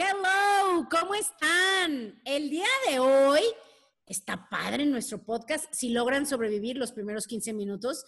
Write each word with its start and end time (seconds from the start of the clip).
Hello, 0.00 0.86
¿cómo 0.88 1.12
están? 1.16 2.22
El 2.24 2.50
día 2.50 2.68
de 2.88 3.00
hoy 3.00 3.40
está 4.06 4.48
padre 4.48 4.86
nuestro 4.86 5.24
podcast 5.24 5.66
si 5.74 5.88
logran 5.88 6.24
sobrevivir 6.24 6.76
los 6.76 6.92
primeros 6.92 7.26
15 7.26 7.52
minutos, 7.52 8.04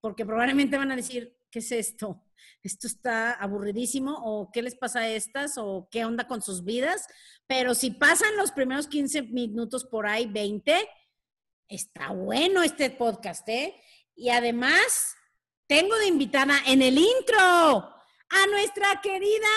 porque 0.00 0.24
probablemente 0.24 0.78
van 0.78 0.92
a 0.92 0.96
decir, 0.96 1.36
¿qué 1.50 1.58
es 1.58 1.72
esto? 1.72 2.22
Esto 2.62 2.86
está 2.86 3.32
aburridísimo 3.32 4.16
o 4.22 4.52
qué 4.52 4.62
les 4.62 4.76
pasa 4.76 5.00
a 5.00 5.08
estas 5.08 5.58
o 5.58 5.88
qué 5.90 6.04
onda 6.04 6.28
con 6.28 6.40
sus 6.40 6.62
vidas. 6.62 7.08
Pero 7.48 7.74
si 7.74 7.90
pasan 7.90 8.36
los 8.36 8.52
primeros 8.52 8.86
15 8.86 9.22
minutos 9.22 9.84
por 9.84 10.06
ahí, 10.06 10.26
20, 10.26 10.88
está 11.66 12.12
bueno 12.12 12.62
este 12.62 12.90
podcast, 12.90 13.48
¿eh? 13.48 13.74
Y 14.14 14.30
además, 14.30 15.16
tengo 15.66 15.96
de 15.96 16.06
invitada 16.06 16.60
en 16.68 16.80
el 16.80 16.96
intro 16.96 17.40
a 17.40 18.46
nuestra 18.52 19.00
querida 19.02 19.48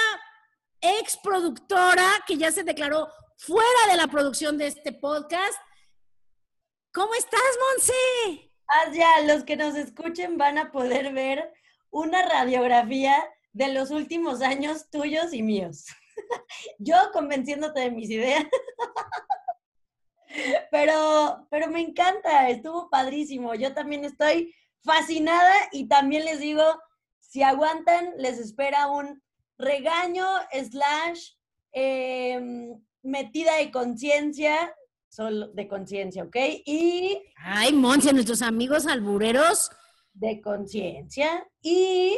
ex 0.81 1.17
productora 1.17 2.07
que 2.25 2.37
ya 2.37 2.51
se 2.51 2.63
declaró 2.63 3.09
fuera 3.37 3.87
de 3.89 3.97
la 3.97 4.07
producción 4.07 4.57
de 4.57 4.67
este 4.67 4.93
podcast. 4.93 5.57
¿Cómo 6.93 7.13
estás, 7.13 7.41
Monse? 7.71 8.51
ya 8.93 9.21
los 9.21 9.43
que 9.43 9.55
nos 9.55 9.75
escuchen 9.75 10.37
van 10.37 10.57
a 10.57 10.71
poder 10.71 11.13
ver 11.13 11.53
una 11.89 12.27
radiografía 12.27 13.23
de 13.53 13.73
los 13.73 13.91
últimos 13.91 14.41
años 14.41 14.89
tuyos 14.89 15.33
y 15.33 15.41
míos. 15.41 15.85
Yo 16.79 16.95
convenciéndote 17.13 17.81
de 17.81 17.91
mis 17.91 18.09
ideas. 18.09 18.45
Pero, 20.69 21.47
pero 21.49 21.69
me 21.69 21.79
encanta, 21.79 22.49
estuvo 22.49 22.89
padrísimo. 22.89 23.55
Yo 23.55 23.73
también 23.73 24.03
estoy 24.03 24.53
fascinada 24.83 25.53
y 25.71 25.87
también 25.87 26.25
les 26.25 26.39
digo, 26.39 26.63
si 27.19 27.43
aguantan, 27.43 28.13
les 28.17 28.37
espera 28.37 28.87
un 28.87 29.23
regaño 29.57 30.25
slash 30.51 31.31
em, 31.71 32.79
metida 33.03 33.57
de 33.57 33.71
conciencia, 33.71 34.73
solo 35.09 35.47
de 35.49 35.67
conciencia, 35.67 36.23
¿ok? 36.23 36.35
Y... 36.65 37.21
Ay, 37.37 37.73
Monse, 37.73 38.13
nuestros 38.13 38.41
amigos 38.41 38.85
albureros. 38.87 39.69
De 40.13 40.41
conciencia 40.41 41.47
y 41.61 42.17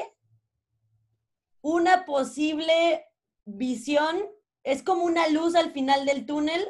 una 1.62 2.06
posible 2.06 3.06
visión, 3.46 4.18
es 4.64 4.84
como 4.84 5.04
una 5.04 5.28
luz 5.30 5.56
al 5.56 5.72
final 5.72 6.06
del 6.06 6.26
túnel 6.26 6.66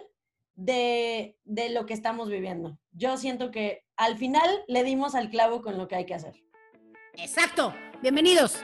de, 0.55 1.37
de 1.43 1.69
lo 1.69 1.85
que 1.85 1.93
estamos 1.93 2.29
viviendo. 2.29 2.79
Yo 2.91 3.17
siento 3.17 3.51
que 3.51 3.85
al 3.95 4.17
final 4.17 4.63
le 4.67 4.83
dimos 4.83 5.15
al 5.15 5.29
clavo 5.29 5.61
con 5.61 5.77
lo 5.77 5.87
que 5.87 5.95
hay 5.95 6.05
que 6.05 6.15
hacer. 6.15 6.33
Exacto. 7.15 7.73
Bienvenidos. 8.01 8.63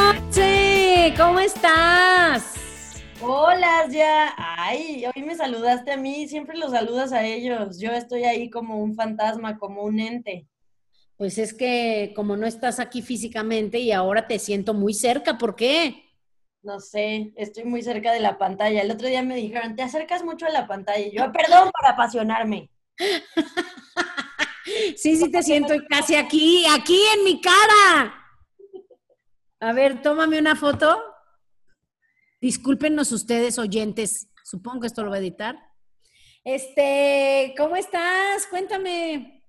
estás? 1.41 2.53
Hola, 3.21 3.87
ya. 3.89 4.33
Ay, 4.37 5.05
hoy 5.05 5.23
me 5.23 5.35
saludaste 5.35 5.91
a 5.91 5.97
mí, 5.97 6.27
siempre 6.27 6.57
los 6.57 6.71
saludas 6.71 7.11
a 7.11 7.25
ellos. 7.25 7.79
Yo 7.79 7.91
estoy 7.91 8.23
ahí 8.23 8.49
como 8.49 8.77
un 8.77 8.95
fantasma, 8.95 9.57
como 9.57 9.83
un 9.83 9.99
ente. 9.99 10.47
Pues 11.17 11.37
es 11.37 11.53
que 11.53 12.13
como 12.15 12.35
no 12.35 12.47
estás 12.47 12.79
aquí 12.79 13.01
físicamente 13.01 13.79
y 13.79 13.91
ahora 13.91 14.27
te 14.27 14.39
siento 14.39 14.73
muy 14.73 14.93
cerca, 14.93 15.37
¿por 15.37 15.55
qué? 15.55 16.05
No 16.63 16.79
sé, 16.79 17.31
estoy 17.35 17.63
muy 17.63 17.81
cerca 17.81 18.11
de 18.11 18.19
la 18.19 18.37
pantalla. 18.37 18.81
El 18.81 18.91
otro 18.91 19.07
día 19.07 19.23
me 19.23 19.35
dijeron, 19.35 19.75
te 19.75 19.81
acercas 19.81 20.23
mucho 20.23 20.45
a 20.45 20.49
la 20.49 20.67
pantalla. 20.67 21.05
Y 21.05 21.15
yo, 21.15 21.31
perdón 21.31 21.71
por 21.71 21.89
apasionarme. 21.89 22.69
sí, 24.95 25.15
sí 25.15 25.31
te 25.31 25.41
siento 25.41 25.73
casi 25.89 26.15
aquí, 26.15 26.65
aquí 26.71 27.01
en 27.15 27.23
mi 27.23 27.41
cara. 27.41 28.15
A 29.59 29.73
ver, 29.73 30.01
tómame 30.01 30.39
una 30.39 30.55
foto. 30.55 31.10
Discúlpenos 32.41 33.11
ustedes, 33.11 33.59
oyentes. 33.59 34.27
Supongo 34.43 34.81
que 34.81 34.87
esto 34.87 35.03
lo 35.03 35.11
va 35.11 35.17
a 35.17 35.19
editar. 35.19 35.59
Este, 36.43 37.53
¿cómo 37.55 37.75
estás? 37.75 38.47
Cuéntame. 38.47 39.45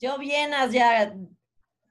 Yo 0.00 0.16
bien, 0.18 0.52
ya. 0.70 1.12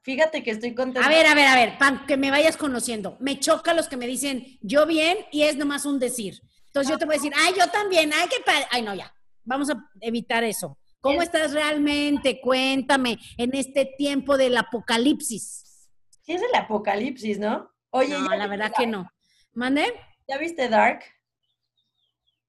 Fíjate 0.02 0.42
que 0.42 0.52
estoy 0.52 0.74
contenta. 0.74 1.06
A 1.06 1.10
ver, 1.10 1.26
a 1.26 1.34
ver, 1.34 1.46
a 1.46 1.54
ver, 1.54 1.78
para 1.78 2.06
que 2.06 2.16
me 2.16 2.30
vayas 2.30 2.56
conociendo. 2.56 3.18
Me 3.20 3.38
choca 3.38 3.74
los 3.74 3.88
que 3.88 3.98
me 3.98 4.06
dicen 4.06 4.58
yo 4.62 4.86
bien 4.86 5.18
y 5.30 5.42
es 5.42 5.56
nomás 5.56 5.84
un 5.84 5.98
decir. 5.98 6.40
Entonces 6.66 6.90
yo 6.90 6.98
te 6.98 7.04
voy 7.04 7.16
a 7.16 7.18
decir, 7.18 7.32
ay, 7.36 7.52
yo 7.58 7.66
también, 7.68 8.10
ay, 8.14 8.26
qué 8.30 8.42
padre. 8.42 8.66
Ay, 8.70 8.80
no, 8.80 8.94
ya. 8.94 9.12
Vamos 9.44 9.68
a 9.68 9.90
evitar 10.00 10.44
eso. 10.44 10.78
¿Cómo 11.00 11.20
estás 11.20 11.52
realmente? 11.52 12.40
Cuéntame 12.40 13.18
en 13.36 13.54
este 13.54 13.84
tiempo 13.98 14.38
del 14.38 14.56
apocalipsis. 14.56 15.88
Sí 16.22 16.32
es 16.32 16.42
el 16.42 16.54
apocalipsis, 16.54 17.38
¿no? 17.38 17.70
Oye, 17.90 18.18
no, 18.18 18.34
la 18.34 18.46
verdad 18.46 18.72
que 18.76 18.86
no. 18.86 19.10
¿Mande? 19.52 19.92
¿Ya 20.28 20.36
viste 20.36 20.68
Dark? 20.68 21.00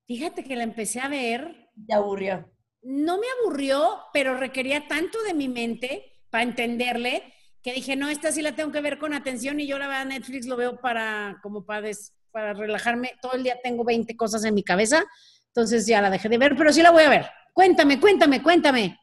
Fíjate 0.05 0.43
que 0.43 0.57
la 0.57 0.63
empecé 0.63 0.99
a 0.99 1.07
ver. 1.07 1.69
¿Te 1.87 1.93
aburrió? 1.93 2.51
No 2.81 3.17
me 3.17 3.27
aburrió, 3.39 3.99
pero 4.11 4.35
requería 4.35 4.87
tanto 4.87 5.21
de 5.23 5.33
mi 5.33 5.47
mente 5.47 6.23
para 6.29 6.43
entenderle 6.43 7.33
que 7.63 7.73
dije, 7.73 7.95
no, 7.95 8.09
esta 8.09 8.31
sí 8.31 8.41
la 8.41 8.53
tengo 8.55 8.71
que 8.71 8.81
ver 8.81 8.99
con 8.99 9.13
atención 9.13 9.59
y 9.59 9.67
yo 9.67 9.77
la 9.77 9.87
verdad 9.87 10.05
Netflix 10.05 10.45
lo 10.45 10.57
veo 10.57 10.79
para, 10.79 11.39
como 11.41 11.65
para, 11.65 11.89
para 12.31 12.53
relajarme. 12.53 13.13
Todo 13.21 13.33
el 13.33 13.43
día 13.43 13.59
tengo 13.63 13.85
20 13.85 14.15
cosas 14.17 14.43
en 14.43 14.55
mi 14.55 14.63
cabeza, 14.63 15.05
entonces 15.47 15.85
ya 15.87 16.01
la 16.01 16.09
dejé 16.09 16.27
de 16.27 16.37
ver, 16.37 16.55
pero 16.57 16.73
sí 16.73 16.81
la 16.81 16.91
voy 16.91 17.03
a 17.03 17.09
ver. 17.09 17.25
Cuéntame, 17.53 17.99
cuéntame, 17.99 18.43
cuéntame. 18.43 18.97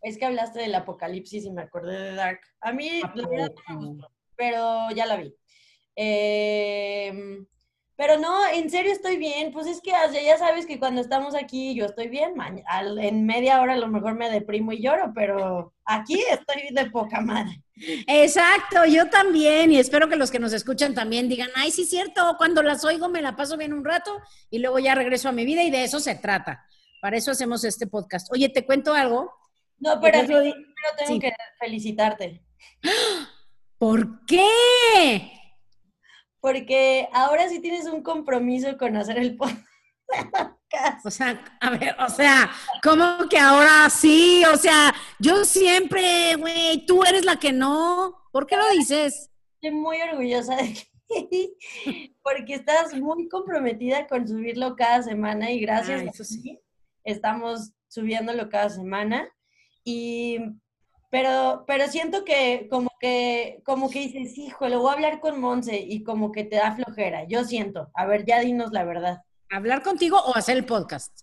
Es 0.00 0.18
que 0.18 0.24
hablaste 0.24 0.60
del 0.60 0.74
apocalipsis 0.74 1.44
y 1.44 1.50
me 1.50 1.62
acordé 1.62 1.98
de 1.98 2.14
Dark. 2.14 2.40
A 2.60 2.72
mí, 2.72 3.02
pero 4.36 4.90
ya 4.94 5.06
la 5.06 5.16
vi. 5.16 5.34
Em, 5.94 7.46
pero 7.96 8.18
no, 8.18 8.46
en 8.52 8.68
serio 8.68 8.92
estoy 8.92 9.16
bien. 9.16 9.52
Pues 9.52 9.66
es 9.66 9.80
que 9.80 9.90
ya 9.90 10.38
sabes 10.38 10.66
que 10.66 10.78
cuando 10.78 11.00
estamos 11.00 11.34
aquí 11.34 11.74
yo 11.74 11.86
estoy 11.86 12.08
bien. 12.08 12.34
En 13.00 13.24
media 13.24 13.60
hora 13.60 13.72
a 13.72 13.78
lo 13.78 13.88
mejor 13.88 14.14
me 14.14 14.30
deprimo 14.30 14.72
y 14.72 14.82
lloro, 14.82 15.12
pero 15.14 15.72
aquí 15.84 16.22
estoy 16.30 16.74
de 16.74 16.90
poca 16.90 17.20
madre. 17.20 17.62
Exacto, 18.06 18.84
yo 18.86 19.08
también. 19.08 19.72
Y 19.72 19.78
espero 19.78 20.08
que 20.08 20.16
los 20.16 20.30
que 20.30 20.38
nos 20.38 20.52
escuchan 20.52 20.94
también 20.94 21.28
digan, 21.28 21.48
ay, 21.54 21.70
sí 21.70 21.82
es 21.82 21.90
cierto, 21.90 22.34
cuando 22.36 22.62
las 22.62 22.84
oigo 22.84 23.08
me 23.08 23.22
la 23.22 23.34
paso 23.34 23.56
bien 23.56 23.72
un 23.72 23.84
rato 23.84 24.20
y 24.50 24.58
luego 24.58 24.78
ya 24.78 24.94
regreso 24.94 25.30
a 25.30 25.32
mi 25.32 25.46
vida 25.46 25.62
y 25.62 25.70
de 25.70 25.84
eso 25.84 25.98
se 25.98 26.14
trata. 26.14 26.66
Para 27.00 27.16
eso 27.16 27.30
hacemos 27.30 27.64
este 27.64 27.86
podcast. 27.86 28.30
Oye, 28.32 28.48
te 28.50 28.66
cuento 28.66 28.92
algo. 28.92 29.32
No, 29.78 30.00
pero, 30.00 30.20
pero 30.26 30.42
tengo 30.98 31.20
que 31.20 31.32
felicitarte. 31.58 32.42
¿Por 33.78 34.24
qué? 34.26 35.35
Porque 36.40 37.08
ahora 37.12 37.48
sí 37.48 37.60
tienes 37.60 37.86
un 37.86 38.02
compromiso 38.02 38.76
con 38.78 38.96
hacer 38.96 39.18
el 39.18 39.36
podcast. 39.36 39.66
O 41.04 41.10
sea, 41.10 41.42
a 41.60 41.70
ver, 41.70 41.96
o 41.98 42.08
sea, 42.08 42.50
¿cómo 42.82 43.28
que 43.30 43.38
ahora 43.38 43.88
sí? 43.88 44.44
O 44.52 44.56
sea, 44.56 44.94
yo 45.18 45.44
siempre, 45.44 46.34
güey, 46.36 46.84
tú 46.86 47.02
eres 47.04 47.24
la 47.24 47.36
que 47.36 47.52
no. 47.52 48.16
¿Por 48.32 48.46
qué 48.46 48.56
lo 48.56 48.68
dices? 48.70 49.30
Estoy 49.54 49.70
muy 49.70 50.00
orgullosa 50.02 50.56
de 50.56 50.86
ti, 51.30 51.56
porque 52.22 52.54
estás 52.54 52.94
muy 52.94 53.28
comprometida 53.28 54.06
con 54.06 54.26
subirlo 54.28 54.76
cada 54.76 55.02
semana 55.02 55.50
y 55.50 55.60
gracias 55.60 56.02
ah, 56.06 56.10
a 56.10 56.24
sí. 56.24 56.60
estamos 57.04 57.72
subiéndolo 57.88 58.48
cada 58.48 58.68
semana. 58.68 59.28
Y, 59.84 60.38
pero, 61.16 61.64
pero 61.66 61.88
siento 61.88 62.26
que 62.26 62.68
como 62.70 62.90
que, 63.00 63.62
como 63.64 63.88
que 63.88 64.00
dices, 64.00 64.36
hijo, 64.36 64.68
lo 64.68 64.80
voy 64.80 64.90
a 64.90 64.92
hablar 64.92 65.18
con 65.18 65.40
Monse 65.40 65.78
y 65.80 66.04
como 66.04 66.30
que 66.30 66.44
te 66.44 66.56
da 66.56 66.76
flojera. 66.76 67.24
Yo 67.26 67.42
siento. 67.42 67.90
A 67.94 68.04
ver, 68.04 68.26
ya 68.26 68.40
dinos 68.40 68.70
la 68.70 68.84
verdad. 68.84 69.22
¿Hablar 69.48 69.82
contigo 69.82 70.18
o 70.18 70.36
hacer 70.36 70.58
el 70.58 70.66
podcast? 70.66 71.22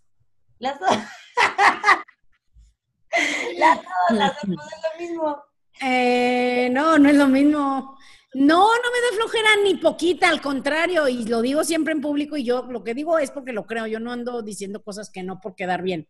Las 0.57 0.79
dos. 0.79 0.89
las 3.59 3.77
dos, 3.77 4.17
las 4.17 4.33
dos, 4.33 4.47
no 4.47 4.63
es 4.63 4.81
lo 4.81 4.99
mismo. 4.99 5.43
Eh, 5.79 6.69
no, 6.71 6.97
no 6.97 7.09
es 7.09 7.15
lo 7.15 7.27
mismo. 7.27 7.95
No, 8.33 8.63
no 8.63 8.91
me 8.91 8.99
da 8.99 9.15
flojera 9.15 9.49
ni 9.63 9.75
poquita, 9.75 10.27
al 10.27 10.41
contrario, 10.41 11.07
y 11.07 11.25
lo 11.25 11.43
digo 11.43 11.63
siempre 11.63 11.93
en 11.93 12.01
público 12.01 12.35
y 12.35 12.43
yo 12.43 12.63
lo 12.63 12.83
que 12.83 12.95
digo 12.95 13.19
es 13.19 13.29
porque 13.29 13.53
lo 13.53 13.67
creo, 13.67 13.85
yo 13.85 13.99
no 13.99 14.11
ando 14.11 14.41
diciendo 14.41 14.81
cosas 14.81 15.11
que 15.11 15.21
no 15.21 15.39
por 15.39 15.53
quedar 15.53 15.83
bien 15.83 16.07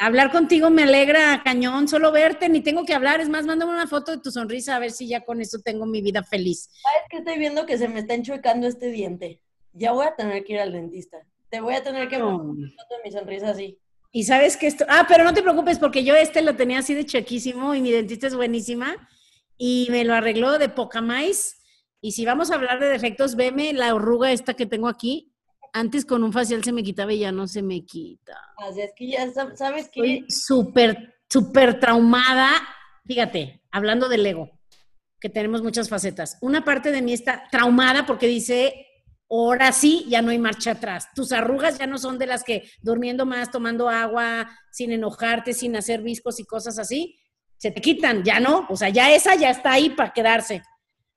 hablar 0.00 0.32
contigo 0.32 0.70
me 0.70 0.82
alegra, 0.82 1.42
cañón, 1.44 1.86
solo 1.86 2.10
verte, 2.10 2.48
ni 2.48 2.60
tengo 2.60 2.84
que 2.84 2.94
hablar, 2.94 3.20
es 3.20 3.28
más, 3.28 3.46
mándame 3.46 3.72
una 3.72 3.86
foto 3.86 4.10
de 4.10 4.18
tu 4.18 4.32
sonrisa 4.32 4.74
a 4.74 4.80
ver 4.80 4.90
si 4.90 5.06
ya 5.06 5.24
con 5.24 5.40
eso 5.40 5.60
tengo 5.60 5.86
mi 5.86 6.02
vida 6.02 6.24
feliz. 6.24 6.68
¿Sabes 6.82 7.06
que 7.08 7.16
estoy 7.18 7.38
viendo 7.38 7.66
que 7.66 7.78
se 7.78 7.86
me 7.86 8.00
está 8.00 8.14
enchuecando 8.14 8.66
este 8.66 8.90
diente? 8.90 9.40
ya 9.72 9.92
voy 9.92 10.06
a 10.06 10.14
tener 10.14 10.44
que 10.44 10.54
ir 10.54 10.60
al 10.60 10.72
dentista. 10.72 11.18
Te 11.48 11.60
voy 11.60 11.74
a 11.74 11.82
tener 11.82 12.08
que 12.08 12.18
poner 12.18 12.70
foto 12.70 12.96
de 12.96 13.02
mi 13.04 13.12
sonrisa 13.12 13.50
así. 13.50 13.78
Y 14.12 14.24
sabes 14.24 14.56
que 14.56 14.66
esto, 14.66 14.84
ah, 14.88 15.06
pero 15.08 15.24
no 15.24 15.32
te 15.34 15.42
preocupes 15.42 15.78
porque 15.78 16.02
yo 16.04 16.14
este 16.16 16.42
lo 16.42 16.56
tenía 16.56 16.80
así 16.80 16.94
de 16.94 17.06
chequísimo 17.06 17.74
y 17.74 17.80
mi 17.80 17.92
dentista 17.92 18.26
es 18.26 18.34
buenísima 18.34 18.96
y 19.56 19.86
me 19.90 20.04
lo 20.04 20.14
arregló 20.14 20.58
de 20.58 20.68
poca 20.68 21.00
más. 21.00 21.60
Y 22.00 22.12
si 22.12 22.24
vamos 22.24 22.50
a 22.50 22.54
hablar 22.54 22.80
de 22.80 22.88
defectos, 22.88 23.36
veme 23.36 23.72
la 23.72 23.88
arruga 23.90 24.32
esta 24.32 24.54
que 24.54 24.66
tengo 24.66 24.88
aquí. 24.88 25.29
Antes 25.72 26.04
con 26.04 26.22
un 26.24 26.32
facial 26.32 26.64
se 26.64 26.72
me 26.72 26.82
quitaba 26.82 27.12
y 27.12 27.20
ya 27.20 27.32
no 27.32 27.46
se 27.46 27.62
me 27.62 27.84
quita. 27.84 28.38
Así 28.56 28.80
es 28.80 28.92
que 28.96 29.08
ya 29.08 29.30
sabes 29.54 29.88
que... 29.88 30.00
Estoy 30.00 30.24
súper, 30.28 31.14
súper 31.28 31.78
traumada. 31.78 32.50
Fíjate, 33.06 33.62
hablando 33.70 34.08
del 34.08 34.26
ego, 34.26 34.50
que 35.20 35.28
tenemos 35.28 35.62
muchas 35.62 35.88
facetas. 35.88 36.38
Una 36.40 36.64
parte 36.64 36.90
de 36.90 37.02
mí 37.02 37.12
está 37.12 37.44
traumada 37.50 38.06
porque 38.06 38.26
dice, 38.26 38.86
ahora 39.30 39.72
sí, 39.72 40.06
ya 40.08 40.22
no 40.22 40.30
hay 40.30 40.38
marcha 40.38 40.72
atrás. 40.72 41.08
Tus 41.14 41.32
arrugas 41.32 41.78
ya 41.78 41.86
no 41.86 41.98
son 41.98 42.18
de 42.18 42.26
las 42.26 42.42
que 42.42 42.68
durmiendo 42.82 43.26
más, 43.26 43.50
tomando 43.50 43.88
agua, 43.88 44.50
sin 44.72 44.92
enojarte, 44.92 45.54
sin 45.54 45.76
hacer 45.76 46.02
viscos 46.02 46.40
y 46.40 46.44
cosas 46.44 46.78
así, 46.78 47.16
se 47.56 47.70
te 47.70 47.80
quitan, 47.80 48.24
ya 48.24 48.40
no. 48.40 48.66
O 48.70 48.76
sea, 48.76 48.88
ya 48.88 49.12
esa 49.12 49.34
ya 49.34 49.50
está 49.50 49.72
ahí 49.72 49.90
para 49.90 50.12
quedarse. 50.12 50.62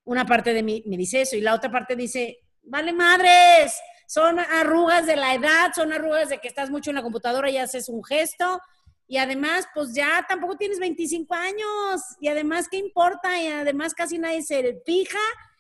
Una 0.04 0.26
parte 0.26 0.54
de 0.54 0.62
mí 0.62 0.84
me 0.86 0.98
dice 0.98 1.22
eso 1.22 1.38
y 1.38 1.42
la 1.42 1.56
otra 1.56 1.72
parte 1.72 1.96
dice, 1.96 2.40
vale 2.64 2.92
madres, 2.92 3.74
son 4.14 4.40
arrugas 4.40 5.08
de 5.08 5.16
la 5.16 5.34
edad, 5.34 5.72
son 5.76 5.92
arrugas 5.92 6.30
de 6.30 6.38
que 6.38 6.48
estás 6.48 6.70
mucho 6.70 6.92
en 6.92 6.98
la 6.98 7.02
computadora 7.02 7.50
y 7.50 7.58
haces 7.58 7.90
un 7.90 8.04
gesto. 8.04 8.62
Y 9.08 9.18
además, 9.18 9.66
pues 9.74 9.96
ya 9.96 10.24
tampoco 10.30 10.56
tienes 10.56 10.78
25 10.80 11.34
años. 11.34 12.02
Y 12.22 12.28
además, 12.28 12.68
¿qué 12.70 12.78
importa? 12.78 13.42
Y 13.42 13.48
además 13.48 13.96
casi 13.96 14.20
nadie 14.20 14.44
se 14.44 14.82
fija. 14.86 15.18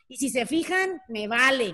Y 0.07 0.17
si 0.17 0.29
se 0.29 0.45
fijan, 0.45 1.01
me 1.07 1.27
vale. 1.27 1.73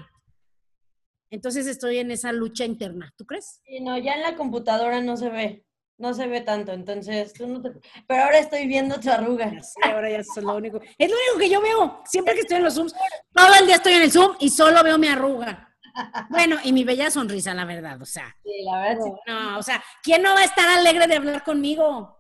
Entonces 1.30 1.68
estoy 1.68 1.98
en 1.98 2.12
esa 2.12 2.32
lucha 2.32 2.64
interna, 2.64 3.14
¿tú 3.18 3.26
crees? 3.26 3.62
Sí, 3.66 3.82
no, 3.82 3.98
ya 3.98 4.14
en 4.14 4.22
la 4.22 4.36
computadora 4.36 5.02
no 5.02 5.18
se 5.18 5.30
ve, 5.30 5.66
no 5.98 6.14
se 6.14 6.28
ve 6.28 6.42
tanto, 6.42 6.72
entonces 6.72 7.34
tú 7.34 7.46
no 7.46 7.62
te... 7.62 7.72
Pero 8.08 8.24
ahora 8.24 8.40
estoy 8.40 8.66
viendo 8.68 9.00
tu 9.02 9.12
arruga. 9.12 9.52
Ahora 9.84 10.10
ya 10.10 10.20
es 10.20 10.36
lo 10.38 10.56
único. 10.56 10.80
Es 10.98 11.10
lo 11.10 11.16
único 11.16 11.40
que 11.40 11.50
yo 11.50 11.62
veo, 11.62 12.02
siempre 12.06 12.36
que 12.36 12.40
estoy 12.40 12.58
en 12.58 12.64
los 12.64 12.74
Zooms, 12.74 12.96
todo 13.34 13.54
el 13.60 13.68
día 13.68 13.76
estoy 13.76 13.94
en 13.94 14.02
el 14.04 14.12
Zoom 14.12 14.38
y 14.40 14.50
solo 14.50 14.82
veo 14.82 14.98
mi 14.98 15.10
arruga. 15.10 15.69
Bueno, 16.30 16.58
y 16.64 16.74
mi 16.74 16.84
bella 16.84 17.12
sonrisa, 17.12 17.54
la 17.54 17.66
verdad, 17.66 18.02
o 18.02 18.06
sea. 18.06 18.36
Sí, 18.44 18.64
la 18.64 18.82
verdad. 18.82 19.06
No, 19.28 19.52
no, 19.52 19.60
o 19.60 19.64
sea, 19.64 19.84
¿quién 20.04 20.22
no 20.22 20.34
va 20.34 20.42
a 20.42 20.46
estar 20.46 20.68
alegre 20.70 21.08
de 21.08 21.16
hablar 21.16 21.44
conmigo? 21.44 22.18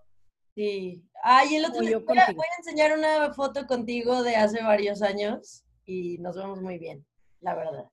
Sí. 0.55 1.05
Ay, 1.23 1.55
el 1.55 1.65
otro 1.65 1.81
día 1.81 1.97
voy, 1.97 2.05
voy 2.05 2.17
a 2.17 2.57
enseñar 2.59 2.97
una 2.97 3.33
foto 3.33 3.67
contigo 3.67 4.23
de 4.23 4.35
hace 4.35 4.63
varios 4.63 5.01
años 5.01 5.63
y 5.85 6.17
nos 6.19 6.35
vemos 6.35 6.61
muy 6.61 6.77
bien, 6.77 7.05
la 7.41 7.55
verdad. 7.55 7.85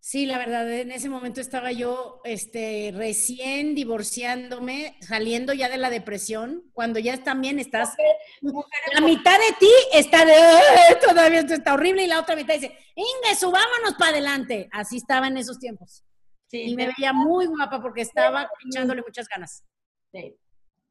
Sí, 0.00 0.26
la 0.26 0.38
verdad, 0.38 0.70
en 0.72 0.92
ese 0.92 1.08
momento 1.08 1.40
estaba 1.40 1.72
yo 1.72 2.20
este, 2.24 2.92
recién 2.94 3.74
divorciándome, 3.74 4.96
saliendo 5.00 5.52
ya 5.52 5.68
de 5.68 5.76
la 5.76 5.90
depresión, 5.90 6.62
cuando 6.72 6.98
ya 6.98 7.22
también 7.22 7.58
estás... 7.58 7.94
la 8.40 9.00
mitad 9.00 9.38
de 9.38 9.56
ti 9.58 9.70
está 9.92 10.24
de... 10.24 10.34
Todavía 11.06 11.40
esto 11.40 11.54
está 11.54 11.74
horrible 11.74 12.04
y 12.04 12.06
la 12.06 12.20
otra 12.20 12.36
mitad 12.36 12.54
dice, 12.54 12.78
Inge, 12.94 13.36
subámonos 13.38 13.94
para 13.98 14.12
adelante. 14.12 14.68
Así 14.72 14.96
estaba 14.98 15.26
en 15.26 15.36
esos 15.36 15.58
tiempos. 15.58 16.04
Sí, 16.46 16.62
y 16.62 16.76
me 16.76 16.86
veía 16.86 17.12
muy 17.12 17.46
guapa 17.46 17.82
porque 17.82 18.00
estaba 18.00 18.48
echándole 18.66 19.02
muchas 19.02 19.28
ganas. 19.28 19.64
Sí, 20.12 20.34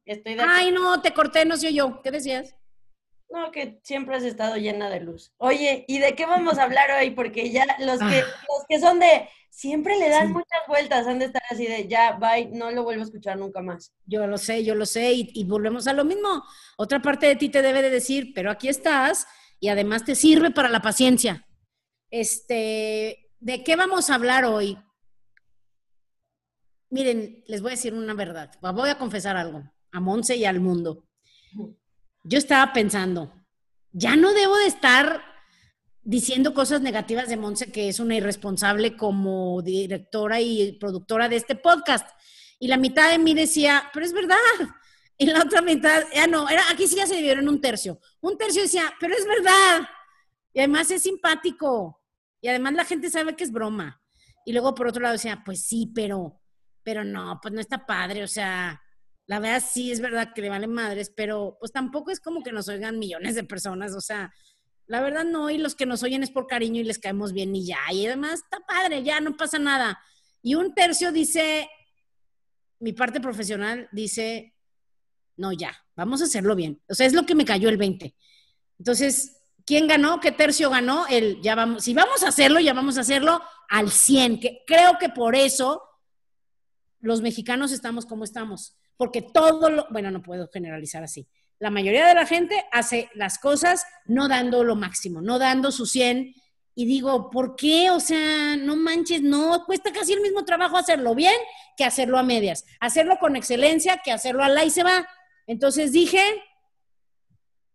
estoy 0.06 0.36
de 0.36 0.44
Ay, 0.46 0.72
no, 0.72 1.02
te 1.02 1.14
corté, 1.14 1.46
no 1.46 1.58
sé 1.58 1.74
yo. 1.74 2.02
¿Qué 2.04 2.12
decías? 2.12 2.56
No, 3.30 3.52
que 3.52 3.80
siempre 3.84 4.16
has 4.16 4.24
estado 4.24 4.56
llena 4.56 4.90
de 4.90 5.02
luz. 5.02 5.34
Oye, 5.38 5.84
¿y 5.88 6.00
de 6.00 6.16
qué 6.16 6.26
vamos 6.26 6.58
a 6.58 6.64
hablar 6.64 6.90
hoy? 6.92 7.12
Porque 7.12 7.52
ya 7.52 7.66
los 7.80 8.00
que, 8.00 8.20
ah. 8.20 8.46
los 8.48 8.66
que 8.70 8.80
son 8.80 9.00
de 9.00 9.28
siempre 9.50 9.98
le 9.98 10.10
dan 10.10 10.32
muchas 10.32 10.62
vueltas, 10.68 11.08
han 11.08 11.20
de 11.20 11.26
estar 11.26 11.42
así 11.50 11.66
de 11.66 11.88
ya, 11.88 12.14
bye, 12.14 12.50
no 12.54 12.72
lo 12.72 12.84
vuelvo 12.84 13.02
a 13.02 13.06
escuchar 13.06 13.38
nunca 13.38 13.62
más. 13.62 13.92
Yo 14.06 14.28
lo 14.28 14.38
sé, 14.38 14.64
yo 14.64 14.76
lo 14.76 14.86
sé, 14.86 15.12
y, 15.12 15.30
y 15.34 15.44
volvemos 15.44 15.88
a 15.88 15.94
lo 15.94 16.06
mismo. 16.06 16.44
Otra 16.78 17.02
parte 17.02 17.26
de 17.26 17.36
ti 17.36 17.50
te 17.50 17.62
debe 17.62 17.82
de 17.82 17.90
decir, 17.90 18.32
pero 18.34 18.50
aquí 18.50 18.70
estás, 18.70 19.28
y 19.60 19.70
además 19.70 20.06
te 20.06 20.16
sirve 20.16 20.52
para 20.52 20.70
la 20.70 20.82
paciencia. 20.82 21.46
Este, 22.10 23.32
¿de 23.40 23.64
qué 23.64 23.76
vamos 23.76 24.10
a 24.10 24.16
hablar 24.16 24.46
hoy? 24.46 24.78
Miren, 26.90 27.44
les 27.48 27.62
voy 27.62 27.72
a 27.72 27.76
decir 27.76 27.94
una 27.94 28.14
verdad. 28.14 28.52
Voy 28.62 28.90
a 28.90 28.98
confesar 28.98 29.36
algo 29.36 29.64
a 29.92 30.00
Monse 30.00 30.38
y 30.38 30.46
al 30.46 30.62
mundo 30.62 31.04
yo 32.28 32.38
estaba 32.38 32.74
pensando, 32.74 33.34
ya 33.92 34.16
no 34.18 34.34
debo 34.34 34.56
de 34.58 34.68
estar 34.68 35.24
diciendo 36.04 36.54
cosas 36.54 36.82
negativas 36.82 37.30
de 37.30 37.38
Monse, 37.38 37.72
que 37.72 37.88
es 37.88 38.00
una 38.00 38.16
irresponsable 38.16 38.98
como 38.98 39.62
directora 39.62 40.42
y 40.42 40.74
productora 40.74 41.30
de 41.30 41.38
este 41.38 41.56
podcast. 41.56 42.08
Y 42.60 42.68
la 42.68 42.78
mitad 42.78 43.10
de 43.10 43.18
mí 43.18 43.34
decía, 43.34 43.90
pero 43.94 44.06
es 44.06 44.14
verdad. 44.14 44.36
Y 45.18 45.26
la 45.26 45.42
otra 45.42 45.62
mitad, 45.62 46.04
ya 46.14 46.28
no, 46.28 46.48
era, 46.50 46.70
aquí 46.70 46.88
sí 46.88 46.96
ya 46.96 47.08
se 47.08 47.16
dividieron 47.16 47.48
un 47.48 47.62
tercio. 47.62 48.00
Un 48.22 48.38
tercio 48.38 48.62
decía, 48.62 48.94
pero 49.00 49.16
es 49.16 49.26
verdad. 49.26 49.88
Y 50.54 50.60
además 50.60 50.92
es 50.92 51.04
simpático. 51.04 52.04
Y 52.42 52.50
además 52.50 52.74
la 52.74 52.86
gente 52.86 53.10
sabe 53.10 53.36
que 53.36 53.44
es 53.44 53.52
broma. 53.52 54.02
Y 54.46 54.52
luego 54.52 54.76
por 54.76 54.88
otro 54.88 55.02
lado 55.02 55.14
decía, 55.14 55.42
pues 55.46 55.66
sí, 55.66 55.92
pero, 55.96 56.42
pero 56.84 57.04
no, 57.04 57.40
pues 57.42 57.54
no 57.54 57.62
está 57.62 57.86
padre. 57.86 58.24
O 58.24 58.28
sea, 58.28 58.82
la 59.28 59.40
verdad 59.40 59.64
sí 59.70 59.92
es 59.92 60.00
verdad 60.00 60.32
que 60.34 60.42
le 60.42 60.50
valen 60.50 60.72
madres, 60.72 61.12
pero 61.16 61.58
pues 61.60 61.72
tampoco 61.74 62.12
es 62.12 62.22
como 62.22 62.42
que 62.42 62.54
nos 62.54 62.70
oigan 62.70 62.98
millones 62.98 63.36
de 63.36 63.44
personas, 63.44 63.94
o 63.94 64.02
sea, 64.02 64.34
la 64.88 65.02
verdad 65.02 65.26
no, 65.26 65.50
y 65.50 65.58
los 65.58 65.76
que 65.76 65.86
nos 65.86 66.02
oyen 66.02 66.24
es 66.24 66.32
por 66.32 66.48
cariño 66.48 66.80
y 66.80 66.86
les 66.86 66.98
caemos 66.98 67.34
bien 67.34 67.54
y 67.54 67.66
ya, 67.66 67.80
y 67.92 68.06
además 68.06 68.40
está 68.40 68.60
padre, 68.66 69.04
ya 69.04 69.20
no 69.20 69.36
pasa 69.36 69.60
nada. 69.60 70.00
Y 70.42 70.56
un 70.56 70.74
tercio 70.74 71.12
dice, 71.12 71.70
mi 72.80 72.94
parte 72.94 73.20
profesional 73.20 73.90
dice, 73.92 74.56
no, 75.36 75.52
ya, 75.52 75.78
vamos 75.96 76.22
a 76.22 76.26
hacerlo 76.26 76.56
bien. 76.56 76.82
O 76.88 76.94
sea, 76.94 77.06
es 77.06 77.14
lo 77.14 77.26
que 77.26 77.36
me 77.36 77.44
cayó 77.44 77.68
el 77.68 77.78
20. 77.78 78.16
Entonces, 78.80 79.42
¿quién 79.66 79.88
ganó? 79.88 80.22
¿Qué 80.22 80.32
tercio 80.32 80.70
ganó? 80.70 81.06
El, 81.08 81.42
ya 81.42 81.54
vamos, 81.54 81.84
si 81.84 81.94
vamos 81.94 82.24
a 82.24 82.30
hacerlo, 82.30 82.62
ya 82.62 82.74
vamos 82.74 82.98
a 82.98 83.02
hacerlo 83.02 83.42
al 83.68 83.92
100, 83.92 84.40
que 84.40 84.64
creo 84.66 84.98
que 84.98 85.10
por 85.10 85.36
eso 85.36 85.84
los 87.02 87.22
mexicanos 87.22 87.74
estamos 87.74 88.06
como 88.06 88.24
estamos 88.24 88.78
porque 88.98 89.22
todo 89.22 89.70
lo, 89.70 89.88
bueno, 89.90 90.12
no 90.12 90.22
puedo 90.22 90.50
generalizar 90.50 91.04
así. 91.04 91.28
La 91.60 91.70
mayoría 91.70 92.06
de 92.06 92.14
la 92.14 92.26
gente 92.26 92.66
hace 92.72 93.10
las 93.16 93.40
cosas 93.40 93.86
no 94.06 94.28
dando 94.28 94.64
lo 94.64 94.76
máximo, 94.76 95.22
no 95.22 95.40
dando 95.40 95.72
su 95.72 95.86
100. 95.86 96.36
Y 96.76 96.86
digo, 96.86 97.32
¿por 97.32 97.56
qué? 97.56 97.90
O 97.90 98.00
sea, 98.00 98.56
no 98.58 98.76
manches, 98.76 99.24
no, 99.24 99.64
cuesta 99.66 99.92
casi 99.92 100.14
el 100.14 100.22
mismo 100.22 100.46
trabajo 100.46 100.78
hacerlo 100.78 101.16
bien 101.16 101.36
que 101.76 101.84
hacerlo 101.84 102.20
a 102.20 102.24
medias. 102.24 102.66
Hacerlo 102.80 103.18
con 103.20 103.36
excelencia 103.36 104.02
que 104.04 104.12
hacerlo 104.12 104.44
a 104.44 104.50
la 104.50 104.66
y 104.66 104.70
se 104.70 104.84
va. 104.84 105.08
Entonces 105.48 105.92
dije, 105.92 106.22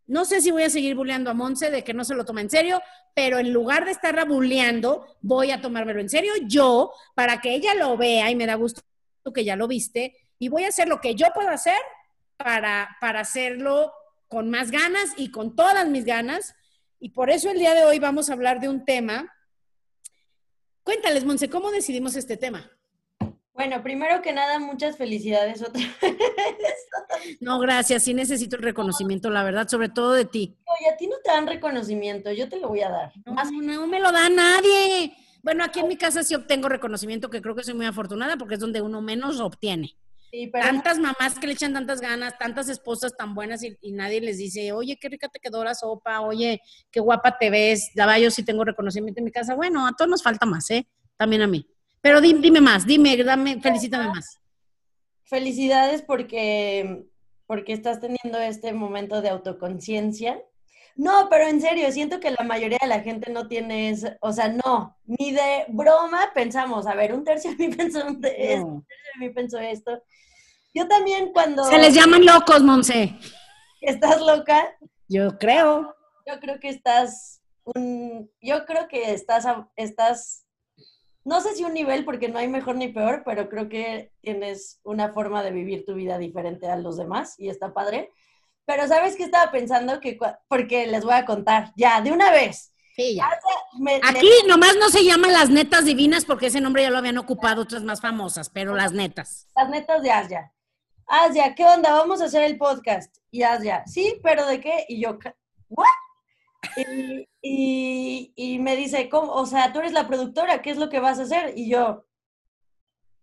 no 0.06 0.24
sé 0.24 0.40
si 0.40 0.50
voy 0.50 0.64
a 0.64 0.70
seguir 0.70 0.94
bulleando 0.94 1.30
a 1.30 1.34
Monse 1.34 1.70
de 1.70 1.82
que 1.82 1.94
no 1.94 2.04
se 2.04 2.14
lo 2.14 2.24
toma 2.24 2.40
en 2.40 2.50
serio, 2.50 2.80
pero 3.14 3.38
en 3.38 3.52
lugar 3.52 3.84
de 3.84 3.90
estarla 3.90 4.24
bulleando, 4.24 5.06
voy 5.20 5.50
a 5.50 5.60
tomármelo 5.60 6.00
en 6.00 6.08
serio 6.08 6.32
yo 6.46 6.92
para 7.14 7.40
que 7.40 7.54
ella 7.54 7.74
lo 7.74 7.96
vea 7.96 8.30
y 8.30 8.36
me 8.36 8.46
da 8.46 8.54
gusto 8.54 8.82
que 9.34 9.44
ya 9.44 9.56
lo 9.56 9.68
viste 9.68 10.16
y 10.42 10.48
voy 10.48 10.64
a 10.64 10.70
hacer 10.70 10.88
lo 10.88 11.00
que 11.00 11.14
yo 11.14 11.28
puedo 11.32 11.50
hacer 11.50 11.78
para, 12.36 12.96
para 13.00 13.20
hacerlo 13.20 13.92
con 14.26 14.50
más 14.50 14.72
ganas 14.72 15.12
y 15.16 15.30
con 15.30 15.54
todas 15.54 15.88
mis 15.88 16.04
ganas. 16.04 16.56
Y 16.98 17.10
por 17.10 17.30
eso 17.30 17.48
el 17.48 17.60
día 17.60 17.74
de 17.74 17.84
hoy 17.84 18.00
vamos 18.00 18.28
a 18.28 18.32
hablar 18.32 18.58
de 18.58 18.68
un 18.68 18.84
tema. 18.84 19.32
Cuéntales, 20.82 21.24
Monse, 21.24 21.48
¿cómo 21.48 21.70
decidimos 21.70 22.16
este 22.16 22.36
tema? 22.36 22.68
Bueno, 23.52 23.84
primero 23.84 24.20
que 24.20 24.32
nada, 24.32 24.58
muchas 24.58 24.96
felicidades 24.96 25.62
otra 25.62 25.80
vez. 25.80 26.16
No, 27.40 27.60
gracias, 27.60 28.02
sí 28.02 28.12
necesito 28.12 28.56
el 28.56 28.62
reconocimiento, 28.62 29.30
la 29.30 29.44
verdad, 29.44 29.68
sobre 29.68 29.90
todo 29.90 30.12
de 30.12 30.24
ti. 30.24 30.58
Oye, 30.64 30.90
a 30.92 30.96
ti 30.96 31.06
no 31.06 31.18
te 31.22 31.30
dan 31.30 31.46
reconocimiento, 31.46 32.32
yo 32.32 32.48
te 32.48 32.58
lo 32.58 32.66
voy 32.66 32.80
a 32.80 32.90
dar. 32.90 33.12
No, 33.24 33.34
no 33.62 33.86
me 33.86 34.00
lo 34.00 34.10
da 34.10 34.28
nadie. 34.28 35.14
Bueno, 35.44 35.62
aquí 35.62 35.78
en 35.78 35.86
mi 35.86 35.96
casa 35.96 36.24
sí 36.24 36.34
obtengo 36.34 36.68
reconocimiento, 36.68 37.30
que 37.30 37.40
creo 37.40 37.54
que 37.54 37.62
soy 37.62 37.74
muy 37.74 37.86
afortunada 37.86 38.36
porque 38.36 38.54
es 38.54 38.60
donde 38.60 38.80
uno 38.80 39.02
menos 39.02 39.38
obtiene 39.38 39.96
tantas 40.52 40.98
mamás 40.98 41.38
que 41.38 41.46
le 41.46 41.52
echan 41.52 41.74
tantas 41.74 42.00
ganas, 42.00 42.38
tantas 42.38 42.68
esposas 42.68 43.14
tan 43.16 43.34
buenas 43.34 43.62
y, 43.62 43.92
nadie 43.92 44.20
les 44.20 44.38
dice, 44.38 44.72
oye, 44.72 44.96
qué 44.98 45.08
rica 45.08 45.28
te 45.28 45.38
quedó 45.38 45.62
la 45.62 45.74
sopa, 45.74 46.20
oye, 46.22 46.60
qué 46.90 47.00
guapa 47.00 47.36
te 47.38 47.50
ves, 47.50 47.90
la 47.94 48.18
yo 48.18 48.30
sí 48.30 48.42
tengo 48.42 48.64
reconocimiento 48.64 49.20
en 49.20 49.24
mi 49.24 49.30
casa. 49.30 49.54
Bueno, 49.54 49.86
a 49.86 49.92
todos 49.92 50.10
nos 50.10 50.22
falta 50.22 50.46
más, 50.46 50.70
¿eh? 50.70 50.86
También 51.16 51.42
a 51.42 51.46
mí. 51.46 51.66
Pero 52.00 52.20
dime, 52.20 52.60
más, 52.60 52.86
dime, 52.86 53.16
dame, 53.22 53.60
felicítame 53.60 54.08
más. 54.08 54.40
Felicidades 55.24 56.02
porque, 56.02 57.04
porque 57.46 57.72
estás 57.72 58.00
teniendo 58.00 58.38
este 58.38 58.72
momento 58.72 59.22
de 59.22 59.28
autoconciencia. 59.28 60.42
No, 60.96 61.28
pero 61.30 61.46
en 61.46 61.60
serio, 61.60 61.90
siento 61.90 62.20
que 62.20 62.30
la 62.30 62.44
mayoría 62.44 62.78
de 62.80 62.88
la 62.88 63.00
gente 63.00 63.30
no 63.30 63.48
tiene 63.48 63.90
eso, 63.90 64.08
o 64.20 64.32
sea, 64.32 64.48
no, 64.48 64.96
ni 65.04 65.32
de 65.32 65.64
broma 65.68 66.30
pensamos, 66.34 66.86
a 66.86 66.94
ver, 66.94 67.14
un 67.14 67.24
tercio 67.24 67.54
de 67.56 67.68
mí 67.68 67.74
pensó 67.76 68.00
esto, 68.00 68.08
un 68.08 68.20
tercio 68.20 69.12
de 69.14 69.26
mí 69.26 69.30
pensó 69.32 69.58
esto, 69.58 70.02
yo 70.74 70.88
también 70.88 71.32
cuando... 71.32 71.64
Se 71.64 71.78
les 71.78 71.94
llaman 71.94 72.24
locos, 72.24 72.62
Monse. 72.62 73.14
¿Estás 73.80 74.20
loca? 74.20 74.74
Yo 75.08 75.38
creo. 75.38 75.94
Yo 76.26 76.40
creo 76.40 76.60
que 76.60 76.70
estás 76.70 77.42
un... 77.64 78.30
Yo 78.40 78.64
creo 78.64 78.88
que 78.88 79.12
estás, 79.12 79.46
estás 79.76 80.46
no 81.24 81.40
sé 81.40 81.54
si 81.54 81.64
un 81.64 81.74
nivel, 81.74 82.04
porque 82.04 82.28
no 82.28 82.38
hay 82.38 82.48
mejor 82.48 82.76
ni 82.76 82.88
peor, 82.88 83.22
pero 83.24 83.48
creo 83.48 83.68
que 83.68 84.12
tienes 84.22 84.80
una 84.82 85.12
forma 85.12 85.42
de 85.42 85.52
vivir 85.52 85.84
tu 85.84 85.94
vida 85.94 86.18
diferente 86.18 86.66
a 86.66 86.76
los 86.76 86.96
demás 86.96 87.38
y 87.38 87.48
está 87.48 87.72
padre. 87.72 88.10
Pero 88.64 88.86
¿sabes 88.86 89.16
qué 89.16 89.24
estaba 89.24 89.50
pensando? 89.50 90.00
que 90.00 90.18
Porque 90.48 90.86
les 90.86 91.04
voy 91.04 91.14
a 91.14 91.24
contar, 91.24 91.72
ya, 91.76 92.00
de 92.00 92.12
una 92.12 92.30
vez. 92.30 92.72
Sí, 92.94 93.16
ya. 93.16 93.30
Aquí 94.04 94.28
nomás 94.46 94.76
no 94.76 94.90
se 94.90 95.04
llaman 95.04 95.32
las 95.32 95.48
netas 95.48 95.84
divinas 95.84 96.24
porque 96.24 96.46
ese 96.46 96.60
nombre 96.60 96.82
ya 96.82 96.90
lo 96.90 96.98
habían 96.98 97.18
ocupado 97.18 97.62
otras 97.62 97.82
más 97.82 98.00
famosas, 98.00 98.50
pero 98.50 98.74
las 98.74 98.92
netas. 98.92 99.48
Las 99.56 99.70
netas 99.70 100.02
de 100.02 100.10
Asia. 100.10 100.52
Asia, 101.06 101.54
¿qué 101.54 101.64
onda? 101.64 101.92
Vamos 101.92 102.20
a 102.20 102.26
hacer 102.26 102.42
el 102.44 102.58
podcast. 102.58 103.16
Y 103.30 103.42
Asia, 103.42 103.82
sí, 103.86 104.20
pero 104.22 104.46
¿de 104.46 104.60
qué? 104.60 104.84
Y 104.88 105.02
yo, 105.02 105.18
¿what? 105.68 105.86
Y, 107.42 108.32
y, 108.36 108.58
me 108.60 108.76
dice, 108.76 109.08
¿cómo? 109.08 109.32
O 109.32 109.46
sea, 109.46 109.72
tú 109.72 109.80
eres 109.80 109.92
la 109.92 110.06
productora, 110.06 110.62
¿qué 110.62 110.70
es 110.70 110.76
lo 110.76 110.88
que 110.88 111.00
vas 111.00 111.18
a 111.18 111.22
hacer? 111.22 111.54
Y 111.56 111.68
yo, 111.68 112.06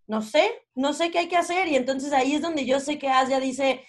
no 0.08 0.22
sé, 0.22 0.68
no 0.76 0.94
sé 0.94 1.10
qué 1.12 1.20
hay 1.20 1.28
que 1.28 1.38
hacer. 1.38 1.68
Y 1.68 1.76
entonces 1.76 2.12
ahí 2.12 2.36
es 2.36 2.42
donde 2.42 2.66
yo 2.66 2.80
sé 2.80 3.00
que 3.00 3.08
Asia 3.08 3.40
dice, 3.40 3.86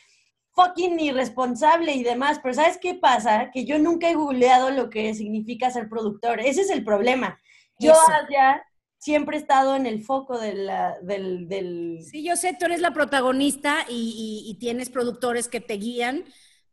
fucking 0.55 0.99
irresponsable 1.01 1.93
y 1.93 2.03
demás. 2.03 2.41
Pero 2.43 2.55
¿sabes 2.55 2.79
qué 2.79 2.95
pasa? 2.95 3.51
Que 3.53 3.65
yo 3.65 3.79
nunca 3.79 4.11
he 4.11 4.15
googleado 4.15 4.71
lo 4.71 4.91
que 4.91 5.15
significa 5.15 5.71
ser 5.71 5.89
productor. 5.89 6.41
Ese 6.41 6.63
es 6.63 6.71
el 6.71 6.85
problema. 6.85 7.39
Yo 7.79 7.93
Asia 7.93 8.63
siempre 8.99 9.37
he 9.37 9.41
estado 9.41 9.75
en 9.77 9.87
el 9.87 10.03
foco 10.03 10.39
de 10.39 10.55
la, 10.55 10.99
del, 11.01 11.49
del, 11.49 12.01
Sí, 12.03 12.23
yo 12.23 12.37
sé, 12.37 12.55
tú 12.59 12.67
eres 12.67 12.81
la 12.81 12.93
protagonista 12.93 13.87
y, 13.89 14.45
y 14.47 14.59
tienes 14.59 14.91
productores 14.91 15.49
que 15.49 15.61
te 15.61 15.75
guían 15.75 16.25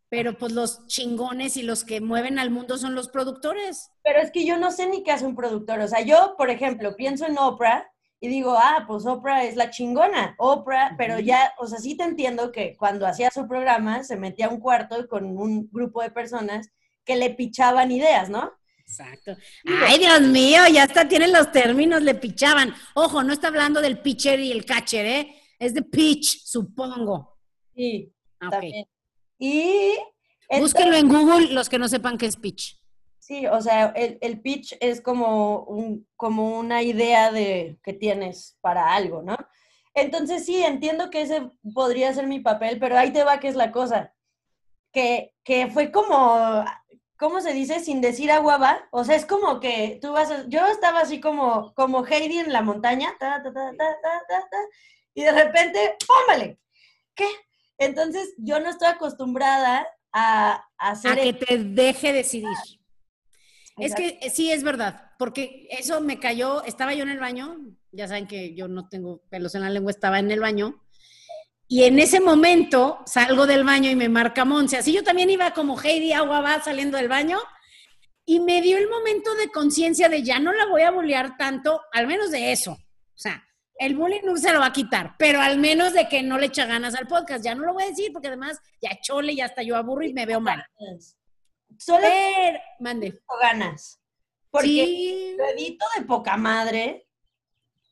pero 0.09 0.37
pues 0.37 0.53
los 0.53 0.85
chingones 0.87 1.57
y 1.57 1.63
los 1.63 1.83
que 1.83 2.01
mueven 2.01 2.39
al 2.39 2.49
mundo 2.49 2.77
son 2.77 2.95
los 2.95 3.09
productores. 3.09 3.91
Pero 4.03 4.19
es 4.19 4.31
que 4.31 4.45
yo 4.45 4.57
no 4.57 4.71
sé 4.71 4.87
ni 4.87 5.03
qué 5.03 5.11
hace 5.11 5.25
un 5.25 5.35
productor. 5.35 5.79
O 5.79 5.87
sea, 5.87 6.01
yo, 6.01 6.35
por 6.37 6.49
ejemplo, 6.49 6.95
pienso 6.95 7.25
en 7.25 7.37
Oprah 7.37 7.91
y 8.19 8.27
digo, 8.29 8.55
ah, 8.57 8.85
pues 8.87 9.05
Oprah 9.05 9.43
es 9.43 9.55
la 9.55 9.69
chingona. 9.69 10.35
Oprah, 10.39 10.95
pero 10.97 11.19
ya, 11.19 11.53
o 11.59 11.67
sea, 11.67 11.77
sí 11.77 11.95
te 11.95 12.03
entiendo 12.03 12.51
que 12.51 12.75
cuando 12.75 13.05
hacía 13.05 13.29
su 13.29 13.47
programa 13.47 14.03
se 14.03 14.17
metía 14.17 14.47
a 14.47 14.49
un 14.49 14.59
cuarto 14.59 15.07
con 15.07 15.37
un 15.37 15.69
grupo 15.71 16.01
de 16.01 16.09
personas 16.09 16.71
que 17.05 17.15
le 17.15 17.29
pichaban 17.29 17.91
ideas, 17.91 18.29
¿no? 18.29 18.51
Exacto. 18.79 19.35
Ay, 19.65 19.99
Dios 19.99 20.21
mío, 20.21 20.61
ya 20.71 20.83
hasta 20.83 21.07
tienen 21.07 21.31
los 21.31 21.51
términos, 21.51 22.01
le 22.01 22.15
pichaban. 22.15 22.73
Ojo, 22.95 23.21
no 23.21 23.33
está 23.33 23.49
hablando 23.49 23.81
del 23.81 23.99
pitcher 23.99 24.39
y 24.39 24.51
el 24.51 24.65
catcher, 24.65 25.05
¿eh? 25.05 25.35
Es 25.59 25.73
de 25.73 25.83
pitch, 25.83 26.43
supongo. 26.43 27.37
Sí, 27.75 28.11
ah, 28.39 28.49
también. 28.49 28.85
Y... 29.37 29.93
Búsquenlo 30.59 30.95
en 30.95 31.09
Google 31.09 31.53
los 31.53 31.67
que 31.67 31.77
no 31.77 31.87
sepan 31.89 32.17
qué 32.17 32.25
es 32.25 32.37
pitch. 32.37 32.79
Sí, 33.27 33.45
o 33.45 33.59
sea, 33.59 33.87
el, 33.93 34.39
pitch 34.39 34.77
es 34.79 35.01
como, 35.01 35.65
un, 35.65 36.07
como 36.15 36.57
una 36.57 36.81
idea 36.81 37.29
de 37.29 37.77
que 37.83 37.91
tienes 37.91 38.57
para 38.61 38.93
algo, 38.95 39.21
¿no? 39.21 39.35
Entonces 39.93 40.45
sí, 40.45 40.63
entiendo 40.63 41.09
que 41.09 41.23
ese 41.23 41.51
podría 41.73 42.13
ser 42.13 42.25
mi 42.25 42.39
papel, 42.39 42.79
pero 42.79 42.97
ahí 42.97 43.11
te 43.11 43.25
va 43.25 43.41
que 43.41 43.49
es 43.49 43.57
la 43.57 43.73
cosa. 43.73 44.15
Que, 44.93 45.35
que 45.43 45.67
fue 45.67 45.91
como, 45.91 46.63
¿cómo 47.19 47.41
se 47.41 47.51
dice? 47.51 47.81
Sin 47.81 47.99
decir 47.99 48.31
agua 48.31 48.59
va. 48.59 48.87
O 48.91 49.03
sea, 49.03 49.17
es 49.17 49.25
como 49.25 49.59
que 49.59 49.99
tú 50.01 50.13
vas 50.13 50.31
a, 50.31 50.47
yo 50.47 50.65
estaba 50.67 51.01
así 51.01 51.19
como, 51.19 51.73
como 51.73 52.05
Heidi 52.05 52.39
en 52.39 52.53
la 52.53 52.61
montaña, 52.61 53.13
ta, 53.19 53.43
ta, 53.43 53.51
ta, 53.51 54.41
y 55.13 55.23
de 55.23 55.33
repente, 55.33 55.97
¡pómale! 56.07 56.59
¿Qué? 57.13 57.27
Entonces, 57.77 58.33
yo 58.37 58.61
no 58.61 58.69
estoy 58.69 58.87
acostumbrada 58.87 59.85
a, 60.13 60.65
hacer... 60.77 61.11
A 61.11 61.15
que 61.21 61.33
te 61.33 61.57
deje 61.57 62.13
decidir. 62.13 62.55
Es 63.77 63.95
que 63.95 64.19
eh, 64.21 64.29
sí, 64.29 64.51
es 64.51 64.63
verdad, 64.63 65.11
porque 65.19 65.67
eso 65.69 66.01
me 66.01 66.19
cayó, 66.19 66.63
estaba 66.63 66.93
yo 66.93 67.03
en 67.03 67.09
el 67.09 67.19
baño, 67.19 67.57
ya 67.91 68.07
saben 68.07 68.27
que 68.27 68.55
yo 68.55 68.67
no 68.67 68.89
tengo 68.89 69.21
pelos 69.29 69.53
en 69.55 69.61
la 69.61 69.69
lengua, 69.69 69.91
estaba 69.91 70.19
en 70.19 70.31
el 70.31 70.39
baño, 70.39 70.83
y 71.67 71.83
en 71.83 71.99
ese 71.99 72.19
momento 72.19 72.99
salgo 73.05 73.45
del 73.45 73.63
baño 73.63 73.89
y 73.89 73.95
me 73.95 74.09
marca 74.09 74.45
Monse, 74.45 74.77
así 74.77 74.93
yo 74.93 75.03
también 75.03 75.29
iba 75.29 75.51
como 75.51 75.79
Heidi 75.79 76.13
Agua 76.13 76.41
va 76.41 76.61
saliendo 76.61 76.97
del 76.97 77.07
baño, 77.07 77.37
y 78.25 78.41
me 78.41 78.61
dio 78.61 78.77
el 78.77 78.89
momento 78.89 79.33
de 79.35 79.49
conciencia 79.49 80.09
de 80.09 80.21
ya 80.21 80.39
no 80.39 80.51
la 80.51 80.65
voy 80.65 80.81
a 80.81 80.91
bolear 80.91 81.37
tanto, 81.37 81.81
al 81.93 82.07
menos 82.07 82.29
de 82.29 82.51
eso. 82.51 82.71
O 82.73 83.19
sea, 83.19 83.41
el 83.79 83.95
bullying 83.95 84.21
no 84.25 84.35
se 84.35 84.51
lo 84.51 84.59
va 84.59 84.67
a 84.67 84.73
quitar, 84.73 85.15
pero 85.17 85.39
al 85.39 85.57
menos 85.59 85.93
de 85.93 86.09
que 86.09 86.23
no 86.23 86.37
le 86.37 86.47
echa 86.47 86.65
ganas 86.65 86.93
al 86.95 87.07
podcast. 87.07 87.43
Ya 87.43 87.55
no 87.55 87.63
lo 87.63 87.73
voy 87.73 87.83
a 87.83 87.87
decir 87.87 88.11
porque 88.11 88.27
además 88.27 88.59
ya 88.81 88.99
chole 89.01 89.33
y 89.33 89.41
hasta 89.41 89.63
yo 89.63 89.75
aburro 89.75 90.03
y 90.03 90.13
me 90.13 90.25
veo 90.25 90.41
mal. 90.41 90.61
Solo 91.77 92.07
mande. 92.79 93.21
ganas. 93.41 94.01
Porque 94.49 95.35
lo 95.37 95.45
edito 95.49 95.85
de 95.97 96.05
poca 96.05 96.37
madre. 96.37 97.07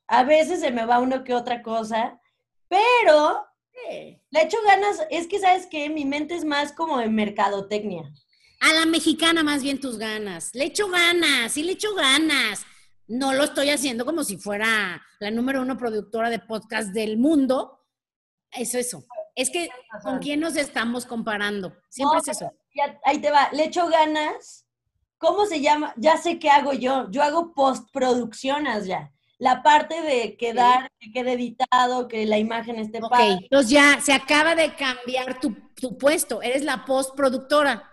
A 0.08 0.24
veces 0.24 0.60
se 0.60 0.72
me 0.72 0.86
va 0.86 1.00
uno 1.00 1.24
que 1.24 1.34
otra 1.34 1.62
cosa, 1.62 2.20
pero 2.68 3.46
le 4.30 4.42
echo 4.42 4.58
ganas. 4.66 5.06
Es 5.10 5.28
que, 5.28 5.40
¿sabes 5.40 5.68
qué? 5.68 5.90
Mi 5.90 6.06
mente 6.06 6.36
es 6.36 6.46
más 6.46 6.72
como 6.72 7.00
de 7.00 7.10
mercadotecnia. 7.10 8.14
A 8.62 8.74
la 8.74 8.86
mexicana 8.86 9.44
más 9.44 9.64
bien 9.64 9.80
tus 9.80 9.98
ganas. 9.98 10.54
Le 10.54 10.66
echo 10.66 10.88
ganas, 10.90 11.52
sí 11.52 11.64
le 11.64 11.74
echo 11.74 11.94
ganas 11.94 12.66
no 13.08 13.34
lo 13.34 13.44
estoy 13.44 13.70
haciendo 13.70 14.06
como 14.06 14.24
si 14.24 14.38
fuera 14.38 15.02
la 15.20 15.32
número 15.32 15.62
uno 15.62 15.78
productora 15.78 16.30
de 16.30 16.40
podcast 16.40 16.90
del 16.90 17.18
mundo. 17.18 17.86
Eso, 18.52 18.78
eso. 18.78 19.06
Es 19.36 19.50
que, 19.50 19.70
¿con 20.02 20.20
quién 20.20 20.40
nos 20.40 20.56
estamos 20.56 21.06
comparando? 21.06 21.76
Siempre 21.90 22.20
es 22.20 22.30
eso. 22.30 22.52
Ahí 23.04 23.20
te 23.20 23.32
va. 23.32 23.50
Le 23.52 23.66
echo 23.66 23.88
ganas. 23.88 24.66
¿Cómo 25.18 25.46
se 25.46 25.62
llama? 25.62 25.94
Ya 25.98 26.18
sé 26.18 26.40
qué 26.40 26.50
hago 26.50 26.74
yo. 26.74 27.10
Yo 27.10 27.24
hago 27.24 27.54
postproducciones 27.54 28.86
ya. 28.86 29.12
La 29.38 29.64
parte 29.64 30.02
de 30.02 30.38
quedar, 30.38 30.90
que 31.00 31.12
quede 31.12 31.34
editado, 31.34 32.08
que 32.08 32.26
la 32.26 32.38
imagen 32.38 32.78
esté 32.78 33.00
Ok, 33.02 33.20
entonces 33.20 33.70
ya 33.70 34.00
se 34.02 34.14
acaba 34.14 34.56
de 34.56 34.74
cambiar 34.76 35.40
tu, 35.40 35.54
tu 35.76 35.98
puesto. 35.98 36.42
Eres 36.42 36.64
la 36.64 36.86
postproductora. 36.86 37.92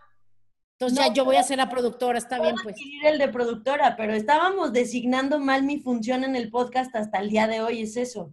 Entonces 0.83 1.07
ya 1.07 1.12
yo 1.12 1.25
voy 1.25 1.37
a 1.37 1.45
ser 1.45 1.59
la 1.59 1.69
productora, 1.69 2.19
está 2.19 2.41
bien 2.41 2.57
pues. 2.61 2.77
el 3.05 3.19
de 3.19 3.29
productora, 3.29 3.95
pero 3.97 4.15
estábamos 4.15 4.73
designando 4.73 5.39
mal 5.39 5.62
mi 5.62 5.79
función 5.79 6.25
en 6.25 6.35
el 6.35 6.51
podcast 6.51 6.95
hasta 6.97 7.19
el 7.19 7.31
día 7.31 7.47
de 7.47 7.61
hoy, 7.61 7.83
es 7.83 7.97
eso. 7.97 8.33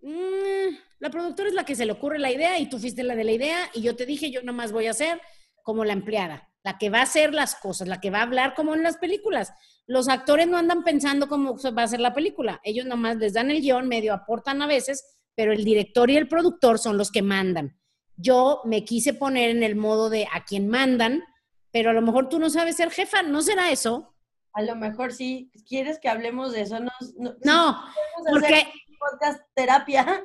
Mm, 0.00 0.76
la 0.98 1.10
productora 1.10 1.48
es 1.48 1.54
la 1.54 1.64
que 1.64 1.74
se 1.74 1.86
le 1.86 1.92
ocurre 1.92 2.18
la 2.18 2.32
idea 2.32 2.58
y 2.58 2.68
tú 2.68 2.78
fuiste 2.78 3.02
la 3.02 3.14
de 3.14 3.24
la 3.24 3.32
idea 3.32 3.70
y 3.74 3.82
yo 3.82 3.96
te 3.96 4.06
dije, 4.06 4.30
yo 4.30 4.42
nomás 4.42 4.72
voy 4.72 4.86
a 4.86 4.94
ser 4.94 5.20
como 5.62 5.84
la 5.84 5.92
empleada, 5.92 6.50
la 6.62 6.78
que 6.78 6.90
va 6.90 7.00
a 7.00 7.04
hacer 7.04 7.32
las 7.32 7.54
cosas, 7.54 7.88
la 7.88 8.00
que 8.00 8.10
va 8.10 8.18
a 8.18 8.22
hablar 8.22 8.54
como 8.54 8.74
en 8.74 8.82
las 8.82 8.98
películas. 8.98 9.52
Los 9.86 10.08
actores 10.08 10.48
no 10.48 10.56
andan 10.56 10.82
pensando 10.82 11.28
cómo 11.28 11.56
va 11.56 11.82
a 11.82 11.88
ser 11.88 12.00
la 12.00 12.14
película, 12.14 12.60
ellos 12.64 12.86
nomás 12.86 13.16
les 13.16 13.34
dan 13.34 13.50
el 13.50 13.60
guion, 13.60 13.88
medio 13.88 14.14
aportan 14.14 14.62
a 14.62 14.66
veces, 14.66 15.18
pero 15.34 15.52
el 15.52 15.64
director 15.64 16.10
y 16.10 16.16
el 16.16 16.28
productor 16.28 16.78
son 16.78 16.96
los 16.96 17.10
que 17.10 17.22
mandan 17.22 17.78
yo 18.16 18.60
me 18.64 18.84
quise 18.84 19.14
poner 19.14 19.50
en 19.50 19.62
el 19.62 19.76
modo 19.76 20.10
de 20.10 20.26
a 20.32 20.44
quien 20.44 20.68
mandan, 20.68 21.22
pero 21.70 21.90
a 21.90 21.92
lo 21.92 22.02
mejor 22.02 22.28
tú 22.28 22.38
no 22.38 22.50
sabes 22.50 22.76
ser 22.76 22.90
jefa, 22.90 23.22
¿no 23.22 23.42
será 23.42 23.70
eso? 23.70 24.14
A 24.52 24.62
lo 24.62 24.76
mejor 24.76 25.12
sí. 25.12 25.50
¿Quieres 25.66 25.98
que 25.98 26.08
hablemos 26.08 26.52
de 26.52 26.62
eso? 26.62 26.78
No, 26.78 26.92
no, 27.44 27.84
porque... 28.30 28.66
Podcast 28.98 29.42
terapia. 29.54 30.24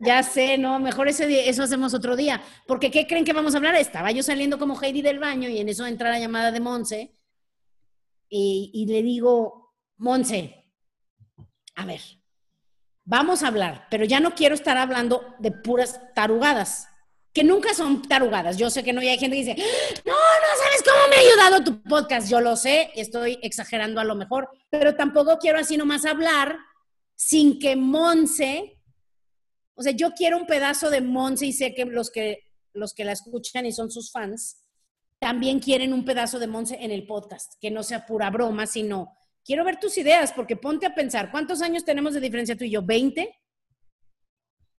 Ya 0.00 0.22
sé, 0.22 0.58
no, 0.58 0.78
mejor 0.78 1.08
ese 1.08 1.26
día, 1.26 1.44
eso 1.44 1.62
hacemos 1.62 1.94
otro 1.94 2.16
día. 2.16 2.42
Porque, 2.66 2.90
¿qué 2.90 3.06
creen 3.06 3.24
que 3.24 3.32
vamos 3.32 3.54
a 3.54 3.58
hablar? 3.58 3.74
Estaba 3.76 4.10
yo 4.12 4.22
saliendo 4.22 4.58
como 4.58 4.80
Heidi 4.80 5.02
del 5.02 5.18
baño 5.18 5.48
y 5.48 5.58
en 5.58 5.68
eso 5.68 5.86
entra 5.86 6.10
la 6.10 6.18
llamada 6.18 6.52
de 6.52 6.60
Monse 6.60 7.16
y, 8.28 8.70
y 8.74 8.86
le 8.86 9.02
digo, 9.02 9.74
Monse, 9.96 10.70
a 11.74 11.86
ver, 11.86 12.00
vamos 13.04 13.42
a 13.42 13.48
hablar, 13.48 13.86
pero 13.90 14.04
ya 14.04 14.20
no 14.20 14.34
quiero 14.34 14.54
estar 14.54 14.76
hablando 14.76 15.34
de 15.38 15.52
puras 15.52 16.00
tarugadas 16.14 16.88
que 17.36 17.44
nunca 17.44 17.74
son 17.74 18.00
tarugadas. 18.00 18.56
Yo 18.56 18.70
sé 18.70 18.82
que 18.82 18.94
no 18.94 19.02
hay 19.02 19.18
gente 19.18 19.36
que 19.36 19.44
dice, 19.44 19.62
no, 20.06 20.12
no 20.14 20.62
sabes 20.64 20.82
cómo 20.82 21.08
me 21.10 21.16
ha 21.16 21.20
ayudado 21.20 21.64
tu 21.64 21.82
podcast. 21.82 22.30
Yo 22.30 22.40
lo 22.40 22.56
sé, 22.56 22.90
estoy 22.94 23.38
exagerando 23.42 24.00
a 24.00 24.04
lo 24.04 24.14
mejor, 24.14 24.48
pero 24.70 24.96
tampoco 24.96 25.36
quiero 25.36 25.58
así 25.58 25.76
nomás 25.76 26.06
hablar 26.06 26.56
sin 27.14 27.58
que 27.58 27.76
Monse, 27.76 28.75
o 29.76 29.82
sea, 29.82 29.92
yo 29.92 30.12
quiero 30.12 30.38
un 30.38 30.46
pedazo 30.46 30.90
de 30.90 31.02
Monse 31.02 31.46
y 31.46 31.52
sé 31.52 31.74
que 31.74 31.84
los 31.84 32.10
que, 32.10 32.44
los 32.72 32.94
que 32.94 33.04
la 33.04 33.12
escuchan 33.12 33.66
y 33.66 33.72
son 33.72 33.90
sus 33.90 34.10
fans, 34.10 34.62
también 35.18 35.60
quieren 35.60 35.92
un 35.92 36.04
pedazo 36.04 36.38
de 36.38 36.46
Monse 36.46 36.78
en 36.80 36.90
el 36.90 37.06
podcast, 37.06 37.54
que 37.60 37.70
no 37.70 37.82
sea 37.82 38.06
pura 38.06 38.30
broma, 38.30 38.66
sino 38.66 39.12
quiero 39.44 39.64
ver 39.64 39.78
tus 39.78 39.96
ideas, 39.98 40.32
porque 40.32 40.56
ponte 40.56 40.86
a 40.86 40.94
pensar, 40.94 41.30
¿cuántos 41.30 41.62
años 41.62 41.84
tenemos 41.84 42.14
de 42.14 42.20
diferencia 42.20 42.56
tú 42.56 42.64
y 42.64 42.70
yo? 42.70 42.82
¿20? 42.82 43.28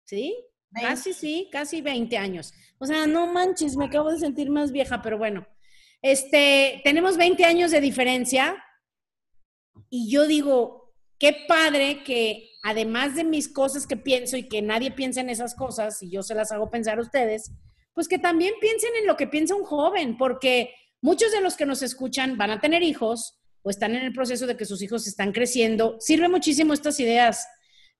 ¿Sí? 0.03 0.35
Casi 0.73 1.13
sí, 1.13 1.49
casi 1.51 1.81
20 1.81 2.17
años. 2.17 2.53
O 2.79 2.85
sea, 2.85 3.07
no 3.07 3.31
manches, 3.31 3.77
me 3.77 3.85
acabo 3.85 4.11
de 4.11 4.19
sentir 4.19 4.49
más 4.49 4.71
vieja, 4.71 5.01
pero 5.01 5.17
bueno. 5.17 5.47
Este, 6.01 6.81
tenemos 6.83 7.17
20 7.17 7.45
años 7.45 7.71
de 7.71 7.81
diferencia 7.81 8.63
y 9.89 10.11
yo 10.11 10.27
digo, 10.27 10.86
qué 11.19 11.45
padre 11.47 12.03
que 12.03 12.51
además 12.63 13.15
de 13.15 13.23
mis 13.23 13.47
cosas 13.47 13.87
que 13.87 13.97
pienso 13.97 14.37
y 14.37 14.47
que 14.47 14.61
nadie 14.61 14.91
piensa 14.91 15.21
en 15.21 15.29
esas 15.29 15.55
cosas 15.55 16.01
y 16.01 16.09
yo 16.09 16.23
se 16.23 16.35
las 16.35 16.51
hago 16.51 16.69
pensar 16.69 16.97
a 16.99 17.01
ustedes, 17.01 17.51
pues 17.93 18.07
que 18.07 18.19
también 18.19 18.53
piensen 18.59 18.91
en 18.99 19.07
lo 19.07 19.17
que 19.17 19.27
piensa 19.27 19.55
un 19.55 19.63
joven, 19.63 20.17
porque 20.17 20.73
muchos 21.01 21.31
de 21.31 21.41
los 21.41 21.55
que 21.55 21.65
nos 21.65 21.81
escuchan 21.81 22.37
van 22.37 22.51
a 22.51 22.59
tener 22.59 22.83
hijos 22.83 23.39
o 23.63 23.69
están 23.69 23.95
en 23.95 24.03
el 24.03 24.13
proceso 24.13 24.47
de 24.47 24.55
que 24.55 24.65
sus 24.65 24.81
hijos 24.81 25.07
están 25.07 25.31
creciendo, 25.31 25.97
sirve 25.99 26.29
muchísimo 26.29 26.73
estas 26.73 26.99
ideas. 26.99 27.47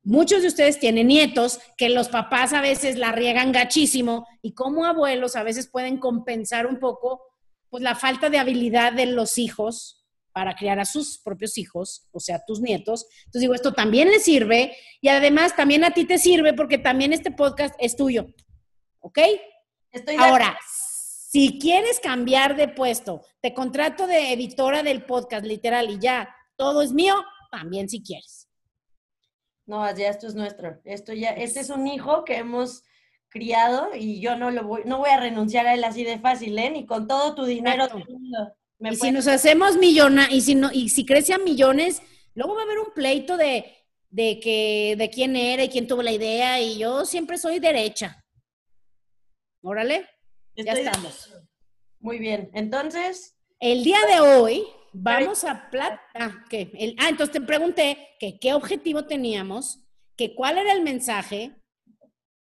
Muchos 0.03 0.41
de 0.41 0.50
ustedes 0.50 0.79
tienen 0.79 1.07
nietos 1.07 1.59
que 1.77 1.89
los 1.89 2.09
papás 2.09 2.53
a 2.53 2.62
veces 2.62 2.97
la 2.97 3.12
riegan 3.12 3.51
gachísimo 3.51 4.27
y 4.41 4.53
como 4.53 4.86
abuelos 4.86 5.36
a 5.36 5.43
veces 5.43 5.67
pueden 5.67 5.97
compensar 5.97 6.67
un 6.67 6.79
poco 6.79 7.24
pues 7.69 7.83
la 7.83 7.95
falta 7.95 8.29
de 8.29 8.38
habilidad 8.38 8.93
de 8.93 9.07
los 9.07 9.38
hijos 9.38 9.96
para 10.38 10.53
criar 10.53 10.79
a 10.79 10.86
sus 10.86 11.17
propios 11.17 11.58
hijos, 11.58 12.08
o 12.12 12.20
sea, 12.20 12.46
tus 12.46 12.62
nietos. 12.62 13.08
Entonces 13.25 13.41
digo, 13.41 13.56
esto 13.56 13.74
también 13.74 14.10
les 14.10 14.24
sirve 14.24 14.77
y 15.01 15.08
además 15.08 15.56
también 15.56 15.84
a 15.84 15.96
ti 15.96 16.06
te 16.06 16.20
sirve 16.20 16.53
porque 16.53 16.77
también 16.77 17.12
este 17.12 17.32
podcast 17.32 17.74
es 17.79 17.96
tuyo. 17.96 18.27
¿Ok? 19.00 19.17
Estoy 19.89 20.15
Ahora, 20.17 20.56
si 20.67 21.58
quieres 21.58 22.00
cambiar 22.00 22.56
de 22.56 22.67
puesto, 22.67 23.25
te 23.41 23.56
contrato 23.56 24.06
de 24.06 24.32
editora 24.32 24.84
del 24.84 25.06
podcast, 25.06 25.44
literal, 25.44 25.89
y 25.89 25.98
ya, 25.98 26.29
todo 26.56 26.84
es 26.84 26.91
mío, 26.91 27.15
también 27.50 27.89
si 27.89 28.03
quieres. 28.03 28.48
No, 29.65 29.91
ya 29.96 30.10
esto 30.10 30.27
es 30.27 30.36
nuestro. 30.36 30.79
Esto 30.86 31.13
ya, 31.13 31.32
este 31.32 31.62
es 31.62 31.72
un 31.72 31.88
hijo 31.88 32.24
que 32.25 32.38
hemos 32.38 32.84
criado 33.29 33.89
y 33.96 34.22
yo 34.22 34.36
no 34.36 34.51
lo 34.51 34.65
voy, 34.65 34.84
no 34.86 35.00
voy 35.00 35.10
a 35.10 35.20
renunciar 35.20 35.65
a 35.65 35.74
él 35.74 35.84
así 35.84 36.03
de 36.03 36.20
fácil, 36.20 36.60
¿eh? 36.60 36.70
Ni 36.70 36.86
con 36.86 37.08
todo 37.08 37.34
tu 37.34 37.44
dinero. 37.44 37.88
Y 38.79 38.96
si 38.96 39.12
nos 39.12 39.27
hacemos 39.27 39.77
millones, 39.77 40.27
y 40.31 40.41
si 40.41 40.55
no, 40.55 40.72
y 40.72 40.89
si 40.89 41.05
crece 41.05 41.34
a 41.34 41.38
millones, 41.38 42.01
luego 42.34 42.55
va 42.55 42.62
a 42.62 42.65
haber 42.65 42.79
un 42.79 42.93
pleito 42.93 43.38
de, 43.38 43.75
de 44.10 44.39
que, 44.39 44.96
de 44.98 45.10
quién 45.10 45.36
era 45.36 45.63
y 45.63 45.69
quién 45.69 45.88
tuvo 45.88 46.03
la 46.03 46.12
idea, 46.12 46.62
y 46.62 46.77
yo 46.77 47.05
siempre 47.05 47.38
soy 47.38 47.60
derecha. 47.60 48.24
Órale 49.62 50.07
ya 50.63 50.74
estamos. 50.74 51.34
Muy 52.00 52.19
bien. 52.19 52.50
Entonces. 52.53 53.36
El 53.60 53.84
día 53.84 54.00
de 54.12 54.19
hoy 54.19 54.65
vamos 54.93 55.43
a 55.43 55.69
plata. 55.69 56.01
Ah, 56.13 56.46
ah, 56.46 57.10
entonces 57.10 57.31
te 57.31 57.41
pregunté 57.41 58.15
que 58.19 58.39
qué 58.39 58.53
objetivo 58.53 59.05
teníamos, 59.05 59.84
que 60.15 60.36
cuál 60.36 60.57
era 60.57 60.74
el 60.74 60.81
mensaje 60.81 61.55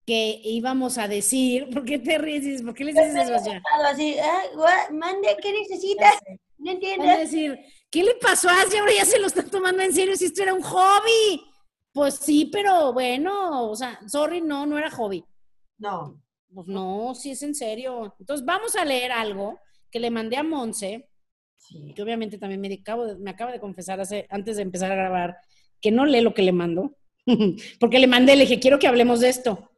que 0.05 0.39
íbamos 0.43 0.97
a 0.97 1.07
decir. 1.07 1.69
¿Por 1.69 1.83
qué 1.83 1.99
te 1.99 2.17
ríes? 2.17 2.61
¿Por 2.61 2.73
qué 2.73 2.85
le 2.85 2.93
dices 2.93 3.15
eso 3.15 3.45
ya? 3.45 3.61
Así, 3.89 4.15
ah, 4.19 4.87
mande, 4.91 5.35
¿qué 5.41 5.51
necesitas? 5.51 6.13
No 6.57 6.71
entiendo. 6.71 7.07
a 7.07 7.17
decir, 7.17 7.59
¿qué 7.89 8.03
le 8.03 8.15
pasó 8.15 8.49
a 8.49 8.61
Asia? 8.61 8.79
Ahora 8.79 8.93
ya 8.97 9.05
se 9.05 9.19
lo 9.19 9.27
está 9.27 9.43
tomando 9.43 9.81
en 9.81 9.93
serio 9.93 10.15
si 10.15 10.25
esto 10.25 10.43
era 10.43 10.53
un 10.53 10.61
hobby. 10.61 11.43
Pues 11.91 12.15
sí, 12.15 12.49
pero 12.51 12.93
bueno, 12.93 13.69
o 13.69 13.75
sea, 13.75 13.99
sorry, 14.07 14.41
no, 14.41 14.65
no 14.65 14.77
era 14.77 14.91
hobby. 14.91 15.23
No. 15.77 16.21
Pues 16.53 16.67
no, 16.67 17.13
sí 17.15 17.31
es 17.31 17.41
en 17.43 17.55
serio. 17.55 18.15
Entonces 18.19 18.45
vamos 18.45 18.75
a 18.75 18.85
leer 18.85 19.11
algo 19.11 19.59
que 19.91 19.99
le 19.99 20.11
mandé 20.11 20.37
a 20.37 20.43
Monse, 20.43 21.09
que 21.95 22.01
obviamente 22.01 22.37
también 22.37 22.61
me, 22.61 22.73
acabo 22.73 23.05
de, 23.05 23.15
me 23.15 23.31
acaba 23.31 23.51
de 23.51 23.59
confesar 23.59 23.99
hace, 23.99 24.27
antes 24.29 24.57
de 24.57 24.63
empezar 24.63 24.91
a 24.91 24.95
grabar 24.95 25.37
que 25.81 25.91
no 25.91 26.05
lee 26.05 26.21
lo 26.21 26.33
que 26.33 26.41
le 26.41 26.51
mando, 26.51 26.95
porque 27.79 27.99
le 27.99 28.07
mandé, 28.07 28.35
le 28.35 28.43
dije, 28.43 28.59
quiero 28.59 28.79
que 28.79 28.87
hablemos 28.87 29.19
de 29.21 29.29
esto. 29.29 29.71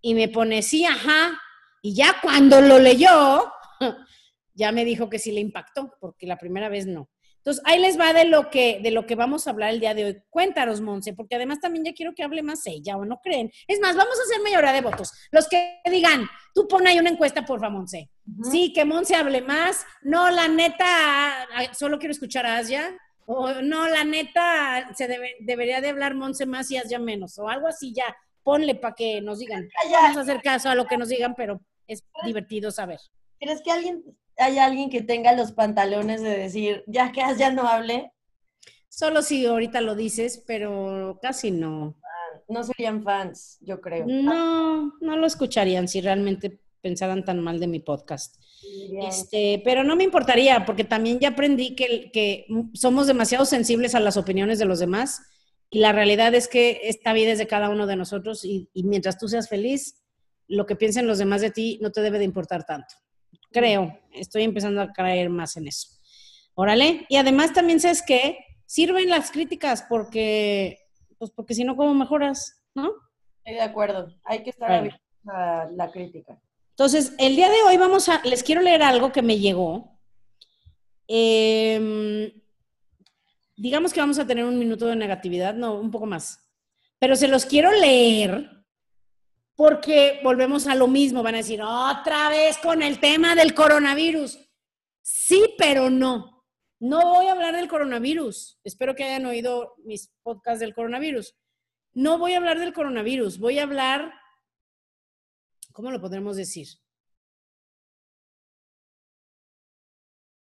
Y 0.00 0.14
me 0.14 0.28
pone, 0.28 0.62
sí, 0.62 0.84
ajá. 0.84 1.40
Y 1.82 1.94
ya 1.94 2.16
cuando 2.20 2.60
lo 2.60 2.78
leyó, 2.78 3.52
ya 4.54 4.72
me 4.72 4.84
dijo 4.84 5.08
que 5.08 5.18
sí 5.18 5.32
le 5.32 5.40
impactó, 5.40 5.94
porque 6.00 6.26
la 6.26 6.38
primera 6.38 6.68
vez 6.68 6.86
no. 6.86 7.08
Entonces, 7.48 7.62
ahí 7.64 7.80
les 7.80 7.98
va 7.98 8.12
de 8.12 8.26
lo 8.26 8.50
que, 8.50 8.80
de 8.82 8.90
lo 8.90 9.06
que 9.06 9.14
vamos 9.14 9.46
a 9.46 9.50
hablar 9.50 9.70
el 9.70 9.80
día 9.80 9.94
de 9.94 10.04
hoy. 10.04 10.22
Cuéntanos, 10.28 10.82
Monse, 10.82 11.14
porque 11.14 11.36
además 11.36 11.60
también 11.60 11.84
ya 11.84 11.94
quiero 11.94 12.14
que 12.14 12.22
hable 12.22 12.42
más 12.42 12.66
ella, 12.66 12.96
¿o 12.96 13.06
no 13.06 13.20
creen? 13.22 13.50
Es 13.66 13.80
más, 13.80 13.96
vamos 13.96 14.18
a 14.18 14.22
hacer 14.24 14.42
mayoría 14.42 14.72
de 14.72 14.82
votos. 14.82 15.12
Los 15.30 15.48
que 15.48 15.80
digan, 15.86 16.28
tú 16.52 16.68
pon 16.68 16.86
ahí 16.86 16.98
una 16.98 17.08
encuesta, 17.08 17.46
porfa, 17.46 17.70
Monse. 17.70 18.10
Sí, 18.50 18.72
que 18.74 18.84
Monse 18.84 19.14
hable 19.14 19.40
más. 19.40 19.86
No, 20.02 20.28
la 20.30 20.48
neta, 20.48 21.48
solo 21.72 21.98
quiero 21.98 22.12
escuchar 22.12 22.44
a 22.44 22.58
Asia. 22.58 22.94
O 23.24 23.52
no, 23.62 23.88
la 23.88 24.04
neta, 24.04 24.90
se 24.94 25.08
debería 25.40 25.80
de 25.80 25.88
hablar 25.88 26.14
Monse 26.14 26.44
más 26.44 26.70
y 26.70 26.76
Asia 26.76 26.98
menos. 26.98 27.38
O 27.38 27.48
algo 27.48 27.66
así 27.68 27.94
ya. 27.94 28.14
Ponle 28.42 28.74
para 28.74 28.94
que 28.94 29.20
nos 29.20 29.38
digan. 29.38 29.68
Vamos 29.90 30.16
a 30.16 30.20
hacer 30.20 30.40
caso 30.42 30.68
a 30.68 30.74
lo 30.74 30.86
que 30.86 30.96
nos 30.96 31.08
digan, 31.08 31.34
pero 31.36 31.60
es 31.86 32.04
divertido 32.24 32.70
saber. 32.70 33.00
¿Crees 33.38 33.62
que 33.62 33.70
alguien 33.70 34.02
hay 34.38 34.58
alguien 34.58 34.88
que 34.88 35.02
tenga 35.02 35.32
los 35.32 35.52
pantalones 35.52 36.22
de 36.22 36.38
decir, 36.38 36.84
ya 36.86 37.12
que 37.12 37.22
ya 37.36 37.50
no 37.52 37.66
hable? 37.66 38.12
Solo 38.88 39.22
si 39.22 39.44
ahorita 39.44 39.80
lo 39.80 39.94
dices, 39.94 40.42
pero 40.46 41.18
casi 41.20 41.50
no. 41.50 41.96
No 42.48 42.64
serían 42.64 43.02
fans, 43.02 43.58
yo 43.60 43.80
creo. 43.80 44.06
No, 44.06 44.94
no 45.00 45.16
lo 45.16 45.26
escucharían 45.26 45.88
si 45.88 46.00
realmente 46.00 46.60
pensaran 46.80 47.24
tan 47.24 47.40
mal 47.40 47.60
de 47.60 47.66
mi 47.66 47.80
podcast. 47.80 48.36
Este, 49.02 49.60
pero 49.64 49.84
no 49.84 49.96
me 49.96 50.04
importaría, 50.04 50.64
porque 50.64 50.84
también 50.84 51.18
ya 51.18 51.30
aprendí 51.30 51.74
que, 51.74 52.10
que 52.12 52.46
somos 52.74 53.06
demasiado 53.06 53.44
sensibles 53.44 53.94
a 53.94 54.00
las 54.00 54.16
opiniones 54.16 54.58
de 54.58 54.64
los 54.64 54.78
demás 54.78 55.20
y 55.70 55.80
la 55.80 55.92
realidad 55.92 56.34
es 56.34 56.48
que 56.48 56.80
esta 56.84 57.12
vida 57.12 57.32
es 57.32 57.38
de 57.38 57.46
cada 57.46 57.68
uno 57.68 57.86
de 57.86 57.96
nosotros 57.96 58.44
y, 58.44 58.68
y 58.72 58.84
mientras 58.84 59.18
tú 59.18 59.28
seas 59.28 59.48
feliz, 59.48 60.02
lo 60.46 60.66
que 60.66 60.76
piensen 60.76 61.06
los 61.06 61.18
demás 61.18 61.40
de 61.40 61.50
ti 61.50 61.78
no 61.82 61.92
te 61.92 62.00
debe 62.00 62.18
de 62.18 62.24
importar 62.24 62.64
tanto. 62.64 62.94
Creo, 63.50 63.98
estoy 64.12 64.44
empezando 64.44 64.80
a 64.80 64.92
caer 64.92 65.30
más 65.30 65.56
en 65.56 65.68
eso. 65.68 65.88
Órale. 66.54 67.06
Y 67.08 67.16
además 67.16 67.52
también 67.52 67.80
sabes 67.80 68.02
que 68.02 68.38
sirven 68.66 69.08
las 69.08 69.30
críticas 69.30 69.84
porque, 69.88 70.78
pues 71.18 71.30
porque 71.30 71.54
si 71.54 71.64
no, 71.64 71.76
¿cómo 71.76 71.94
mejoras? 71.94 72.62
¿No? 72.74 72.92
Estoy 73.38 73.54
de 73.54 73.60
acuerdo. 73.62 74.14
Hay 74.24 74.42
que 74.42 74.50
estar 74.50 74.70
abierto 74.70 75.00
a 75.26 75.68
la 75.74 75.90
crítica. 75.90 76.40
Entonces, 76.70 77.12
el 77.18 77.36
día 77.36 77.48
de 77.48 77.62
hoy 77.66 77.76
vamos 77.76 78.08
a, 78.08 78.22
les 78.24 78.42
quiero 78.42 78.60
leer 78.60 78.82
algo 78.82 79.12
que 79.12 79.22
me 79.22 79.38
llegó. 79.38 79.98
Em, 81.06 82.30
digamos 83.58 83.92
que 83.92 84.00
vamos 84.00 84.18
a 84.18 84.26
tener 84.26 84.44
un 84.44 84.58
minuto 84.58 84.86
de 84.86 84.96
negatividad, 84.96 85.54
no, 85.54 85.74
un 85.74 85.90
poco 85.90 86.06
más. 86.06 86.48
Pero 86.98 87.16
se 87.16 87.28
los 87.28 87.44
quiero 87.44 87.70
leer 87.72 88.58
porque 89.54 90.20
volvemos 90.22 90.68
a 90.68 90.74
lo 90.76 90.86
mismo, 90.86 91.22
van 91.22 91.34
a 91.34 91.38
decir, 91.38 91.60
otra 91.60 92.28
vez 92.28 92.58
con 92.58 92.82
el 92.82 93.00
tema 93.00 93.34
del 93.34 93.54
coronavirus. 93.54 94.38
Sí, 95.02 95.54
pero 95.58 95.90
no. 95.90 96.44
No 96.78 97.14
voy 97.14 97.26
a 97.26 97.32
hablar 97.32 97.56
del 97.56 97.66
coronavirus. 97.66 98.60
Espero 98.62 98.94
que 98.94 99.02
hayan 99.02 99.26
oído 99.26 99.74
mis 99.84 100.12
podcasts 100.22 100.60
del 100.60 100.74
coronavirus. 100.74 101.34
No 101.92 102.18
voy 102.18 102.34
a 102.34 102.36
hablar 102.36 102.60
del 102.60 102.72
coronavirus, 102.72 103.40
voy 103.40 103.58
a 103.58 103.64
hablar, 103.64 104.12
¿cómo 105.72 105.90
lo 105.90 106.00
podremos 106.00 106.36
decir? 106.36 106.68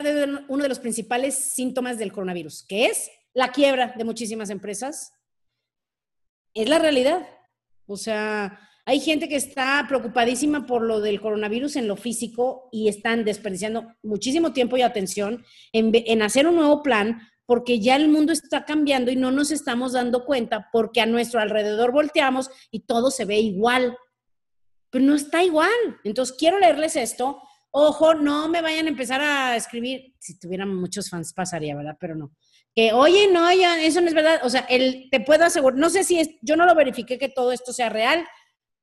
De 0.01 0.43
uno 0.47 0.63
de 0.63 0.69
los 0.69 0.79
principales 0.79 1.35
síntomas 1.35 1.97
del 1.97 2.11
coronavirus, 2.11 2.65
que 2.67 2.85
es 2.85 3.09
la 3.33 3.51
quiebra 3.51 3.93
de 3.97 4.03
muchísimas 4.03 4.49
empresas. 4.49 5.13
Es 6.53 6.67
la 6.67 6.79
realidad. 6.79 7.27
O 7.85 7.97
sea, 7.97 8.59
hay 8.85 8.99
gente 8.99 9.29
que 9.29 9.35
está 9.35 9.85
preocupadísima 9.87 10.65
por 10.65 10.81
lo 10.81 11.01
del 11.01 11.21
coronavirus 11.21 11.75
en 11.75 11.87
lo 11.87 11.95
físico 11.95 12.67
y 12.71 12.87
están 12.87 13.23
desperdiciando 13.23 13.87
muchísimo 14.01 14.53
tiempo 14.53 14.75
y 14.75 14.81
atención 14.81 15.45
en, 15.71 16.21
hacer 16.21 16.47
un 16.47 16.55
nuevo 16.55 16.81
plan 16.81 17.21
porque 17.45 17.79
ya 17.79 17.95
el 17.95 18.09
mundo 18.09 18.33
está 18.33 18.65
cambiando 18.65 19.11
y 19.11 19.15
no 19.15 19.29
nos 19.29 19.51
estamos 19.51 19.93
dando 19.93 20.25
cuenta 20.25 20.69
porque 20.71 21.01
a 21.01 21.05
nuestro 21.05 21.39
alrededor 21.39 21.91
volteamos 21.91 22.49
y 22.71 22.81
todo 22.81 23.11
se 23.11 23.25
ve 23.25 23.39
igual. 23.39 23.97
Pero 24.89 25.05
no 25.05 25.15
está 25.15 25.43
igual. 25.43 25.69
Entonces, 26.03 26.35
quiero 26.37 26.59
leerles 26.59 26.95
esto. 26.95 27.41
Ojo, 27.71 28.13
no 28.13 28.49
me 28.49 28.61
vayan 28.61 28.87
a 28.87 28.89
empezar 28.89 29.21
a 29.21 29.55
escribir. 29.55 30.13
Si 30.19 30.37
tuvieran 30.37 30.75
muchos 30.75 31.09
fans 31.09 31.33
pasaría, 31.33 31.75
¿verdad? 31.75 31.97
Pero 31.99 32.15
no. 32.15 32.31
Que, 32.75 32.93
oye, 32.93 33.29
no, 33.31 33.51
ya, 33.53 33.81
eso 33.81 34.01
no 34.01 34.07
es 34.07 34.13
verdad. 34.13 34.41
O 34.43 34.49
sea, 34.49 34.61
el, 34.69 35.09
te 35.09 35.21
puedo 35.21 35.45
asegurar, 35.45 35.79
no 35.79 35.89
sé 35.89 36.03
si 36.03 36.19
es, 36.19 36.29
yo 36.41 36.55
no 36.55 36.65
lo 36.65 36.75
verifiqué 36.75 37.17
que 37.17 37.29
todo 37.29 37.51
esto 37.51 37.73
sea 37.73 37.89
real, 37.89 38.25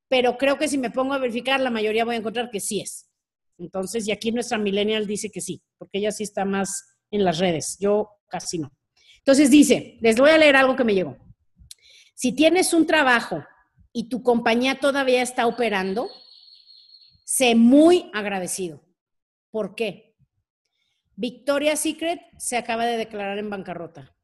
pero 0.09 0.39
creo 0.39 0.59
que 0.59 0.69
si 0.69 0.79
me 0.79 0.91
pongo 0.91 1.15
a 1.15 1.19
verificar, 1.19 1.61
la 1.61 1.71
mayoría 1.71 2.05
voy 2.05 2.15
a 2.15 2.19
encontrar 2.19 2.51
que 2.51 2.61
sí 2.61 2.81
es. 2.81 3.11
Entonces, 3.59 4.07
y 4.09 4.13
aquí 4.13 4.33
nuestra 4.33 4.57
millennial 4.57 5.07
dice 5.07 5.31
que 5.31 5.41
sí, 5.41 5.63
porque 5.77 5.99
ella 5.99 6.13
sí 6.13 6.23
está 6.23 6.45
más 6.45 6.97
en 7.11 7.25
las 7.25 7.39
redes, 7.39 7.77
yo 7.81 8.09
casi 8.29 8.59
no. 8.59 8.73
Entonces 9.19 9.51
dice, 9.51 9.99
les 10.01 10.17
voy 10.17 10.31
a 10.31 10.39
leer 10.39 10.57
algo 10.57 10.77
que 10.77 10.85
me 10.85 10.95
llegó. 10.95 11.17
Si 12.15 12.33
tienes 12.33 12.73
un 12.73 12.87
trabajo 12.87 13.45
y 13.93 14.09
tu 14.09 14.23
compañía 14.23 14.81
todavía 14.81 15.23
está 15.23 15.47
operando, 15.47 16.09
sé 17.29 17.55
muy 17.55 18.11
agradecido. 18.15 18.83
¿Por 19.51 19.75
qué? 19.75 20.17
Victoria's 21.15 21.81
Secret 21.81 22.23
se 22.39 22.57
acaba 22.57 22.87
de 22.87 22.97
declarar 22.97 23.37
en 23.37 23.51
bancarrota. 23.51 24.17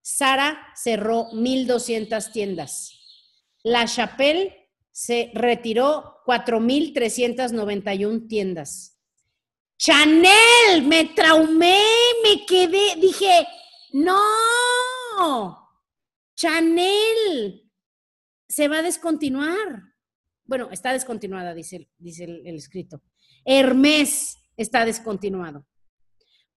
Sara 0.00 0.68
cerró 0.76 1.28
1.200 1.32 2.30
tiendas. 2.30 3.00
La 3.64 3.86
Chapelle 3.86 4.70
se 4.92 5.32
retiró 5.34 6.22
4.391 6.24 8.28
tiendas. 8.28 8.96
Chanel, 9.76 10.84
me 10.84 11.06
traumé, 11.06 11.82
me 12.22 12.46
quedé, 12.46 12.94
dije, 13.00 13.44
no, 13.90 15.68
Chanel 16.36 17.72
se 18.48 18.68
va 18.68 18.78
a 18.78 18.82
descontinuar. 18.82 19.95
Bueno, 20.46 20.68
está 20.70 20.92
descontinuada, 20.92 21.54
dice, 21.54 21.88
dice 21.98 22.24
el, 22.24 22.46
el 22.46 22.56
escrito. 22.56 23.02
Hermes 23.44 24.38
está 24.56 24.84
descontinuado. 24.84 25.66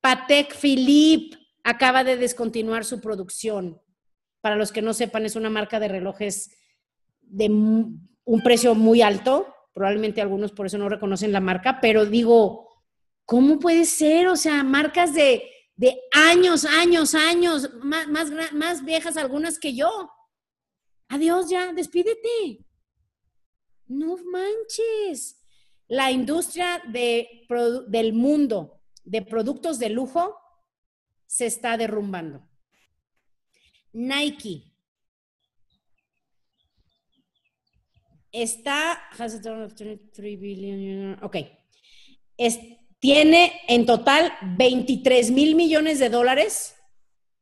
Patek 0.01 0.55
Philippe 0.55 1.37
acaba 1.63 2.03
de 2.03 2.17
descontinuar 2.17 2.85
su 2.85 3.01
producción. 3.01 3.81
Para 4.41 4.55
los 4.55 4.71
que 4.71 4.81
no 4.81 4.93
sepan, 4.93 5.25
es 5.25 5.35
una 5.35 5.49
marca 5.49 5.79
de 5.79 5.89
relojes 5.89 6.51
de 7.21 7.49
un 7.49 8.41
precio 8.43 8.75
muy 8.75 9.01
alto. 9.01 9.53
Probablemente 9.73 10.21
algunos 10.21 10.51
por 10.51 10.65
eso 10.65 10.77
no 10.77 10.89
reconocen 10.89 11.31
la 11.31 11.39
marca, 11.39 11.79
pero 11.81 12.05
digo, 12.05 12.69
¿cómo 13.25 13.59
puede 13.59 13.85
ser? 13.85 14.27
O 14.27 14.35
sea, 14.35 14.63
marcas 14.63 15.13
de, 15.13 15.43
años, 16.11 16.65
años, 16.65 17.15
años, 17.15 17.69
más, 17.81 18.07
más, 18.07 18.31
más 18.53 18.83
viejas 18.83 19.17
algunas 19.17 19.59
que 19.59 19.75
yo. 19.75 20.09
Adiós 21.09 21.49
ya, 21.49 21.73
despídete. 21.73 22.65
No 23.89 24.15
manches. 24.17 25.43
La 25.87 26.11
industria 26.11 26.81
de, 26.87 27.45
del 27.87 28.13
mundo 28.13 28.79
de 29.03 29.21
productos 29.23 29.79
de 29.79 29.89
lujo 29.89 30.35
se 31.25 31.47
está 31.47 31.77
derrumbando. 31.77 32.47
Nike 33.91 34.71
está, 38.31 38.99
ok, 41.21 41.37
tiene 42.99 43.61
en 43.67 43.85
total 43.85 44.31
23 44.57 45.31
mil 45.31 45.55
millones 45.55 45.99
de 45.99 46.09
dólares 46.09 46.75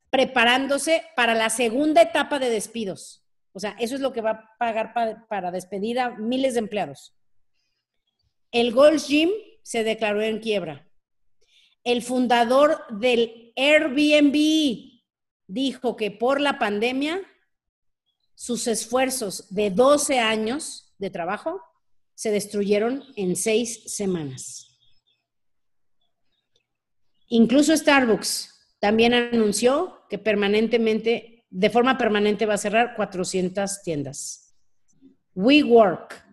preparándose 0.10 1.04
para 1.16 1.36
la 1.36 1.50
segunda 1.50 2.02
etapa 2.02 2.40
de 2.40 2.50
despidos. 2.50 3.27
O 3.58 3.60
sea, 3.60 3.76
eso 3.80 3.96
es 3.96 4.02
lo 4.02 4.14
que 4.14 4.22
va 4.22 4.30
a 4.30 4.58
pagar 4.60 4.94
para, 5.28 5.50
despedir 5.50 6.00
a 6.00 6.12
miles 6.12 6.54
de 6.54 6.60
empleados. 6.60 7.16
El 8.52 8.72
Gold 8.72 9.00
Gym 9.00 9.32
se 9.64 9.84
declaró 9.84 10.22
en 10.22 10.38
quiebra. 10.38 10.88
El 11.84 12.04
fundador 12.04 12.86
del 12.92 13.54
Airbnb 13.56 15.02
dijo 15.48 15.96
que 15.96 16.12
por 16.12 16.40
la 16.40 16.60
pandemia 16.60 17.20
sus 18.36 18.68
esfuerzos 18.68 19.52
de 19.52 19.72
12 19.72 20.20
años 20.20 20.94
de 21.00 21.10
trabajo 21.10 21.60
se 22.14 22.30
destruyeron 22.30 23.06
en 23.16 23.36
seis 23.36 23.92
semanas. 23.92 24.78
Incluso 27.30 27.76
Starbucks 27.76 28.78
también 28.80 29.16
anunció 29.16 30.04
que 30.12 30.20
permanentemente 30.20 31.37
de 31.50 31.70
forma 31.70 31.98
permanente 31.98 32.46
va 32.46 32.56
a 32.56 32.60
cerrar 32.60 32.96
400 32.96 33.82
tiendas. 33.84 34.56
WeWork 35.36 36.26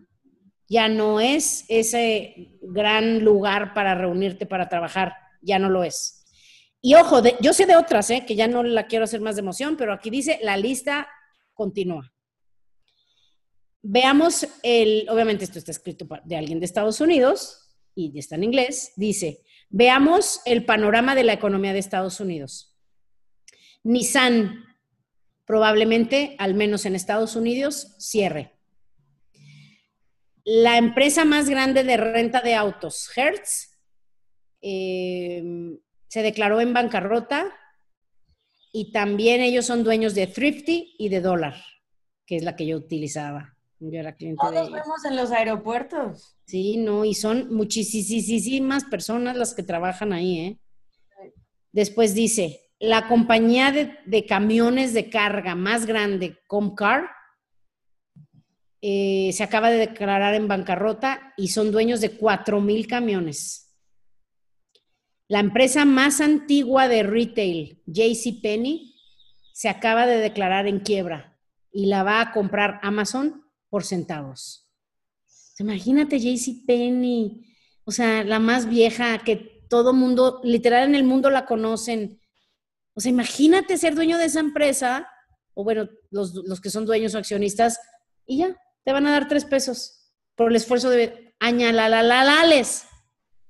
ya 0.67 0.87
no 0.87 1.19
es 1.19 1.65
ese 1.67 2.57
gran 2.61 3.23
lugar 3.23 3.73
para 3.73 3.95
reunirte 3.95 4.45
para 4.45 4.67
trabajar, 4.67 5.13
ya 5.41 5.59
no 5.59 5.69
lo 5.69 5.83
es. 5.83 6.25
Y 6.81 6.95
ojo, 6.95 7.21
yo 7.39 7.53
sé 7.53 7.65
de 7.65 7.75
otras, 7.75 8.09
¿eh? 8.09 8.25
que 8.27 8.35
ya 8.35 8.47
no 8.47 8.63
la 8.63 8.87
quiero 8.87 9.05
hacer 9.05 9.21
más 9.21 9.35
de 9.35 9.41
emoción, 9.41 9.77
pero 9.77 9.93
aquí 9.93 10.09
dice 10.09 10.39
la 10.41 10.57
lista 10.57 11.07
continúa. 11.53 12.11
Veamos 13.81 14.47
el, 14.63 15.07
obviamente 15.09 15.45
esto 15.45 15.59
está 15.59 15.71
escrito 15.71 16.07
de 16.23 16.35
alguien 16.35 16.59
de 16.59 16.65
Estados 16.65 16.99
Unidos 16.99 17.77
y 17.93 18.17
está 18.17 18.35
en 18.35 18.43
inglés, 18.43 18.93
dice, 18.95 19.43
veamos 19.69 20.41
el 20.45 20.65
panorama 20.65 21.15
de 21.15 21.23
la 21.23 21.33
economía 21.33 21.73
de 21.73 21.79
Estados 21.79 22.19
Unidos. 22.19 22.75
Nissan 23.83 24.64
probablemente, 25.45 26.35
al 26.39 26.53
menos 26.55 26.85
en 26.85 26.95
Estados 26.95 27.35
Unidos, 27.35 27.95
cierre. 27.99 28.53
La 30.43 30.77
empresa 30.77 31.25
más 31.25 31.49
grande 31.49 31.83
de 31.83 31.97
renta 31.97 32.41
de 32.41 32.55
autos, 32.55 33.09
Hertz, 33.15 33.79
em, 34.61 35.79
se 36.07 36.21
declaró 36.21 36.61
en 36.61 36.73
bancarrota 36.73 37.51
y 38.71 38.91
también 38.91 39.41
ellos 39.41 39.65
son 39.65 39.83
dueños 39.83 40.13
de 40.15 40.27
Thrifty 40.27 40.95
y 40.97 41.09
de 41.09 41.21
Dollar, 41.21 41.55
que 42.25 42.35
es 42.35 42.43
la 42.43 42.55
que 42.55 42.67
yo 42.67 42.77
utilizaba. 42.77 43.55
Yo 43.79 43.99
era 43.99 44.15
cliente 44.15 44.39
Todos 44.41 44.71
vemos 44.71 45.05
en 45.05 45.15
los 45.15 45.31
aeropuertos. 45.31 46.37
Sí, 46.45 46.77
no, 46.77 47.05
y 47.05 47.13
son 47.13 47.53
muchísimas 47.53 48.85
personas 48.85 49.35
las 49.35 49.53
que 49.53 49.63
trabajan 49.63 50.13
ahí, 50.13 50.39
¿eh? 50.39 50.59
Después 51.71 52.15
dice, 52.15 52.64
la 52.79 53.07
compañía 53.07 53.71
de, 53.71 54.25
camiones 54.25 54.93
de 54.93 55.09
carga 55.09 55.55
más 55.55 55.85
grande, 55.85 56.39
Comcar, 56.47 57.09
eh, 58.81 59.31
se 59.33 59.43
acaba 59.43 59.71
de 59.71 59.77
declarar 59.77 60.35
en 60.35 60.47
bancarrota 60.47 61.33
y 61.37 61.47
son 61.47 61.71
dueños 61.71 62.01
de 62.01 62.19
4.000 62.19 62.87
camiones. 62.87 63.75
La 65.27 65.39
empresa 65.39 65.85
más 65.85 66.21
antigua 66.21 66.87
de 66.87 67.01
retail, 67.01 67.81
JCPenney, 67.87 68.93
se 69.53 69.69
acaba 69.69 70.05
de 70.05 70.17
declarar 70.17 70.67
en 70.67 70.81
quiebra 70.81 71.39
y 71.71 71.87
la 71.87 72.03
va 72.03 72.21
a 72.21 72.31
comprar 72.31 72.79
Amazon 72.83 73.43
por 73.69 73.83
centavos. 73.83 74.69
Imagínate 75.57 76.19
JCPenney, 76.19 77.41
o 77.85 77.91
sea, 77.91 78.23
la 78.23 78.39
más 78.39 78.67
vieja 78.67 79.17
que 79.19 79.65
todo 79.69 79.93
mundo, 79.93 80.41
literal 80.43 80.87
en 80.89 80.95
el 80.95 81.05
mundo 81.05 81.29
la 81.29 81.45
conocen 81.45 82.19
o 82.95 83.01
sea, 83.01 83.09
imagínate 83.09 83.77
ser 83.77 83.93
dueño 83.93 84.17
de 84.17 84.25
esa 84.25 84.39
empresa, 84.39 85.07
o 85.53 85.63
bueno, 85.63 85.89
los, 86.11 86.61
que 86.61 86.69
son 86.69 86.85
dueños 86.85 87.13
o 87.13 87.17
accionistas, 87.17 87.77
y 88.25 88.37
ya, 88.37 88.55
te 88.83 88.91
van 88.93 89.05
a 89.05 89.11
dar 89.11 89.27
tres 89.27 89.43
pesos 89.45 90.11
por 90.35 90.49
el 90.49 90.55
esfuerzo 90.55 90.89
de 90.89 91.35
añalalales. 91.39 92.85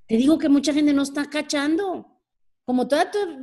Te 0.06 0.16
digo 0.16 0.38
que 0.38 0.48
mucha 0.48 0.72
gente 0.72 0.92
no 0.92 1.02
está 1.02 1.30
cachando. 1.30 2.06
Como 2.64 2.88
tú 2.88 2.96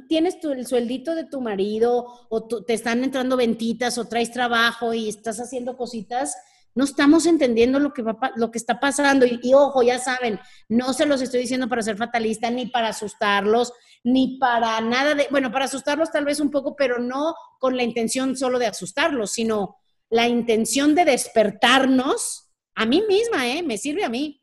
tienes 0.09 0.37
el 0.43 0.67
sueldito 0.67 1.15
de 1.15 1.23
tu 1.23 1.39
marido, 1.39 2.27
o 2.29 2.47
te 2.47 2.73
están 2.73 3.03
entrando 3.03 3.37
ventitas, 3.37 3.97
o 3.97 4.05
traes 4.05 4.31
trabajo 4.31 4.93
y 4.93 5.07
estás 5.07 5.39
haciendo 5.39 5.77
cositas, 5.77 6.35
no 6.75 6.83
estamos 6.83 7.25
entendiendo 7.25 7.79
lo 7.79 7.93
que, 7.93 8.01
va, 8.01 8.17
lo 8.36 8.51
que 8.51 8.57
está 8.57 8.79
pasando. 8.79 9.25
Y, 9.25 9.53
ojo, 9.53 9.83
ya 9.83 9.99
saben, 9.99 10.39
no 10.69 10.93
se 10.93 11.05
los 11.05 11.21
estoy 11.21 11.41
diciendo 11.41 11.69
para 11.69 11.81
ser 11.81 11.97
fatalista, 11.97 12.49
ni 12.49 12.67
para 12.67 12.89
asustarlos, 12.89 13.73
ni 14.03 14.38
para 14.38 14.81
nada 14.81 15.15
de, 15.15 15.27
bueno, 15.31 15.51
para 15.51 15.65
asustarlos 15.65 16.12
tal 16.12 16.25
vez 16.25 16.39
un 16.39 16.51
poco, 16.51 16.75
pero 16.75 16.99
no 16.99 17.36
con 17.59 17.77
la 17.77 17.83
intención 17.83 18.36
solo 18.36 18.59
de 18.59 18.67
asustarlos, 18.67 19.31
sino 19.31 19.77
la 20.09 20.27
intención 20.27 20.95
de 20.95 21.05
despertarnos, 21.05 22.51
a 22.75 22.86
mí 22.86 23.03
misma, 23.07 23.47
¿eh? 23.47 23.63
Me 23.63 23.77
sirve 23.77 24.03
a 24.03 24.09
mí, 24.09 24.41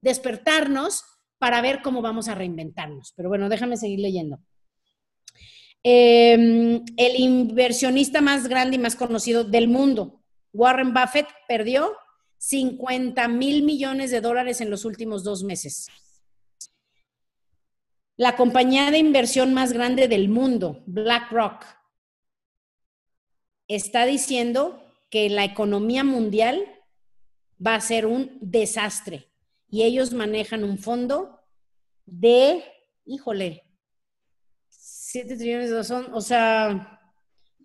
despertarnos 0.00 1.04
para 1.38 1.60
ver 1.60 1.82
cómo 1.82 2.02
vamos 2.02 2.28
a 2.28 2.34
reinventarnos. 2.34 3.12
Pero 3.16 3.28
bueno, 3.28 3.48
déjame 3.48 3.76
seguir 3.76 3.98
leyendo. 3.98 4.38
Em, 5.84 6.84
el 6.96 7.20
inversionista 7.20 8.20
más 8.20 8.46
grande 8.46 8.76
y 8.76 8.78
más 8.78 8.94
conocido 8.94 9.42
del 9.42 9.66
mundo, 9.66 10.21
Warren 10.52 10.92
Buffett 10.92 11.28
perdió 11.48 11.96
50 12.38 13.28
mil 13.28 13.62
millones 13.62 14.10
de 14.10 14.20
dólares 14.20 14.60
en 14.60 14.70
los 14.70 14.84
últimos 14.84 15.24
dos 15.24 15.44
meses. 15.44 15.88
La 18.16 18.36
compañía 18.36 18.90
de 18.90 18.98
inversión 18.98 19.54
más 19.54 19.72
grande 19.72 20.08
del 20.08 20.28
mundo, 20.28 20.82
BlackRock, 20.86 21.64
está 23.68 24.04
diciendo 24.04 24.84
que 25.08 25.30
la 25.30 25.44
economía 25.44 26.04
mundial 26.04 26.66
va 27.64 27.74
a 27.74 27.80
ser 27.80 28.06
un 28.06 28.38
desastre 28.40 29.30
y 29.68 29.82
ellos 29.82 30.12
manejan 30.12 30.64
un 30.64 30.78
fondo 30.78 31.40
de, 32.04 32.64
híjole, 33.04 33.64
7 34.68 35.36
trillones 35.36 35.70
de 35.70 35.84
son, 35.84 36.12
o 36.12 36.20
sea, 36.20 37.01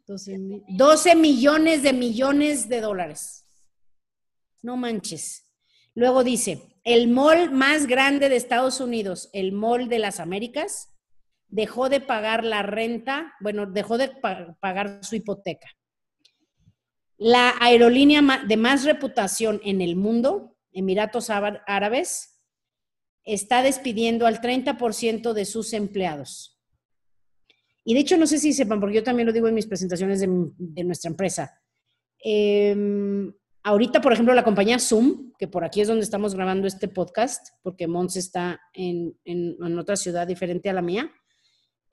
12, 0.08 1.16
millones 1.16 1.84
de 1.84 1.92
millones 1.92 2.70
de 2.70 2.80
dólares. 2.82 3.46
No 4.62 4.78
manches. 4.78 5.44
Luego 5.96 6.24
dice, 6.24 6.62
el 6.86 7.10
mall 7.10 7.52
más 7.52 7.88
grande 7.88 8.30
de 8.30 8.38
Estados 8.38 8.80
Unidos, 8.80 9.30
el 9.34 9.52
mall 9.52 9.90
de 9.90 10.00
las 10.00 10.20
Américas, 10.22 10.96
dejó 11.50 11.90
de 11.90 12.00
pagar 12.00 12.46
la 12.46 12.62
renta, 12.62 13.34
bueno, 13.42 13.66
dejó 13.66 13.98
de 13.98 14.10
pagar 14.62 15.04
su 15.04 15.16
hipoteca. 15.16 15.68
La 17.18 17.56
aerolínea 17.60 18.22
de 18.48 18.58
más 18.58 18.86
reputación 18.86 19.60
en 19.64 19.82
el 19.82 19.96
mundo, 19.96 20.56
Emiratos 20.72 21.30
Árabes, 21.30 22.42
está 23.24 23.62
despidiendo 23.62 24.26
al 24.26 24.40
30% 24.40 25.34
de 25.34 25.46
sus 25.46 25.74
empleados. 25.74 26.57
Y 27.88 27.94
de 27.94 28.02
hecho, 28.02 28.18
no 28.18 28.28
sé 28.28 28.38
si 28.38 28.52
sepan, 28.52 28.82
porque 28.82 28.98
yo 28.98 29.04
también 29.04 29.28
lo 29.28 29.32
digo 29.32 29.48
en 29.48 29.54
mis 29.54 29.66
presentaciones 29.66 30.20
de, 30.20 30.84
nuestra 30.84 31.10
empresa. 31.10 31.58
Em, 32.20 33.32
ahorita, 33.64 34.02
por 34.02 34.12
ejemplo, 34.12 34.34
la 34.34 34.44
compañía 34.44 34.78
Zoom, 34.78 35.32
que 35.40 35.48
por 35.48 35.64
aquí 35.64 35.80
es 35.80 35.88
donde 35.88 36.04
estamos 36.04 36.36
grabando 36.36 36.68
este 36.68 36.90
podcast, 36.90 37.48
porque 37.64 37.88
Mons 37.88 38.18
está 38.18 38.60
en, 38.74 39.16
otra 39.80 39.96
ciudad 39.96 40.28
diferente 40.28 40.70
a 40.70 40.74
la 40.74 40.82
mía, 40.82 41.10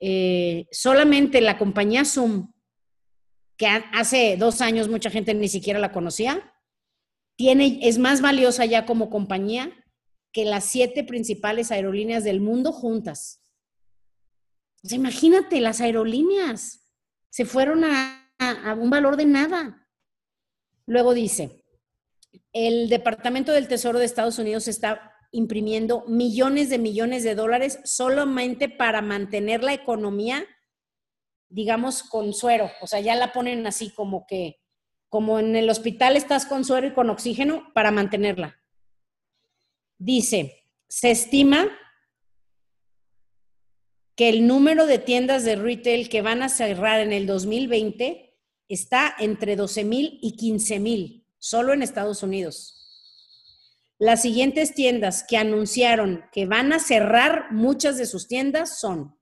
eh, 0.01 0.65
solamente 0.69 1.39
la 1.39 1.57
compañía 1.57 2.03
Zoom, 2.03 2.51
que 3.55 3.67
hace 3.93 4.35
dos 4.35 4.59
años 4.59 4.89
mucha 4.89 5.09
gente 5.09 5.33
ni 5.33 5.47
siquiera 5.47 5.79
la 5.79 5.93
conocía, 5.93 6.53
tiene, 7.37 7.79
es 7.83 7.99
más 7.99 8.19
valiosa 8.19 8.65
ya 8.65 8.85
como 8.85 9.09
compañía 9.09 9.71
que 10.33 10.43
las 10.43 10.65
siete 10.65 11.05
principales 11.05 11.71
aerolíneas 11.71 12.25
del 12.25 12.41
mundo 12.41 12.73
juntas. 12.73 13.44
Imagínate, 14.93 15.61
las 15.61 15.81
aerolíneas 15.81 16.87
se 17.29 17.45
fueron 17.45 17.83
a, 17.83 18.29
a 18.37 18.73
un 18.73 18.89
valor 18.89 19.17
de 19.17 19.25
nada. 19.25 19.87
Luego 20.85 21.13
dice, 21.13 21.65
el 22.53 22.89
Departamento 22.89 23.51
del 23.51 23.67
Tesoro 23.67 23.99
de 23.99 24.05
Estados 24.05 24.39
Unidos 24.39 24.67
está 24.67 25.11
imprimiendo 25.31 26.05
millones 26.07 26.69
de 26.69 26.77
millones 26.77 27.23
de 27.23 27.35
dólares 27.35 27.79
solamente 27.83 28.69
para 28.69 29.01
mantener 29.01 29.63
la 29.63 29.73
economía, 29.73 30.45
digamos, 31.49 32.03
con 32.03 32.33
suero. 32.33 32.71
O 32.81 32.87
sea, 32.87 33.01
ya 33.01 33.15
la 33.15 33.33
ponen 33.33 33.67
así 33.67 33.89
como 33.89 34.25
que, 34.27 34.61
como 35.09 35.39
en 35.39 35.55
el 35.55 35.69
hospital 35.69 36.15
estás 36.15 36.45
con 36.45 36.63
suero 36.63 36.87
y 36.87 36.93
con 36.93 37.09
oxígeno 37.09 37.71
para 37.73 37.91
mantenerla. 37.91 38.61
Dice, 39.97 40.65
se 40.87 41.11
estima 41.11 41.67
que 44.15 44.29
el 44.29 44.47
número 44.47 44.85
de 44.85 44.99
tiendas 44.99 45.43
de 45.43 45.55
retail 45.55 46.09
que 46.09 46.21
van 46.21 46.41
a 46.41 46.49
cerrar 46.49 47.01
en 47.01 47.11
el 47.11 47.27
2020 47.27 48.33
está 48.69 49.13
entre 49.19 49.55
12 49.55 49.83
mil 49.83 50.19
y 50.21 50.35
15 50.37 50.79
mil, 50.79 51.25
solo 51.37 51.73
en 51.73 51.83
Estados 51.83 52.23
Unidos. 52.23 52.75
Las 53.97 54.21
siguientes 54.21 54.73
tiendas 54.73 55.23
que 55.27 55.37
anunciaron 55.37 56.25
que 56.31 56.45
van 56.45 56.73
a 56.73 56.79
cerrar 56.79 57.51
muchas 57.51 57.97
de 57.97 58.05
sus 58.05 58.27
tiendas 58.27 58.79
son 58.79 59.15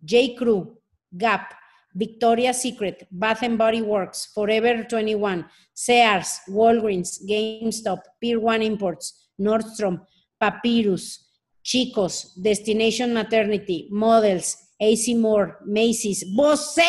J. 0.00 0.34
Crew, 0.36 0.80
Gap, 1.10 1.52
Victoria's 1.92 2.60
Secret, 2.60 3.06
Bath 3.10 3.42
and 3.42 3.58
Body 3.58 3.82
Works, 3.82 4.30
Forever 4.32 4.86
21, 4.88 5.46
Sears, 5.72 6.40
Walgreens, 6.48 7.20
GameStop, 7.24 8.00
Pier 8.20 8.38
One 8.38 8.64
Imports, 8.64 9.30
Nordstrom, 9.38 10.04
Papyrus, 10.38 11.29
Chicos, 11.62 12.32
Destination 12.36 13.12
Maternity, 13.12 13.88
Models, 13.90 14.56
AC 14.80 15.14
Moore, 15.16 15.54
Macy's, 15.66 16.26
Bose. 16.34 16.82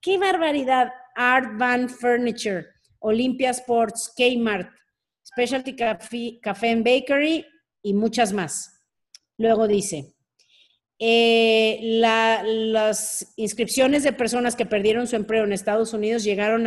¡Qué 0.00 0.18
barbaridad! 0.18 0.90
Art 1.16 1.58
Van 1.58 1.88
Furniture, 1.88 2.66
Olympia 3.00 3.50
Sports, 3.50 4.12
Kmart, 4.16 4.70
Specialty 5.22 5.76
Café, 5.76 6.70
and 6.70 6.84
Bakery 6.84 7.44
y 7.82 7.94
muchas 7.94 8.32
más. 8.32 8.86
Luego 9.36 9.68
dice, 9.68 10.14
eh, 10.98 11.78
las 11.82 13.34
inscripciones 13.36 14.02
de 14.02 14.12
personas 14.12 14.56
que 14.56 14.66
perdieron 14.66 15.06
su 15.06 15.16
empleo 15.16 15.44
en 15.44 15.52
Estados 15.52 15.92
Unidos 15.92 16.24
llegaron 16.24 16.66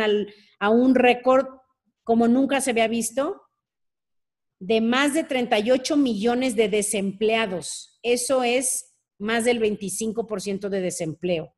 a 0.60 0.70
un 0.70 0.94
récord 0.94 1.46
como 2.02 2.28
nunca 2.28 2.60
se 2.60 2.70
había 2.70 2.88
visto 2.88 3.42
de 4.66 4.80
más 4.80 5.12
de 5.12 5.24
38 5.24 5.96
millones 5.96 6.56
de 6.56 6.68
desempleados. 6.68 7.98
Eso 8.02 8.42
es 8.42 8.94
más 9.18 9.44
del 9.44 9.60
25% 9.60 10.68
de 10.68 10.80
desempleo. 10.80 11.54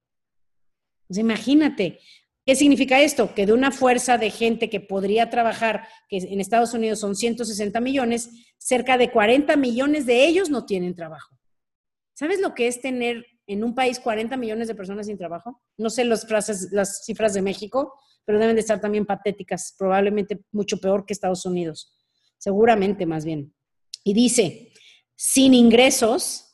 Pues 1.06 1.18
imagínate, 1.18 2.00
¿Qué 2.46 2.54
significa 2.54 3.02
esto? 3.02 3.34
Que 3.34 3.44
de 3.44 3.52
una 3.52 3.72
fuerza 3.72 4.18
de 4.18 4.30
gente 4.30 4.70
que 4.70 4.78
podría 4.78 5.30
trabajar, 5.30 5.88
que 6.08 6.18
en 6.18 6.40
Estados 6.40 6.74
Unidos 6.74 7.00
son 7.00 7.16
160 7.16 7.80
millones, 7.80 8.30
cerca 8.56 8.96
de 8.96 9.10
40 9.10 9.56
millones 9.56 10.06
de 10.06 10.24
ellos 10.24 10.48
no 10.48 10.64
tienen 10.64 10.94
trabajo. 10.94 11.36
¿Sabes 12.14 12.40
lo 12.40 12.54
que 12.54 12.68
es 12.68 12.80
tener 12.80 13.26
en 13.48 13.64
un 13.64 13.74
país 13.74 13.98
40 13.98 14.36
millones 14.36 14.68
de 14.68 14.76
personas 14.76 15.06
sin 15.06 15.18
trabajo? 15.18 15.60
No 15.76 15.90
sé 15.90 16.04
las, 16.04 16.24
frases, 16.24 16.68
las 16.70 17.04
cifras 17.04 17.34
de 17.34 17.42
México, 17.42 17.92
pero 18.24 18.38
deben 18.38 18.54
de 18.54 18.60
estar 18.60 18.80
también 18.80 19.06
patéticas, 19.06 19.74
probablemente 19.76 20.44
mucho 20.52 20.78
peor 20.78 21.04
que 21.04 21.14
Estados 21.14 21.46
Unidos. 21.46 21.95
Seguramente 22.38 23.06
más 23.06 23.24
bien. 23.24 23.54
Y 24.04 24.14
dice, 24.14 24.72
sin 25.14 25.54
ingresos, 25.54 26.46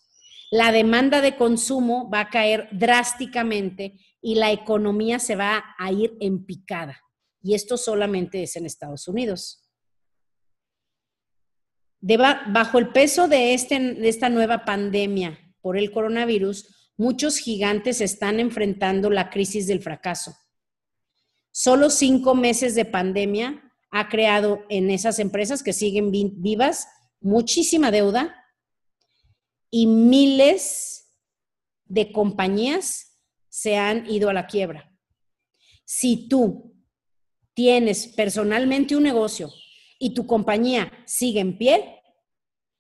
la 0.51 0.71
demanda 0.71 1.21
de 1.21 1.37
consumo 1.37 2.11
va 2.11 2.21
a 2.21 2.31
caer 2.31 2.69
drásticamente 2.73 3.99
y 4.21 4.35
la 4.37 4.53
economía 4.53 5.19
se 5.19 5.35
va 5.35 5.65
a 5.79 5.93
ir 5.93 6.17
en 6.21 6.45
picada. 6.45 7.01
Y 7.43 7.55
esto 7.55 7.77
solamente 7.77 8.43
es 8.43 8.57
en 8.57 8.67
Estados 8.67 9.09
Unidos. 9.09 9.69
bajo 12.01 12.79
el 12.79 12.89
peso 12.89 13.29
de, 13.29 13.55
este, 13.55 13.79
de 13.79 14.09
esta 14.09 14.29
nueva 14.29 14.65
pandemia 14.65 15.39
por 15.61 15.77
el 15.77 15.91
coronavirus, 15.91 16.93
muchos 16.97 17.39
gigantes 17.39 18.01
están 18.01 18.39
enfrentando 18.39 19.11
la 19.11 19.31
crisis 19.31 19.67
del 19.67 19.83
fracaso. 19.83 20.37
Solo 21.51 21.91
cinco 21.91 22.35
meses 22.35 22.75
de 22.75 22.85
pandemia 22.85 23.62
ha 23.93 24.09
creado 24.09 24.65
en 24.71 24.91
esas 24.91 25.19
empresas 25.19 25.63
que 25.63 25.75
siguen 25.75 26.11
vivas 26.11 26.89
muchísima 27.21 27.91
deuda 27.91 28.35
y 29.71 29.87
miles 29.87 31.15
de 31.85 32.11
compañías 32.11 33.21
se 33.51 33.77
han 33.77 34.11
ido 34.11 34.31
a 34.31 34.33
la 34.33 34.47
quiebra. 34.47 34.91
Si 35.85 36.27
tú 36.27 36.75
tienes 37.53 38.09
personalmente 38.09 38.97
un 38.97 39.03
negocio 39.03 39.53
y 39.99 40.15
tu 40.15 40.27
compañía 40.27 40.91
sigue 41.05 41.41
en 41.41 41.59
pie 41.59 42.01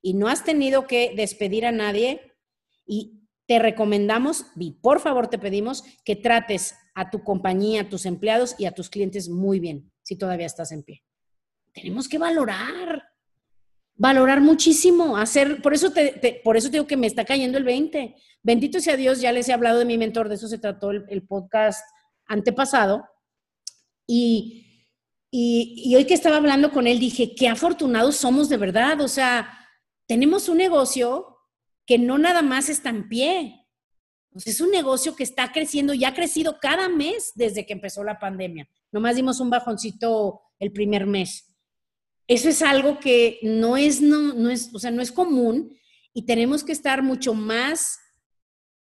y 0.00 0.14
no 0.14 0.28
has 0.28 0.44
tenido 0.44 0.86
que 0.86 1.12
despedir 1.14 1.66
a 1.66 1.72
nadie 1.72 2.22
y 2.86 3.28
te 3.46 3.58
recomendamos 3.58 4.46
y 4.56 4.70
por 4.80 4.98
favor 4.98 5.28
te 5.28 5.38
pedimos 5.38 5.84
que 6.06 6.16
trates 6.16 6.74
a 6.94 7.10
tu 7.10 7.22
compañía, 7.22 7.82
a 7.82 7.88
tus 7.90 8.06
empleados 8.06 8.54
y 8.58 8.64
a 8.64 8.72
tus 8.72 8.88
clientes 8.88 9.28
muy 9.28 9.60
bien 9.60 9.91
si 10.12 10.18
todavía 10.18 10.46
estás 10.46 10.72
en 10.72 10.82
pie. 10.82 11.02
Tenemos 11.72 12.06
que 12.06 12.18
valorar, 12.18 13.02
valorar 13.94 14.42
muchísimo, 14.42 15.16
hacer, 15.16 15.62
por 15.62 15.72
eso 15.72 15.90
te, 15.90 16.40
por 16.44 16.56
eso 16.56 16.68
digo 16.68 16.86
que 16.86 16.98
me 16.98 17.06
está 17.06 17.24
cayendo 17.24 17.56
el 17.56 17.64
20. 17.64 18.14
Bendito 18.42 18.78
sea 18.80 18.98
Dios, 18.98 19.22
ya 19.22 19.32
les 19.32 19.48
he 19.48 19.54
hablado 19.54 19.78
de 19.78 19.86
mi 19.86 19.96
mentor, 19.96 20.28
de 20.28 20.34
eso 20.34 20.48
se 20.48 20.58
trató 20.58 20.90
el, 20.90 21.26
podcast 21.26 21.82
antepasado. 22.26 23.08
Y, 24.06 24.86
y, 25.30 25.94
hoy 25.96 26.04
que 26.04 26.14
estaba 26.14 26.36
hablando 26.36 26.70
con 26.72 26.86
él, 26.86 26.98
dije, 26.98 27.34
qué 27.34 27.48
afortunados 27.48 28.16
somos 28.16 28.50
de 28.50 28.58
verdad. 28.58 29.00
O 29.00 29.08
sea, 29.08 29.48
tenemos 30.06 30.50
un 30.50 30.58
negocio 30.58 31.38
que 31.86 31.98
no 31.98 32.18
nada 32.18 32.42
más 32.42 32.68
está 32.68 32.90
en 32.90 33.08
pie. 33.08 33.66
es 34.34 34.60
un 34.60 34.70
negocio 34.70 35.16
que 35.16 35.22
está 35.22 35.52
creciendo 35.52 35.94
y 35.94 36.04
ha 36.04 36.12
crecido 36.12 36.58
cada 36.60 36.90
mes 36.90 37.32
desde 37.34 37.64
que 37.64 37.72
empezó 37.72 38.04
la 38.04 38.18
pandemia. 38.18 38.68
Nomás 38.92 39.16
dimos 39.16 39.40
un 39.40 39.50
bajoncito 39.50 40.42
el 40.58 40.72
primer 40.72 41.06
mes. 41.06 41.56
Eso 42.28 42.48
es 42.48 42.62
algo 42.62 43.00
que 43.00 43.38
no 43.42 43.76
es, 43.76 44.00
no, 44.00 44.34
no 44.34 44.50
es, 44.50 44.70
o 44.72 44.78
sea, 44.78 44.90
no 44.90 45.02
es 45.02 45.10
común 45.10 45.76
y 46.14 46.24
tenemos 46.24 46.62
que 46.62 46.72
estar 46.72 47.02
mucho 47.02 47.34
más 47.34 47.98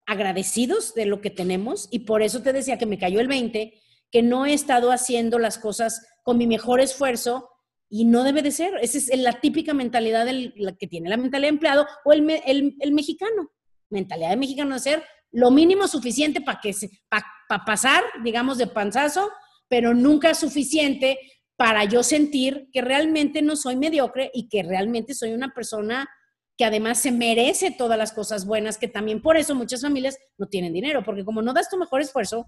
agradecidos 0.07 0.95
de 0.95 1.07
lo 1.07 1.21
que 1.21 1.31
tenemos 1.31 1.89
y 1.91 2.01
por 2.01 2.23
eso 2.23 2.43
te 2.43 2.53
decía 2.53 2.79
que 2.79 2.87
me 2.87 2.99
cayó 2.99 3.21
el 3.21 3.29
20, 3.29 3.75
que 4.11 4.23
no 4.23 4.47
he 4.47 4.55
estado 4.55 4.93
haciendo 4.93 5.39
las 5.39 5.59
cosas 5.59 6.07
con 6.23 6.39
mi 6.39 6.47
mejor 6.47 6.81
esfuerzo 6.81 7.51
y 7.89 8.05
no 8.05 8.23
debe 8.23 8.43
de 8.43 8.53
ser. 8.53 8.75
Esa 8.81 8.99
es 8.99 9.19
la 9.19 9.41
típica 9.41 9.75
mentalidad 9.75 10.25
del, 10.25 10.55
la 10.57 10.77
que 10.77 10.87
tiene 10.87 11.09
la 11.09 11.17
mentalidad 11.17 11.49
de 11.49 11.55
empleado 11.55 11.87
o 12.05 12.13
el, 12.13 12.43
el, 12.47 12.93
mexicano. 12.93 13.51
Mentalidad 13.91 14.31
de 14.31 14.37
mexicano 14.37 14.75
hacer 14.75 15.03
lo 15.33 15.51
mínimo 15.51 15.87
suficiente 15.89 16.41
para 16.41 16.61
que 16.61 16.75
para 17.09 17.65
pasar, 17.65 18.03
digamos, 18.25 18.59
de 18.59 18.67
panzazo, 18.67 19.31
pero 19.69 19.95
nunca 19.95 20.35
suficiente 20.35 21.19
para 21.57 21.85
yo 21.85 22.03
sentir 22.03 22.69
que 22.73 22.83
realmente 22.83 23.43
no 23.43 23.57
soy 23.57 23.77
mediocre 23.77 24.31
y 24.35 24.49
que 24.49 24.63
realmente 24.63 25.15
soy 25.15 25.33
una 25.33 25.55
persona 25.55 26.09
que 26.57 26.65
además 26.65 27.01
se 27.01 27.13
merece 27.13 27.71
todas 27.71 27.99
las 27.99 28.13
cosas 28.13 28.47
buenas, 28.47 28.79
que 28.79 28.89
también 28.89 29.21
por 29.21 29.37
eso 29.37 29.55
muchas 29.55 29.83
familias 29.83 30.19
no 30.39 30.49
tienen 30.49 30.73
dinero, 30.73 31.03
porque 31.05 31.25
como 31.25 31.43
no 31.43 31.53
das 31.53 31.69
tu 31.69 31.77
mejor 31.77 32.01
esfuerzo, 32.01 32.47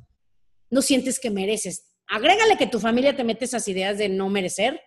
no 0.71 0.83
sientes 0.83 1.21
que 1.21 1.31
mereces. 1.31 1.93
Agrégale 2.07 2.57
que 2.57 2.67
tu 2.67 2.81
familia 2.81 3.17
te 3.17 3.25
mete 3.25 3.45
esas 3.45 3.69
ideas 3.69 3.99
de 3.99 4.09
no 4.09 4.31
merecer, 4.31 4.81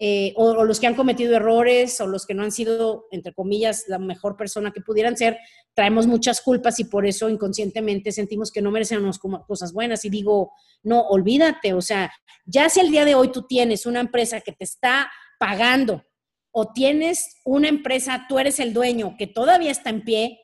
eh, 0.00 0.32
o, 0.36 0.64
los 0.64 0.78
que 0.78 0.86
han 0.86 0.94
cometido 0.94 1.34
errores, 1.34 2.00
o 2.00 2.06
los 2.06 2.24
que 2.24 2.32
no 2.32 2.44
han 2.44 2.52
sido, 2.52 3.06
entre 3.10 3.32
comillas, 3.32 3.84
la 3.88 3.98
mejor 3.98 4.36
persona 4.36 4.72
que 4.72 4.80
pudieran 4.80 5.16
ser, 5.16 5.38
traemos 5.74 6.06
muchas 6.06 6.40
culpas 6.40 6.78
y 6.78 6.84
por 6.84 7.04
eso 7.04 7.28
inconscientemente 7.28 8.12
sentimos 8.12 8.52
que 8.52 8.62
no 8.62 8.70
merecemos 8.70 9.18
cosas 9.18 9.72
buenas. 9.72 10.04
Y 10.04 10.10
digo, 10.10 10.52
no, 10.84 11.00
olvídate, 11.00 11.74
o 11.74 11.80
sea, 11.80 12.12
ya 12.44 12.68
si 12.68 12.78
el 12.78 12.92
día 12.92 13.04
de 13.04 13.16
hoy 13.16 13.32
tú 13.32 13.46
tienes 13.48 13.86
una 13.86 13.98
empresa 13.98 14.40
que 14.40 14.52
te 14.52 14.64
está 14.64 15.10
pagando 15.40 16.04
o 16.52 16.72
tienes 16.72 17.40
una 17.44 17.68
empresa, 17.68 18.26
tú 18.28 18.38
eres 18.38 18.60
el 18.60 18.72
dueño 18.72 19.16
que 19.18 19.26
todavía 19.26 19.72
está 19.72 19.90
en 19.90 20.04
pie 20.04 20.40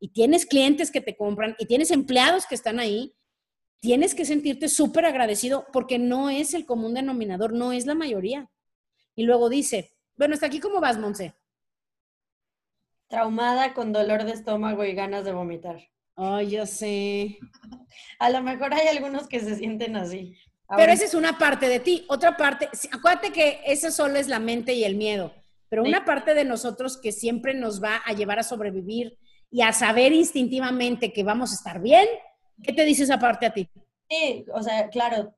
y 0.00 0.08
tienes 0.08 0.46
clientes 0.46 0.90
que 0.90 1.02
te 1.02 1.16
compran 1.16 1.54
y 1.58 1.66
tienes 1.66 1.90
empleados 1.90 2.46
que 2.46 2.54
están 2.54 2.80
ahí, 2.80 3.14
tienes 3.80 4.14
que 4.14 4.24
sentirte 4.24 4.68
súper 4.68 5.04
agradecido 5.04 5.66
porque 5.72 5.98
no 5.98 6.30
es 6.30 6.54
el 6.54 6.64
común 6.64 6.94
denominador, 6.94 7.52
no 7.52 7.72
es 7.72 7.84
la 7.84 7.94
mayoría. 7.94 8.50
Y 9.16 9.24
luego 9.24 9.48
dice, 9.48 9.96
bueno, 10.16 10.34
hasta 10.34 10.46
aquí 10.46 10.60
cómo 10.60 10.80
vas, 10.80 10.98
Monse. 10.98 11.34
Traumada 13.08 13.74
con 13.74 13.92
dolor 13.92 14.24
de 14.24 14.32
estómago 14.32 14.84
y 14.84 14.94
ganas 14.94 15.24
de 15.24 15.32
vomitar. 15.32 15.80
Ay, 16.14 16.50
yo 16.50 16.66
sé. 16.66 17.38
A 18.20 18.30
lo 18.30 18.42
mejor 18.42 18.72
hay 18.72 18.86
algunos 18.88 19.26
que 19.26 19.40
se 19.40 19.56
sienten 19.56 19.96
así. 19.96 20.36
Pero 20.76 20.92
esa 20.92 21.04
es 21.04 21.14
una 21.14 21.38
parte 21.38 21.68
de 21.68 21.80
ti. 21.80 22.04
Otra 22.08 22.36
parte, 22.36 22.68
acuérdate 22.92 23.32
que 23.32 23.60
eso 23.66 23.90
solo 23.90 24.16
es 24.16 24.28
la 24.28 24.38
mente 24.38 24.72
y 24.74 24.84
el 24.84 24.94
miedo 24.94 25.32
pero 25.68 25.82
una 25.82 26.04
parte 26.04 26.34
de 26.34 26.44
nosotros 26.44 26.96
que 26.96 27.12
siempre 27.12 27.54
nos 27.54 27.82
va 27.82 28.02
a 28.04 28.12
llevar 28.12 28.38
a 28.38 28.44
sobrevivir 28.44 29.18
y 29.50 29.62
a 29.62 29.72
saber 29.72 30.12
instintivamente 30.12 31.12
que 31.12 31.24
vamos 31.24 31.52
a 31.52 31.54
estar 31.54 31.80
bien, 31.80 32.06
¿qué 32.62 32.72
te 32.72 32.84
dice 32.84 33.04
esa 33.04 33.18
parte 33.18 33.46
a 33.46 33.54
ti? 33.54 33.68
Sí, 34.08 34.44
o 34.52 34.62
sea, 34.62 34.88
claro, 34.88 35.34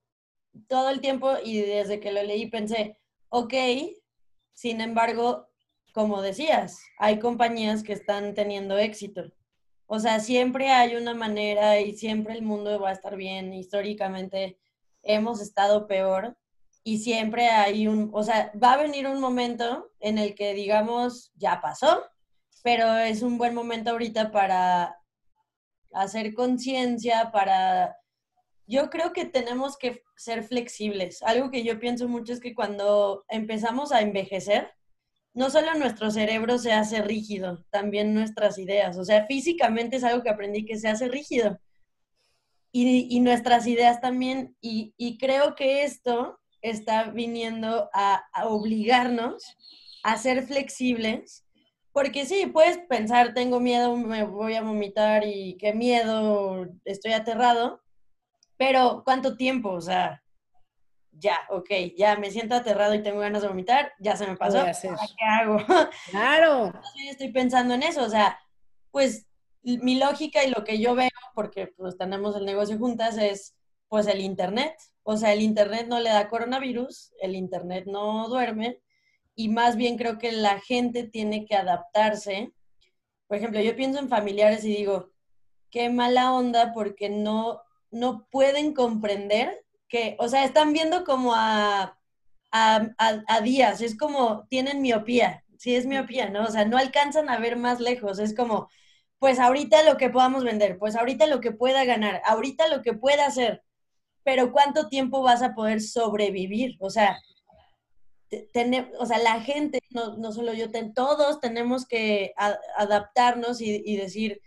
todo 0.67 0.91
el 0.91 1.01
tiempo 1.01 1.37
y 1.43 1.61
desde 1.61 2.01
que 2.01 2.13
lo 2.13 2.23
leí 2.23 2.47
pensé, 2.47 2.99
ok, 3.31 3.55
sin 4.53 4.81
embargo, 4.81 5.49
como 5.93 6.23
decías, 6.23 6.81
hay 6.99 7.19
compañías 7.19 7.83
que 7.83 7.93
están 7.93 8.35
teniendo 8.35 8.79
éxito. 8.79 9.33
O 9.87 9.99
sea, 10.01 10.21
siempre 10.21 10.71
hay 10.71 10.97
una 10.97 11.15
manera 11.15 11.81
y 11.81 11.95
siempre 11.97 12.35
el 12.35 12.43
mundo 12.43 12.79
va 12.81 12.91
a 12.91 12.93
estar 12.93 13.17
bien. 13.17 13.55
Históricamente 13.55 14.59
hemos 15.03 15.41
estado 15.41 15.87
peor 15.87 16.37
y 16.85 16.99
siempre 16.99 17.49
hay 17.49 17.87
un, 17.87 18.11
o 18.13 18.23
sea, 18.23 18.53
va 18.63 18.75
a 18.75 18.83
venir 18.83 19.07
un 19.07 19.21
momento 19.21 19.91
en 20.01 20.19
el 20.19 20.35
que 20.35 20.55
digamos, 20.55 21.33
ya 21.37 21.61
pasó, 21.61 22.03
pero 22.63 22.97
es 22.97 23.23
un 23.23 23.39
buen 23.39 23.55
momento 23.55 23.91
ahorita 23.91 24.31
para 24.31 24.99
hacer 25.93 26.35
conciencia, 26.35 27.31
para... 27.31 27.98
Yo 28.69 28.91
creo 28.91 29.15
que 29.15 29.25
tenemos 29.25 29.79
que 29.79 30.03
ser 30.15 30.45
flexibles. 30.45 31.23
Algo 31.23 31.51
que 31.51 31.65
yo 31.65 31.81
pienso 31.81 32.07
mucho 32.07 32.35
es 32.35 32.41
que 32.41 32.55
cuando 32.55 33.25
empezamos 33.31 33.93
a 33.93 34.03
envejecer, 34.03 34.71
no 35.33 35.49
solo 35.49 35.73
nuestro 35.75 36.11
cerebro 36.11 36.59
se 36.59 36.73
hace 36.73 37.01
rígido, 37.01 37.65
también 37.71 38.13
nuestras 38.13 38.59
ideas. 38.59 38.99
O 38.99 39.05
sea, 39.05 39.27
físicamente 39.27 39.97
es 39.97 40.05
algo 40.05 40.23
que 40.23 40.29
aprendí 40.29 40.67
que 40.67 40.79
se 40.79 40.89
hace 40.89 41.09
rígido. 41.09 41.59
Y, 42.71 43.19
nuestras 43.21 43.67
ideas 43.67 44.03
también. 44.03 44.55
Y, 44.61 45.17
creo 45.19 45.55
que 45.55 45.85
esto 45.85 46.39
está 46.61 47.05
viniendo 47.05 47.89
a, 47.95 48.23
a 48.35 48.49
obligarnos 48.49 49.43
a 50.03 50.19
ser 50.19 50.47
flexibles 50.47 51.45
porque 51.99 52.27
sí, 52.27 52.47
puedes 52.47 52.79
pensar, 52.79 53.35
tengo 53.35 53.59
miedo, 53.59 53.97
me 53.97 54.23
voy 54.23 54.55
a 54.55 54.63
vomitar 54.63 55.25
y 55.27 55.57
qué 55.57 55.73
miedo, 55.73 56.69
estoy 56.85 57.13
aterrado, 57.13 57.81
pero 58.59 59.03
¿cuánto 59.05 59.37
tiempo? 59.37 59.71
O 59.71 59.81
sea, 59.81 60.23
ya, 61.13 61.39
ok, 61.49 61.71
ya 61.97 62.17
me 62.17 62.31
siento 62.31 62.55
aterrado 62.55 62.95
y 62.95 63.03
tengo 63.03 63.21
ganas 63.21 63.43
de 63.43 63.49
vomitar, 63.49 63.93
ya 63.99 64.17
se 64.17 64.27
me 64.27 64.37
pasó. 64.37 64.65
¿Qué 64.83 65.25
hago? 65.25 65.57
Claro. 66.11 66.73
estoy 67.09 67.33
pensando 67.33 67.75
en 67.75 67.83
eso, 67.83 68.03
o 68.03 68.11
sea, 68.11 68.39
pues 68.91 69.27
mi 69.63 69.99
lógica 69.99 70.45
y 70.45 70.51
lo 70.51 70.65
que 70.65 70.79
yo 70.79 70.95
veo, 70.95 71.09
porque 71.35 71.69
pues 71.69 71.97
tenemos 71.97 72.37
el 72.37 72.45
negocio 72.45 72.79
juntas, 72.79 73.17
es 73.17 73.55
pues 73.89 74.07
el 74.07 74.21
Internet. 74.21 74.77
O 75.03 75.17
sea, 75.17 75.33
el 75.33 75.41
Internet 75.41 75.87
no 75.89 75.99
le 76.01 76.11
da 76.11 76.29
coronavirus, 76.29 77.13
el 77.21 77.35
Internet 77.35 77.85
no 77.87 78.29
duerme, 78.29 78.81
y 79.35 79.49
más 79.49 79.77
bien 79.77 79.97
creo 79.97 80.19
que 80.19 80.33
la 80.33 80.61
gente 80.61 81.05
tiene 81.05 81.47
que 81.47 81.55
adaptarse. 81.55 82.53
Por 83.27 83.37
ejemplo, 83.37 83.61
yo 83.61 83.75
pienso 83.77 84.01
en 84.01 84.09
familiares 84.09 84.65
y 84.65 84.75
digo, 84.75 85.11
qué 85.71 85.91
mala 85.91 86.33
onda 86.33 86.73
porque 86.73 87.09
no, 87.09 87.63
no 87.91 88.27
pueden 88.31 88.75
comprender 88.75 89.65
que, 89.89 90.17
o 90.19 90.29
sea, 90.29 90.45
están 90.45 90.73
viendo 90.73 91.05
como 91.05 91.35
a, 91.35 91.99
a, 92.51 93.41
días, 93.43 93.81
es 93.81 93.97
como 93.97 94.47
tienen 94.49 94.83
miopía, 94.83 95.45
sí 95.59 95.75
es 95.75 95.87
miopía, 95.87 96.31
¿no? 96.31 96.45
O 96.45 96.51
sea, 96.51 96.65
no 96.65 96.79
alcanzan 96.79 97.29
a 97.29 97.39
ver 97.39 97.57
más 97.57 97.81
lejos, 97.81 98.19
es 98.19 98.35
como, 98.35 98.69
pues 99.19 99.39
ahorita 99.39 99.83
lo 99.83 99.97
que 99.97 100.11
podamos 100.11 100.45
vender, 100.45 100.79
pues 100.79 100.97
ahorita 100.97 101.27
lo 101.27 101.41
que 101.41 101.53
pueda 101.53 101.85
ganar, 101.85 102.23
ahorita 102.25 102.69
lo 102.69 102.83
que 102.83 102.95
pueda 102.95 103.27
hacer, 103.27 103.63
pero 104.25 104.53
¿cuánto 104.53 104.89
tiempo 104.89 105.23
vas 105.23 105.43
a 105.43 105.55
poder 105.55 105.81
sobrevivir? 105.81 106.77
O 106.81 106.91
sea, 106.91 107.19
o 108.99 109.07
sea, 109.07 109.19
la 109.19 109.41
gente, 109.41 109.81
no, 109.91 110.17
no 110.17 110.33
solo 110.33 110.53
yo, 110.53 110.67
todos 110.95 111.41
tenemos 111.41 111.87
que 111.87 112.35
adaptarnos 112.77 113.61
y, 113.61 113.97
decir, 113.97 114.43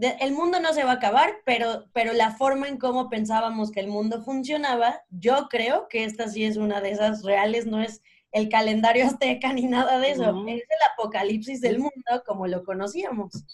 el 0.00 0.32
mundo 0.32 0.60
no 0.60 0.72
se 0.72 0.84
va 0.84 0.92
a 0.92 0.94
acabar, 0.94 1.36
pero, 1.44 1.86
pero 1.92 2.12
la 2.12 2.32
forma 2.32 2.68
en 2.68 2.78
cómo 2.78 3.08
pensábamos 3.08 3.70
que 3.70 3.80
el 3.80 3.88
mundo 3.88 4.22
funcionaba, 4.22 5.02
yo 5.10 5.48
creo 5.48 5.88
que 5.88 6.04
esta 6.04 6.28
sí 6.28 6.44
es 6.44 6.56
una 6.56 6.80
de 6.80 6.90
esas 6.90 7.22
reales, 7.22 7.66
no 7.66 7.80
es 7.80 8.02
el 8.32 8.48
calendario 8.48 9.06
azteca 9.06 9.52
ni 9.52 9.62
nada 9.62 9.98
de 9.98 10.10
eso, 10.10 10.44
es 10.48 10.62
el 10.62 10.92
apocalipsis 10.92 11.60
del 11.60 11.78
mundo 11.78 12.22
como 12.26 12.46
lo 12.46 12.64
conocíamos. 12.64 13.44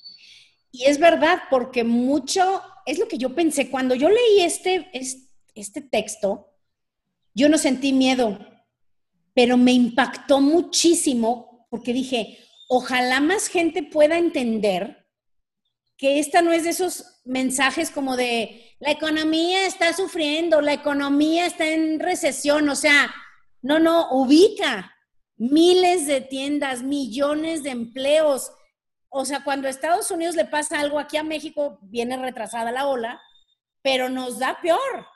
Y 0.72 0.84
es 0.84 0.98
verdad, 0.98 1.40
porque 1.50 1.84
mucho, 1.84 2.62
es 2.86 2.98
lo 2.98 3.08
que 3.08 3.18
yo 3.18 3.34
pensé, 3.34 3.70
cuando 3.70 3.94
yo 3.94 4.08
leí 4.08 4.40
este, 4.40 4.90
este 5.54 5.80
texto, 5.80 6.52
yo 7.34 7.48
no 7.48 7.58
sentí 7.58 7.92
miedo, 7.92 8.38
pero 9.34 9.56
me 9.56 9.72
impactó 9.72 10.40
muchísimo 10.40 11.66
porque 11.70 11.92
dije, 11.92 12.38
ojalá 12.68 13.20
más 13.20 13.48
gente 13.48 13.82
pueda 13.82 14.18
entender 14.18 14.99
que 16.00 16.18
esta 16.18 16.40
no 16.40 16.50
es 16.50 16.64
de 16.64 16.70
esos 16.70 17.20
mensajes 17.26 17.90
como 17.90 18.16
de 18.16 18.74
la 18.78 18.90
economía 18.90 19.66
está 19.66 19.92
sufriendo, 19.92 20.62
la 20.62 20.72
economía 20.72 21.44
está 21.44 21.68
en 21.68 22.00
recesión, 22.00 22.70
o 22.70 22.74
sea, 22.74 23.14
no, 23.60 23.78
no, 23.78 24.10
ubica 24.10 24.96
miles 25.36 26.06
de 26.06 26.22
tiendas, 26.22 26.82
millones 26.82 27.62
de 27.62 27.70
empleos. 27.70 28.50
O 29.10 29.26
sea, 29.26 29.44
cuando 29.44 29.68
a 29.68 29.70
Estados 29.70 30.10
Unidos 30.10 30.36
le 30.36 30.46
pasa 30.46 30.80
algo, 30.80 30.98
aquí 30.98 31.18
a 31.18 31.22
México 31.22 31.78
viene 31.82 32.16
retrasada 32.16 32.72
la 32.72 32.86
ola, 32.86 33.20
pero 33.82 34.08
nos 34.08 34.38
da 34.38 34.58
peor. 34.62 35.06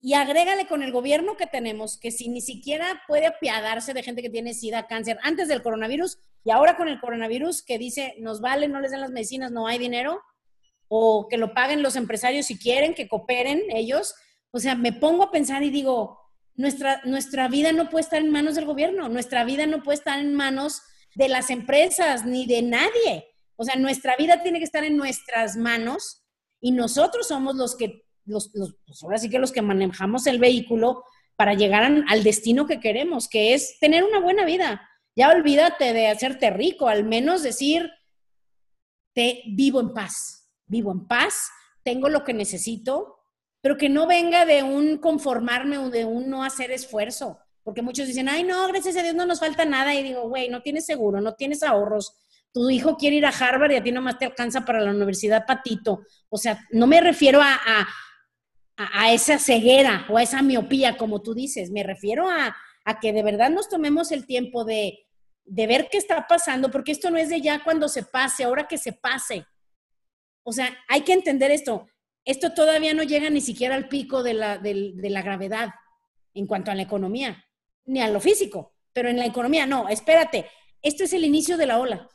Y 0.00 0.14
agrégale 0.14 0.66
con 0.66 0.82
el 0.82 0.92
gobierno 0.92 1.36
que 1.36 1.46
tenemos, 1.46 1.98
que 1.98 2.10
si 2.10 2.28
ni 2.28 2.40
siquiera 2.40 3.02
puede 3.06 3.26
apiadarse 3.26 3.92
de 3.92 4.02
gente 4.02 4.22
que 4.22 4.30
tiene 4.30 4.54
sida, 4.54 4.86
cáncer, 4.86 5.18
antes 5.22 5.48
del 5.48 5.62
coronavirus 5.62 6.18
y 6.42 6.50
ahora 6.50 6.76
con 6.76 6.88
el 6.88 7.00
coronavirus 7.00 7.62
que 7.62 7.78
dice, 7.78 8.14
nos 8.18 8.40
vale, 8.40 8.68
no 8.68 8.80
les 8.80 8.90
den 8.90 9.00
las 9.00 9.10
medicinas, 9.10 9.52
no 9.52 9.66
hay 9.66 9.78
dinero, 9.78 10.22
o 10.88 11.28
que 11.28 11.36
lo 11.36 11.54
paguen 11.54 11.82
los 11.82 11.96
empresarios 11.96 12.46
si 12.46 12.58
quieren, 12.58 12.94
que 12.94 13.08
cooperen 13.08 13.62
ellos. 13.70 14.14
O 14.50 14.58
sea, 14.58 14.74
me 14.74 14.92
pongo 14.92 15.24
a 15.24 15.30
pensar 15.30 15.62
y 15.62 15.70
digo, 15.70 16.18
nuestra, 16.54 17.00
nuestra 17.04 17.48
vida 17.48 17.72
no 17.72 17.88
puede 17.88 18.02
estar 18.02 18.20
en 18.20 18.30
manos 18.30 18.54
del 18.54 18.64
gobierno, 18.64 19.08
nuestra 19.08 19.44
vida 19.44 19.66
no 19.66 19.82
puede 19.82 19.98
estar 19.98 20.18
en 20.18 20.34
manos 20.34 20.82
de 21.14 21.28
las 21.28 21.50
empresas 21.50 22.24
ni 22.24 22.46
de 22.46 22.62
nadie. 22.62 23.28
O 23.56 23.64
sea, 23.64 23.76
nuestra 23.76 24.16
vida 24.16 24.42
tiene 24.42 24.58
que 24.58 24.64
estar 24.64 24.84
en 24.84 24.96
nuestras 24.96 25.56
manos 25.56 26.24
y 26.60 26.72
nosotros 26.72 27.28
somos 27.28 27.54
los 27.56 27.76
que 27.76 28.04
los, 28.30 28.50
pues 28.86 29.02
ahora 29.02 29.18
sí 29.18 29.28
que 29.28 29.38
los 29.38 29.52
que 29.52 29.62
manejamos 29.62 30.26
el 30.26 30.38
vehículo 30.38 31.04
para 31.36 31.54
llegar 31.54 31.90
al 32.06 32.22
destino 32.22 32.66
que 32.66 32.80
queremos, 32.80 33.28
que 33.28 33.54
es 33.54 33.78
tener 33.78 34.04
una 34.04 34.20
buena 34.20 34.44
vida. 34.44 34.88
Ya 35.16 35.30
olvídate 35.30 35.92
de 35.92 36.08
hacerte 36.08 36.50
rico, 36.50 36.88
al 36.88 37.04
menos 37.04 37.42
decir, 37.42 37.90
te 39.14 39.42
vivo 39.46 39.80
en 39.80 39.92
paz, 39.92 40.50
vivo 40.66 40.92
en 40.92 41.06
paz, 41.06 41.50
tengo 41.82 42.08
lo 42.08 42.24
que 42.24 42.34
necesito, 42.34 43.16
pero 43.60 43.76
que 43.76 43.88
no 43.88 44.06
venga 44.06 44.46
de 44.46 44.62
un 44.62 44.98
conformarme 44.98 45.78
o 45.78 45.90
de 45.90 46.04
un 46.04 46.30
no 46.30 46.44
hacer 46.44 46.70
esfuerzo. 46.70 47.38
Porque 47.62 47.82
muchos 47.82 48.06
dicen, 48.06 48.28
ay, 48.28 48.42
no, 48.42 48.66
gracias 48.68 48.96
a 48.96 49.02
Dios 49.02 49.14
no 49.14 49.26
nos 49.26 49.40
falta 49.40 49.64
nada. 49.64 49.94
Y 49.94 50.02
digo, 50.02 50.28
güey, 50.28 50.48
no 50.48 50.62
tienes 50.62 50.86
seguro, 50.86 51.20
no 51.20 51.34
tienes 51.34 51.62
ahorros. 51.62 52.16
Tu 52.52 52.68
hijo 52.70 52.96
quiere 52.96 53.16
ir 53.16 53.26
a 53.26 53.30
Harvard 53.30 53.72
y 53.72 53.76
a 53.76 53.82
ti 53.82 53.92
nomás 53.92 54.18
te 54.18 54.24
alcanza 54.24 54.64
para 54.64 54.80
la 54.80 54.90
universidad 54.90 55.46
patito. 55.46 56.00
O 56.28 56.36
sea, 56.36 56.66
no 56.70 56.86
me 56.86 57.00
refiero 57.00 57.40
a, 57.40 57.54
a, 57.54 57.88
esa 59.12 59.38
ceguera 59.38 60.06
o 60.08 60.16
a 60.16 60.22
esa 60.22 60.42
miopía, 60.42 60.96
como 60.96 61.22
tú 61.22 61.34
dices. 61.34 61.70
Me 61.70 61.82
refiero 61.82 62.28
a, 62.28 62.56
que 63.00 63.12
de 63.12 63.22
verdad 63.22 63.50
nos 63.50 63.68
tomemos 63.68 64.10
el 64.10 64.26
tiempo 64.26 64.64
de, 64.64 65.06
ver 65.44 65.88
qué 65.90 65.98
está 65.98 66.26
pasando, 66.26 66.70
porque 66.70 66.92
esto 66.92 67.10
no 67.10 67.18
es 67.18 67.28
de 67.28 67.40
ya 67.40 67.62
cuando 67.62 67.88
se 67.88 68.02
pase, 68.02 68.44
ahora 68.44 68.66
que 68.66 68.78
se 68.78 68.92
pase. 68.92 69.46
O 70.42 70.52
sea, 70.52 70.76
hay 70.88 71.02
que 71.02 71.12
entender 71.12 71.50
esto. 71.50 71.86
Esto 72.24 72.52
todavía 72.52 72.94
no 72.94 73.02
llega 73.02 73.30
ni 73.30 73.40
siquiera 73.40 73.74
al 73.74 73.88
pico 73.88 74.22
de 74.22 74.34
la, 74.34 74.58
de 74.58 75.10
la 75.10 75.22
gravedad 75.22 75.70
en 76.34 76.46
cuanto 76.46 76.70
a 76.70 76.74
la 76.74 76.82
economía, 76.82 77.44
ni 77.84 78.00
a 78.00 78.08
lo 78.08 78.20
físico, 78.20 78.74
pero 78.92 79.08
en 79.08 79.18
la 79.18 79.26
economía 79.26 79.66
no, 79.66 79.88
espérate, 79.88 80.46
esto 80.82 81.04
es 81.04 81.12
el 81.12 81.24
inicio 81.24 81.56
de 81.56 81.66
la 81.66 81.78
ola. 81.78 82.08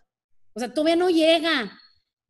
O 0.54 0.60
sea, 0.60 0.73
todavía 0.73 0.95
no 0.95 1.10
llega. 1.10 1.80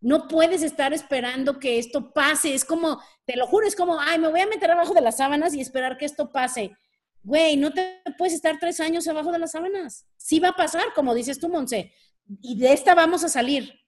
No 0.05 0.27
puedes 0.27 0.61
estar 0.61 0.93
esperando 0.93 1.57
que 1.59 1.79
esto 1.79 2.13
pase. 2.13 2.53
Es 2.53 2.63
como, 2.63 3.01
te 3.25 3.35
lo 3.35 3.47
juro, 3.47 3.65
es 3.65 3.75
como, 3.75 3.99
ay, 3.99 4.19
me 4.19 4.27
voy 4.27 4.39
a 4.39 4.45
meter 4.45 4.69
abajo 4.69 4.93
de 4.93 5.01
las 5.01 5.17
sábanas 5.17 5.55
y 5.55 5.61
esperar 5.61 5.97
que 5.97 6.05
esto 6.05 6.31
pase. 6.31 6.77
Güey, 7.23 7.57
no 7.57 7.73
te 7.73 8.03
puedes 8.15 8.35
estar 8.35 8.59
tres 8.59 8.79
años 8.79 9.07
abajo 9.07 9.31
de 9.31 9.39
las 9.39 9.53
sábanas. 9.53 10.05
Sí 10.15 10.39
va 10.39 10.49
a 10.49 10.55
pasar, 10.55 10.93
como 10.93 11.15
dices 11.15 11.39
tú, 11.39 11.49
Monse. 11.49 11.91
Y 12.39 12.55
de 12.59 12.73
esta 12.73 12.93
vamos 12.93 13.23
a 13.23 13.29
salir. 13.29 13.79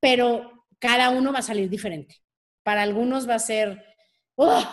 Pero 0.00 0.66
cada 0.80 1.10
uno 1.10 1.32
va 1.32 1.38
a 1.38 1.42
salir 1.42 1.70
diferente. 1.70 2.16
Para 2.64 2.82
algunos 2.82 3.28
va 3.28 3.36
a 3.36 3.38
ser, 3.38 3.84
oh, 4.34 4.64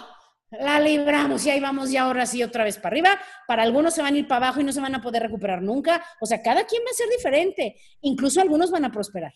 la 0.50 0.80
libramos 0.80 1.46
y 1.46 1.52
ahí 1.52 1.60
vamos 1.60 1.92
ya 1.92 2.06
ahora 2.06 2.26
sí 2.26 2.42
otra 2.42 2.64
vez 2.64 2.78
para 2.78 2.96
arriba. 2.96 3.20
Para 3.46 3.62
algunos 3.62 3.94
se 3.94 4.02
van 4.02 4.16
a 4.16 4.18
ir 4.18 4.28
para 4.28 4.48
abajo 4.48 4.62
y 4.62 4.64
no 4.64 4.74
se 4.74 4.82
van 4.82 4.96
a 4.96 5.04
poder 5.04 5.22
recuperar 5.22 5.62
nunca. 5.62 6.04
O 6.20 6.26
sea, 6.26 6.42
cada 6.42 6.66
quien 6.66 6.82
va 6.82 6.90
a 6.90 6.96
ser 6.96 7.10
diferente. 7.10 7.80
Incluso 8.02 8.42
algunos 8.42 8.72
van 8.72 8.86
a 8.86 8.92
prosperar. 8.92 9.36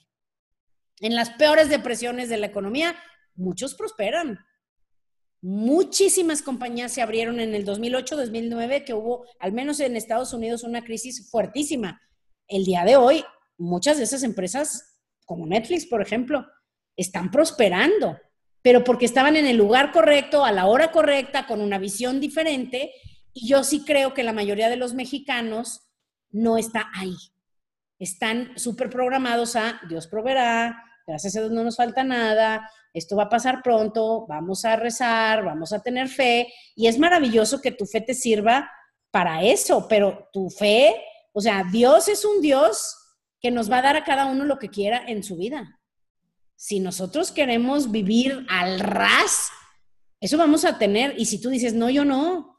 En 1.02 1.16
las 1.16 1.32
peores 1.32 1.68
depresiones 1.68 2.30
de 2.30 2.38
la 2.38 2.46
economía, 2.46 2.96
muchos 3.34 3.74
prosperan. 3.74 4.40
Muchísimas 5.42 6.44
compañías 6.44 6.94
se 6.94 7.02
abrieron 7.02 7.40
en 7.40 7.56
el 7.56 7.66
2008-2009, 7.66 8.86
que 8.86 8.94
hubo, 8.94 9.26
al 9.40 9.52
menos 9.52 9.80
en 9.80 9.96
Estados 9.96 10.32
Unidos, 10.32 10.64
una 10.64 10.84
crisis 10.84 11.32
fuertísima. 11.32 12.00
El 12.48 12.66
día 12.66 12.86
de 12.86 12.98
hoy, 12.98 13.26
muchas 13.58 13.98
de 13.98 14.04
esas 14.04 14.22
empresas 14.22 15.00
como 15.26 15.48
Netflix, 15.48 15.88
por 15.88 16.04
ejemplo, 16.04 16.46
están 16.96 17.32
prosperando, 17.32 18.20
pero 18.62 18.84
porque 18.84 19.06
estaban 19.06 19.36
en 19.36 19.48
el 19.48 19.58
lugar 19.58 19.92
correcto, 19.92 20.46
a 20.46 20.52
la 20.52 20.68
hora 20.68 20.92
correcta, 20.92 21.48
con 21.48 21.62
una 21.62 21.80
visión 21.80 22.20
diferente. 22.20 22.92
Y 23.34 23.48
yo 23.48 23.64
sí 23.64 23.84
creo 23.86 24.14
que 24.14 24.22
la 24.22 24.34
mayoría 24.34 24.70
de 24.70 24.76
los 24.76 24.94
mexicanos 24.94 25.82
no 26.30 26.60
está 26.60 26.92
ahí. 26.94 27.16
Están 27.98 28.56
súper 28.56 28.92
programados 28.92 29.56
a 29.56 29.82
Dios 29.90 30.06
proveerá, 30.06 30.91
gracias 31.12 31.36
a 31.36 31.42
Dios 31.42 31.52
no 31.52 31.64
nos 31.64 31.76
falta 31.76 32.04
nada, 32.04 32.70
esto 32.94 33.18
va 33.18 33.24
a 33.24 33.30
pasar 33.30 33.62
pronto, 33.62 34.26
vamos 34.28 34.64
a 34.64 34.78
rezar, 34.78 35.44
vamos 35.44 35.74
a 35.74 35.82
tener 35.82 36.08
fe. 36.08 36.48
Y 36.76 36.88
es 36.88 36.98
maravilloso 36.98 37.62
que 37.62 37.72
tu 37.72 37.86
fe 37.86 38.02
te 38.02 38.14
sirva 38.14 38.72
para 39.12 39.44
eso, 39.44 39.88
pero 39.90 40.30
tu 40.32 40.50
fe, 40.50 40.96
o 41.34 41.42
sea, 41.42 41.66
Dios 41.70 42.08
es 42.08 42.24
un 42.24 42.42
Dios 42.42 42.96
que 43.42 43.52
nos 43.52 43.70
va 43.70 43.80
a 43.80 43.82
dar 43.82 43.98
a 43.98 44.04
cada 44.04 44.26
uno 44.26 44.46
lo 44.46 44.58
que 44.58 44.70
quiera 44.70 45.04
en 45.06 45.24
su 45.24 45.36
vida. 45.36 45.80
Si 46.56 46.80
nosotros 46.80 47.32
queremos 47.32 47.92
vivir 47.92 48.46
al 48.50 48.80
ras, 48.80 49.50
eso 50.22 50.38
vamos 50.38 50.64
a 50.64 50.78
tener. 50.78 51.16
Y 51.18 51.26
si 51.26 51.42
tú 51.42 51.50
dices, 51.50 51.74
no, 51.74 51.90
yo 51.90 52.06
no, 52.06 52.58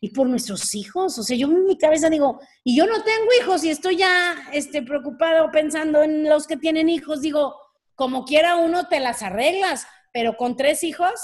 y 0.00 0.10
por 0.10 0.26
nuestros 0.28 0.74
hijos, 0.74 1.18
o 1.18 1.22
sea, 1.22 1.36
yo 1.36 1.46
en 1.48 1.66
mi 1.66 1.76
cabeza 1.76 2.08
digo, 2.08 2.40
y 2.64 2.76
yo 2.76 2.86
no 2.86 3.02
tengo 3.02 3.28
hijos 3.40 3.62
y 3.64 3.70
estoy 3.70 3.98
ya 3.98 4.34
este, 4.52 4.82
preocupado 4.82 5.50
pensando 5.50 6.02
en 6.02 6.28
los 6.28 6.46
que 6.46 6.56
tienen 6.56 6.88
hijos, 6.88 7.20
digo, 7.20 7.54
como 8.00 8.24
quiera 8.24 8.56
uno 8.56 8.88
te 8.88 8.98
las 8.98 9.22
arreglas, 9.22 9.86
pero 10.10 10.38
con 10.38 10.56
tres 10.56 10.84
hijos, 10.84 11.20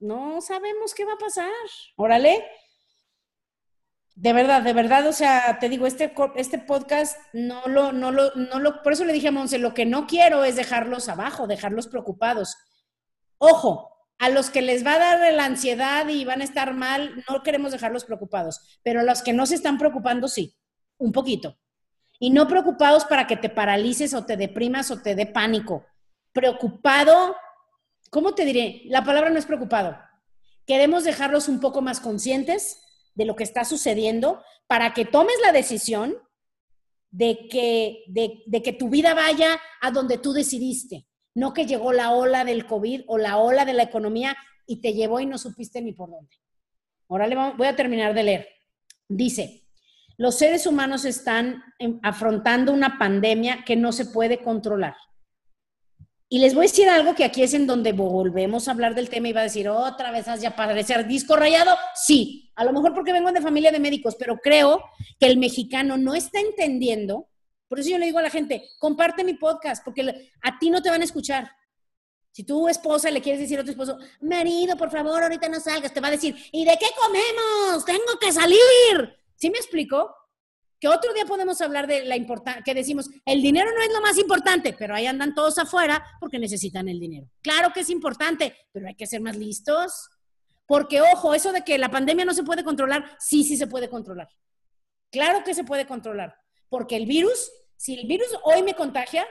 no 0.00 0.40
sabemos 0.40 0.94
qué 0.94 1.04
va 1.04 1.12
a 1.12 1.18
pasar. 1.18 1.46
Órale. 1.94 2.44
De 4.16 4.32
verdad, 4.32 4.62
de 4.62 4.72
verdad, 4.72 5.06
o 5.06 5.12
sea, 5.12 5.60
te 5.60 5.68
digo, 5.68 5.86
este, 5.86 6.12
este 6.34 6.58
podcast 6.58 7.16
no 7.32 7.62
lo, 7.68 7.92
no 7.92 8.10
lo, 8.10 8.34
no 8.34 8.58
lo, 8.58 8.82
por 8.82 8.94
eso 8.94 9.04
le 9.04 9.12
dije 9.12 9.28
a 9.28 9.30
Monse, 9.30 9.60
lo 9.60 9.74
que 9.74 9.86
no 9.86 10.08
quiero 10.08 10.42
es 10.42 10.56
dejarlos 10.56 11.08
abajo, 11.08 11.46
dejarlos 11.46 11.86
preocupados. 11.86 12.56
Ojo, 13.38 13.96
a 14.18 14.28
los 14.28 14.50
que 14.50 14.60
les 14.60 14.84
va 14.84 14.94
a 14.94 14.98
dar 14.98 15.34
la 15.34 15.44
ansiedad 15.44 16.08
y 16.08 16.24
van 16.24 16.40
a 16.40 16.44
estar 16.44 16.74
mal, 16.74 17.24
no 17.30 17.44
queremos 17.44 17.70
dejarlos 17.70 18.04
preocupados, 18.04 18.80
pero 18.82 18.98
a 18.98 19.04
los 19.04 19.22
que 19.22 19.34
no 19.34 19.46
se 19.46 19.54
están 19.54 19.78
preocupando, 19.78 20.26
sí, 20.26 20.56
un 20.98 21.12
poquito. 21.12 21.60
Y 22.24 22.30
no 22.30 22.48
preocupados 22.48 23.04
para 23.04 23.26
que 23.26 23.36
te 23.36 23.50
paralices 23.50 24.14
o 24.14 24.24
te 24.24 24.38
deprimas 24.38 24.90
o 24.90 25.02
te 25.02 25.14
dé 25.14 25.26
pánico. 25.26 25.84
Preocupado, 26.32 27.36
¿cómo 28.08 28.34
te 28.34 28.46
diré? 28.46 28.80
La 28.86 29.04
palabra 29.04 29.28
no 29.28 29.38
es 29.38 29.44
preocupado. 29.44 29.98
Queremos 30.66 31.04
dejarlos 31.04 31.48
un 31.48 31.60
poco 31.60 31.82
más 31.82 32.00
conscientes 32.00 32.80
de 33.14 33.26
lo 33.26 33.36
que 33.36 33.44
está 33.44 33.66
sucediendo 33.66 34.42
para 34.66 34.94
que 34.94 35.04
tomes 35.04 35.34
la 35.42 35.52
decisión 35.52 36.16
de 37.10 37.46
que, 37.50 38.04
de, 38.06 38.62
que 38.62 38.72
tu 38.72 38.88
vida 38.88 39.12
vaya 39.12 39.60
a 39.82 39.90
donde 39.90 40.16
tú 40.16 40.32
decidiste, 40.32 41.06
no 41.34 41.52
que 41.52 41.66
llegó 41.66 41.92
la 41.92 42.12
ola 42.12 42.46
del 42.46 42.66
COVID 42.66 43.02
o 43.06 43.18
la 43.18 43.36
ola 43.36 43.66
de 43.66 43.74
la 43.74 43.82
economía 43.82 44.34
y 44.66 44.80
te 44.80 44.94
llevó 44.94 45.20
y 45.20 45.26
no 45.26 45.36
supiste 45.36 45.82
ni 45.82 45.92
por 45.92 46.08
dónde. 46.08 46.34
Ahora 47.06 47.52
voy 47.52 47.66
a 47.66 47.76
terminar 47.76 48.14
de 48.14 48.22
leer. 48.22 48.48
Dice, 49.08 49.63
los 50.16 50.38
seres 50.38 50.66
humanos 50.66 51.04
están 51.04 51.62
afrontando 52.02 52.72
una 52.72 52.98
pandemia 52.98 53.64
que 53.64 53.76
no 53.76 53.92
se 53.92 54.06
puede 54.06 54.42
controlar. 54.42 54.94
Y 56.28 56.38
les 56.38 56.54
voy 56.54 56.66
a 56.66 56.68
decir 56.68 56.88
algo 56.88 57.14
que 57.14 57.24
aquí 57.24 57.42
es 57.42 57.54
en 57.54 57.66
donde 57.66 57.92
volvemos 57.92 58.66
a 58.66 58.72
hablar 58.72 58.94
del 58.94 59.08
tema 59.08 59.28
y 59.28 59.32
va 59.32 59.40
a 59.40 59.44
decir, 59.44 59.68
otra 59.68 60.10
vez 60.10 60.26
has 60.26 60.40
ya 60.40 60.56
parecer 60.56 61.06
disco 61.06 61.36
rayado. 61.36 61.76
Sí, 61.94 62.50
a 62.56 62.64
lo 62.64 62.72
mejor 62.72 62.94
porque 62.94 63.12
vengo 63.12 63.30
de 63.30 63.40
familia 63.40 63.70
de 63.70 63.78
médicos, 63.78 64.16
pero 64.18 64.38
creo 64.38 64.82
que 65.18 65.26
el 65.26 65.36
mexicano 65.36 65.96
no 65.96 66.14
está 66.14 66.40
entendiendo. 66.40 67.28
Por 67.68 67.80
eso 67.80 67.90
yo 67.90 67.98
le 67.98 68.06
digo 68.06 68.18
a 68.18 68.22
la 68.22 68.30
gente, 68.30 68.64
comparte 68.78 69.22
mi 69.22 69.34
podcast, 69.34 69.84
porque 69.84 70.30
a 70.42 70.58
ti 70.58 70.70
no 70.70 70.82
te 70.82 70.90
van 70.90 71.02
a 71.02 71.04
escuchar. 71.04 71.50
Si 72.32 72.42
tu 72.42 72.68
esposa 72.68 73.10
le 73.10 73.20
quieres 73.20 73.40
decir 73.40 73.60
a 73.60 73.64
tu 73.64 73.70
esposo, 73.70 73.98
marido, 74.20 74.76
por 74.76 74.90
favor, 74.90 75.22
ahorita 75.22 75.48
no 75.48 75.60
salgas, 75.60 75.92
te 75.92 76.00
va 76.00 76.08
a 76.08 76.12
decir, 76.12 76.34
¿y 76.50 76.64
de 76.64 76.76
qué 76.80 76.86
comemos? 77.00 77.84
Tengo 77.84 78.18
que 78.20 78.32
salir. 78.32 79.23
¿Sí 79.36 79.50
me 79.50 79.58
explico? 79.58 80.14
Que 80.80 80.88
otro 80.88 81.14
día 81.14 81.24
podemos 81.24 81.60
hablar 81.60 81.86
de 81.86 82.04
la 82.04 82.16
importancia, 82.16 82.62
que 82.62 82.74
decimos, 82.74 83.08
el 83.24 83.40
dinero 83.40 83.70
no 83.74 83.82
es 83.82 83.92
lo 83.92 84.00
más 84.00 84.18
importante, 84.18 84.74
pero 84.78 84.94
ahí 84.94 85.06
andan 85.06 85.34
todos 85.34 85.56
afuera 85.58 86.04
porque 86.20 86.38
necesitan 86.38 86.88
el 86.88 87.00
dinero. 87.00 87.26
Claro 87.42 87.72
que 87.72 87.80
es 87.80 87.90
importante, 87.90 88.56
pero 88.72 88.88
hay 88.88 88.94
que 88.94 89.06
ser 89.06 89.20
más 89.20 89.36
listos. 89.36 90.10
Porque, 90.66 91.00
ojo, 91.00 91.34
eso 91.34 91.52
de 91.52 91.62
que 91.62 91.78
la 91.78 91.90
pandemia 91.90 92.24
no 92.24 92.34
se 92.34 92.42
puede 92.42 92.64
controlar, 92.64 93.16
sí, 93.18 93.44
sí 93.44 93.56
se 93.56 93.66
puede 93.66 93.88
controlar. 93.88 94.28
Claro 95.10 95.44
que 95.44 95.54
se 95.54 95.64
puede 95.64 95.86
controlar. 95.86 96.36
Porque 96.68 96.96
el 96.96 97.06
virus, 97.06 97.50
si 97.76 97.94
el 97.94 98.06
virus 98.06 98.28
hoy 98.42 98.62
me 98.62 98.74
contagia 98.74 99.26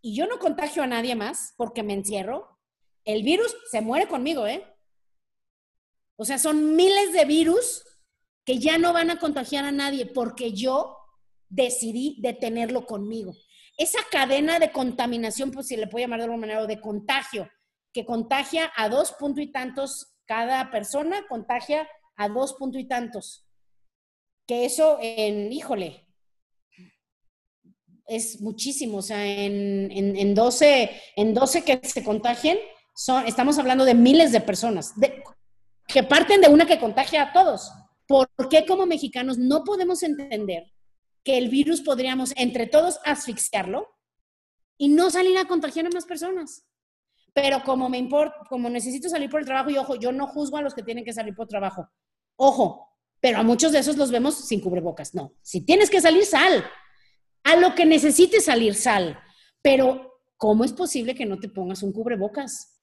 y 0.00 0.14
yo 0.14 0.26
no 0.26 0.38
contagio 0.38 0.82
a 0.82 0.86
nadie 0.86 1.14
más 1.16 1.54
porque 1.56 1.82
me 1.82 1.94
encierro, 1.94 2.58
el 3.04 3.22
virus 3.22 3.56
se 3.70 3.80
muere 3.80 4.06
conmigo, 4.06 4.46
¿eh? 4.46 4.64
O 6.16 6.24
sea, 6.24 6.38
son 6.38 6.76
miles 6.76 7.12
de 7.12 7.24
virus 7.24 7.84
que 8.48 8.58
ya 8.58 8.78
no 8.78 8.94
van 8.94 9.10
a 9.10 9.18
contagiar 9.18 9.66
a 9.66 9.72
nadie 9.72 10.06
porque 10.06 10.52
yo 10.52 10.96
decidí 11.50 12.16
detenerlo 12.22 12.86
conmigo. 12.86 13.34
Esa 13.76 13.98
cadena 14.10 14.58
de 14.58 14.72
contaminación, 14.72 15.50
pues 15.50 15.66
si 15.66 15.76
le 15.76 15.86
puedo 15.86 16.02
llamar 16.02 16.20
de 16.20 16.24
alguna 16.24 16.40
manera, 16.40 16.62
o 16.62 16.66
de 16.66 16.80
contagio, 16.80 17.46
que 17.92 18.06
contagia 18.06 18.72
a 18.74 18.88
dos 18.88 19.12
puntos 19.12 19.44
y 19.44 19.52
tantos 19.52 20.14
cada 20.24 20.70
persona, 20.70 21.26
contagia 21.28 21.86
a 22.16 22.30
dos 22.30 22.54
puntos 22.54 22.80
y 22.80 22.88
tantos. 22.88 23.46
Que 24.46 24.64
eso 24.64 24.96
en, 25.02 25.52
híjole, 25.52 26.08
es 28.06 28.40
muchísimo. 28.40 28.96
O 28.96 29.02
sea, 29.02 29.26
en, 29.26 29.90
en, 29.92 30.34
12, 30.34 30.90
en 31.16 31.34
12 31.34 31.64
que 31.64 31.80
se 31.86 32.02
contagien, 32.02 32.58
son, 32.96 33.26
estamos 33.26 33.58
hablando 33.58 33.84
de 33.84 33.92
miles 33.92 34.32
de 34.32 34.40
personas, 34.40 34.94
que 35.86 36.02
parten 36.02 36.40
de 36.40 36.48
una 36.48 36.64
que 36.64 36.80
contagia 36.80 37.24
a 37.24 37.32
todos. 37.34 37.70
¿Por 38.08 38.28
qué 38.48 38.64
como 38.66 38.86
mexicanos 38.86 39.36
no 39.36 39.64
podemos 39.64 40.02
entender 40.02 40.72
que 41.22 41.36
el 41.36 41.50
virus 41.50 41.82
podríamos 41.82 42.32
entre 42.36 42.66
todos 42.66 42.98
asfixiarlo 43.04 43.86
y 44.78 44.88
no 44.88 45.10
salir 45.10 45.36
a 45.36 45.44
contagiar 45.44 45.86
a 45.86 45.90
más 45.90 46.06
personas? 46.06 46.64
Pero 47.34 47.62
como 47.62 47.90
me 47.90 47.98
importa, 47.98 48.34
como 48.48 48.70
necesito 48.70 49.10
salir 49.10 49.28
por 49.28 49.40
el 49.40 49.46
trabajo 49.46 49.68
y 49.68 49.76
ojo, 49.76 49.94
yo 49.96 50.10
no 50.10 50.26
juzgo 50.26 50.56
a 50.56 50.62
los 50.62 50.74
que 50.74 50.82
tienen 50.82 51.04
que 51.04 51.12
salir 51.12 51.34
por 51.34 51.46
trabajo. 51.46 51.86
Ojo, 52.36 52.88
pero 53.20 53.38
a 53.38 53.42
muchos 53.42 53.72
de 53.72 53.80
esos 53.80 53.98
los 53.98 54.10
vemos 54.10 54.36
sin 54.46 54.60
cubrebocas. 54.62 55.14
No, 55.14 55.34
si 55.42 55.60
tienes 55.60 55.90
que 55.90 56.00
salir, 56.00 56.24
sal. 56.24 56.64
A 57.44 57.56
lo 57.56 57.74
que 57.74 57.84
necesites 57.84 58.46
salir, 58.46 58.74
sal. 58.74 59.20
Pero, 59.60 60.22
¿cómo 60.38 60.64
es 60.64 60.72
posible 60.72 61.14
que 61.14 61.26
no 61.26 61.38
te 61.38 61.50
pongas 61.50 61.82
un 61.82 61.92
cubrebocas? 61.92 62.80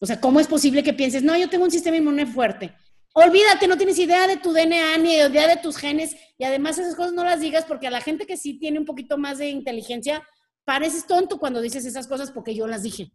O 0.00 0.06
sea, 0.06 0.20
¿cómo 0.20 0.40
es 0.40 0.46
posible 0.46 0.82
que 0.82 0.94
pienses, 0.94 1.22
no, 1.22 1.36
yo 1.36 1.50
tengo 1.50 1.64
un 1.64 1.70
sistema 1.70 1.98
inmune 1.98 2.26
fuerte? 2.26 2.74
Olvídate, 3.18 3.66
no 3.66 3.78
tienes 3.78 3.98
idea 3.98 4.26
de 4.26 4.36
tu 4.36 4.52
DNA 4.52 4.98
ni 4.98 5.14
idea 5.14 5.48
de 5.48 5.56
tus 5.56 5.78
genes 5.78 6.14
y 6.36 6.44
además 6.44 6.76
esas 6.76 6.94
cosas 6.94 7.14
no 7.14 7.24
las 7.24 7.40
digas 7.40 7.64
porque 7.64 7.86
a 7.86 7.90
la 7.90 8.02
gente 8.02 8.26
que 8.26 8.36
sí 8.36 8.58
tiene 8.58 8.78
un 8.78 8.84
poquito 8.84 9.16
más 9.16 9.38
de 9.38 9.48
inteligencia, 9.48 10.22
pareces 10.66 11.06
tonto 11.06 11.38
cuando 11.38 11.62
dices 11.62 11.86
esas 11.86 12.06
cosas 12.06 12.30
porque 12.30 12.54
yo 12.54 12.66
las 12.66 12.82
dije. 12.82 13.10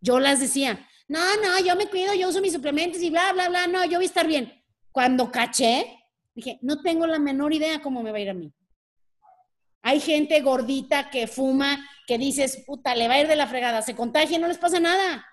Yo 0.00 0.18
las 0.18 0.40
decía. 0.40 0.84
No, 1.06 1.20
no, 1.36 1.64
yo 1.64 1.76
me 1.76 1.86
cuido, 1.86 2.12
yo 2.14 2.28
uso 2.28 2.40
mis 2.40 2.52
suplementos 2.52 3.00
y 3.00 3.10
bla, 3.10 3.32
bla, 3.32 3.48
bla, 3.48 3.68
no, 3.68 3.84
yo 3.84 3.98
voy 3.98 4.04
a 4.04 4.08
estar 4.08 4.26
bien. 4.26 4.52
Cuando 4.90 5.30
caché, 5.30 5.96
dije, 6.34 6.58
no 6.62 6.82
tengo 6.82 7.06
la 7.06 7.20
menor 7.20 7.52
idea 7.52 7.80
cómo 7.80 8.02
me 8.02 8.10
va 8.10 8.18
a 8.18 8.22
ir 8.22 8.30
a 8.30 8.34
mí. 8.34 8.52
Hay 9.82 10.00
gente 10.00 10.40
gordita 10.40 11.08
que 11.08 11.28
fuma, 11.28 11.88
que 12.04 12.18
dices, 12.18 12.64
puta, 12.66 12.96
le 12.96 13.06
va 13.06 13.14
a 13.14 13.20
ir 13.20 13.28
de 13.28 13.36
la 13.36 13.46
fregada, 13.46 13.80
se 13.80 13.94
contagia, 13.94 14.40
no 14.40 14.48
les 14.48 14.58
pasa 14.58 14.80
nada. 14.80 15.24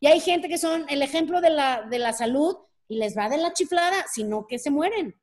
Y 0.00 0.08
hay 0.08 0.18
gente 0.18 0.48
que 0.48 0.58
son 0.58 0.86
el 0.88 1.02
ejemplo 1.02 1.40
de 1.40 1.50
la, 1.50 1.82
de 1.82 2.00
la 2.00 2.12
salud 2.12 2.56
y 2.92 2.96
les 2.96 3.16
va 3.16 3.30
de 3.30 3.38
la 3.38 3.54
chiflada, 3.54 4.04
sino 4.12 4.46
que 4.46 4.58
se 4.58 4.70
mueren. 4.70 5.18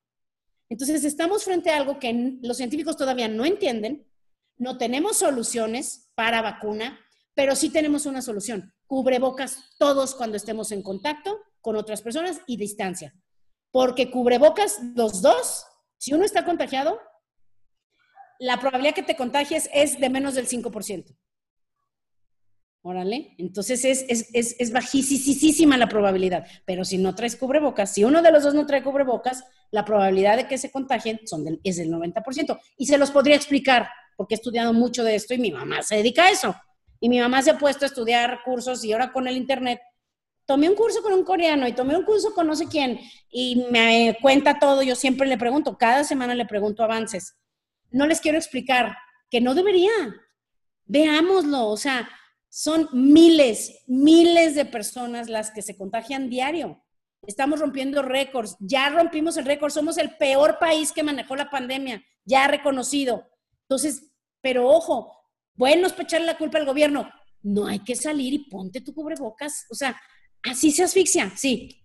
Entonces 0.69 1.03
estamos 1.03 1.43
frente 1.43 1.69
a 1.69 1.77
algo 1.77 1.99
que 1.99 2.37
los 2.41 2.57
científicos 2.57 2.97
todavía 2.97 3.27
no 3.27 3.45
entienden, 3.45 4.07
no 4.57 4.77
tenemos 4.79 5.17
soluciones 5.17 6.11
para 6.15 6.41
vacuna, 6.41 6.99
pero 7.35 7.55
sí 7.55 7.69
tenemos 7.69 8.07
una 8.07 8.23
solución. 8.23 8.73
Cubrebocas 8.87 9.63
todos 9.77 10.15
cuando 10.15 10.35
estemos 10.35 10.71
en 10.71 10.81
contacto 10.81 11.39
con 11.61 11.75
otras 11.75 12.01
personas 12.01 12.41
y 12.47 12.57
distancia. 12.57 13.13
Porque 13.71 14.09
cubrebocas 14.09 14.79
los 14.95 15.21
dos, 15.21 15.65
si 15.97 16.13
uno 16.13 16.25
está 16.25 16.43
contagiado, 16.45 16.99
la 18.39 18.59
probabilidad 18.59 18.95
que 18.95 19.03
te 19.03 19.15
contagies 19.15 19.69
es 19.73 19.99
de 19.99 20.09
menos 20.09 20.33
del 20.33 20.47
5%. 20.47 21.15
Órale, 22.81 23.35
entonces 23.37 23.83
es, 23.83 24.05
es, 24.07 24.29
es, 24.33 24.71
bajísima 24.71 25.75
la 25.75 25.89
probabilidad, 25.89 26.47
pero 26.65 26.85
si 26.85 26.97
no 26.97 27.13
traes 27.13 27.35
cubrebocas, 27.35 27.93
si 27.93 28.05
uno 28.05 28.21
de 28.21 28.31
los 28.31 28.43
dos 28.43 28.53
no 28.53 28.65
trae 28.65 28.81
cubrebocas, 28.81 29.43
la 29.69 29.83
probabilidad 29.83 30.37
de 30.37 30.47
que 30.47 30.57
se 30.57 30.71
contagien 30.71 31.19
son 31.25 31.43
del, 31.43 31.59
es 31.65 31.75
del 31.75 31.91
90%. 31.91 32.57
Y 32.77 32.85
se 32.85 32.97
los 32.97 33.11
podría 33.11 33.35
explicar, 33.35 33.89
porque 34.15 34.35
he 34.35 34.37
estudiado 34.37 34.71
mucho 34.71 35.03
de 35.03 35.15
esto 35.15 35.33
y 35.33 35.39
mi 35.39 35.51
mamá 35.51 35.83
se 35.83 35.97
dedica 35.97 36.23
a 36.23 36.29
eso. 36.29 36.55
Y 37.01 37.09
mi 37.09 37.19
mamá 37.19 37.41
se 37.41 37.51
ha 37.51 37.57
puesto 37.57 37.83
a 37.83 37.87
estudiar 37.87 38.39
cursos 38.45 38.83
y 38.85 38.93
ahora 38.93 39.11
con 39.11 39.27
el 39.27 39.35
Internet, 39.35 39.81
tomé 40.45 40.69
un 40.69 40.75
curso 40.75 41.03
con 41.03 41.11
un 41.11 41.25
coreano 41.25 41.67
y 41.67 41.73
tomé 41.73 41.97
un 41.97 42.05
curso 42.05 42.33
con 42.33 42.47
no 42.47 42.55
sé 42.55 42.67
quién 42.67 42.99
y 43.29 43.65
me 43.71 44.17
cuenta 44.21 44.57
todo, 44.57 44.81
yo 44.83 44.95
siempre 44.95 45.27
le 45.27 45.37
pregunto, 45.37 45.77
cada 45.77 46.05
semana 46.05 46.33
le 46.33 46.45
pregunto 46.45 46.81
avances. 46.81 47.37
No 47.91 48.07
les 48.07 48.21
quiero 48.21 48.37
explicar 48.37 48.95
que 49.29 49.41
no 49.41 49.53
debería. 49.53 49.91
Veámoslo, 50.85 51.67
o 51.67 51.77
sea, 51.77 52.09
son 52.49 52.89
miles, 52.91 53.83
miles 53.87 54.55
de 54.55 54.65
personas 54.65 55.29
las 55.29 55.51
que 55.51 55.61
se 55.61 55.77
contagian 55.77 56.29
diario. 56.29 56.83
Estamos 57.27 57.59
rompiendo 57.59 58.01
récords, 58.01 58.55
ya 58.59 58.89
rompimos 58.89 59.37
el 59.37 59.45
récord, 59.45 59.71
somos 59.71 59.97
el 59.97 60.15
peor 60.17 60.57
país 60.57 60.91
que 60.91 61.03
manejó 61.03 61.35
la 61.35 61.49
pandemia, 61.49 62.03
ya 62.25 62.47
reconocido. 62.47 63.29
Entonces, 63.63 64.11
pero 64.41 64.67
ojo, 64.67 65.15
bueno 65.53 65.87
es 65.87 65.99
echarle 65.99 66.25
la 66.25 66.37
culpa 66.37 66.57
al 66.57 66.65
gobierno, 66.65 67.09
no 67.41 67.67
hay 67.67 67.79
que 67.79 67.95
salir 67.95 68.33
y 68.33 68.49
ponte 68.49 68.81
tu 68.81 68.93
cubrebocas, 68.93 69.65
o 69.69 69.75
sea, 69.75 69.99
así 70.43 70.71
se 70.71 70.83
asfixia, 70.83 71.31
sí. 71.35 71.75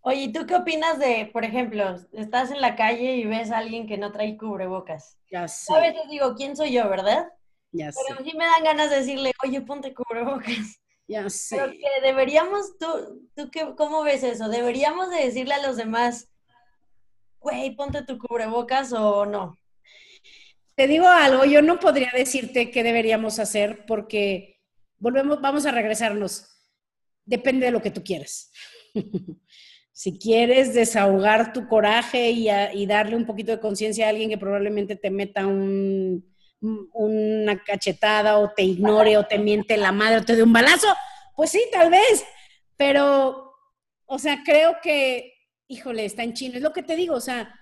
Oye, 0.00 0.28
¿tú 0.28 0.44
qué 0.46 0.56
opinas 0.56 0.98
de, 0.98 1.30
por 1.32 1.44
ejemplo, 1.44 1.96
estás 2.12 2.50
en 2.50 2.60
la 2.60 2.76
calle 2.76 3.16
y 3.16 3.24
ves 3.24 3.50
a 3.50 3.58
alguien 3.58 3.86
que 3.86 3.96
no 3.96 4.12
trae 4.12 4.36
cubrebocas? 4.36 5.18
Ya 5.30 5.48
sé. 5.48 5.72
A 5.72 5.80
veces 5.80 6.02
digo, 6.10 6.34
¿quién 6.34 6.56
soy 6.56 6.72
yo, 6.72 6.86
verdad? 6.90 7.28
Ya 7.74 7.90
Pero 8.06 8.24
sí 8.24 8.36
me 8.36 8.44
dan 8.44 8.62
ganas 8.62 8.88
de 8.88 8.96
decirle, 8.98 9.32
oye, 9.44 9.60
ponte 9.60 9.92
cubrebocas. 9.92 10.80
Ya 11.08 11.28
sé. 11.28 11.56
Pero 11.56 11.72
que 11.72 12.06
deberíamos, 12.06 12.78
¿tú, 12.78 13.28
tú 13.34 13.50
qué, 13.50 13.74
cómo 13.76 14.04
ves 14.04 14.22
eso? 14.22 14.48
¿Deberíamos 14.48 15.10
de 15.10 15.24
decirle 15.24 15.54
a 15.54 15.66
los 15.66 15.76
demás, 15.76 16.28
güey, 17.40 17.74
ponte 17.74 18.04
tu 18.04 18.16
cubrebocas 18.16 18.92
o 18.92 19.26
no? 19.26 19.58
Te 20.76 20.86
digo 20.86 21.08
algo, 21.08 21.44
yo 21.44 21.62
no 21.62 21.80
podría 21.80 22.10
decirte 22.14 22.70
qué 22.70 22.84
deberíamos 22.84 23.40
hacer 23.40 23.84
porque 23.86 24.60
volvemos, 24.98 25.40
vamos 25.40 25.66
a 25.66 25.72
regresarnos. 25.72 26.46
Depende 27.24 27.66
de 27.66 27.72
lo 27.72 27.82
que 27.82 27.90
tú 27.90 28.04
quieras. 28.04 28.52
si 29.92 30.16
quieres 30.16 30.74
desahogar 30.74 31.52
tu 31.52 31.66
coraje 31.66 32.30
y, 32.30 32.48
y 32.50 32.86
darle 32.86 33.16
un 33.16 33.26
poquito 33.26 33.50
de 33.50 33.60
conciencia 33.60 34.06
a 34.06 34.10
alguien 34.10 34.30
que 34.30 34.38
probablemente 34.38 34.94
te 34.94 35.10
meta 35.10 35.44
un, 35.46 36.33
una 36.92 37.62
cachetada 37.62 38.38
o 38.38 38.52
te 38.54 38.62
ignore 38.62 39.16
o 39.16 39.26
te 39.26 39.38
miente 39.38 39.76
la 39.76 39.92
madre 39.92 40.18
o 40.18 40.24
te 40.24 40.36
dé 40.36 40.42
un 40.42 40.52
balazo, 40.52 40.88
pues 41.36 41.50
sí, 41.50 41.62
tal 41.72 41.90
vez. 41.90 42.24
Pero, 42.76 43.52
o 44.06 44.18
sea, 44.18 44.42
creo 44.44 44.76
que, 44.82 45.32
híjole, 45.68 46.04
está 46.04 46.22
en 46.22 46.34
chino. 46.34 46.56
Es 46.56 46.62
lo 46.62 46.72
que 46.72 46.82
te 46.82 46.96
digo, 46.96 47.14
o 47.14 47.20
sea, 47.20 47.54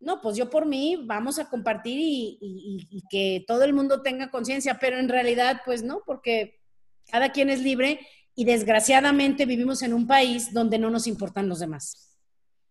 no, 0.00 0.20
pues 0.22 0.36
yo 0.36 0.48
por 0.48 0.66
mí 0.66 0.96
vamos 1.04 1.38
a 1.38 1.48
compartir 1.48 1.98
y, 2.00 3.04
que 3.10 3.44
todo 3.46 3.64
el 3.64 3.74
mundo 3.74 4.02
tenga 4.02 4.30
conciencia, 4.30 4.78
pero 4.80 4.98
en 4.98 5.08
realidad, 5.08 5.60
pues 5.64 5.82
no, 5.82 6.02
porque 6.06 6.60
cada 7.10 7.30
quien 7.30 7.50
es 7.50 7.60
libre 7.60 8.00
y 8.34 8.44
desgraciadamente 8.44 9.44
vivimos 9.44 9.82
en 9.82 9.92
un 9.92 10.06
país 10.06 10.52
donde 10.54 10.78
no 10.78 10.90
nos 10.90 11.06
importan 11.06 11.48
los 11.48 11.58
demás. 11.58 12.16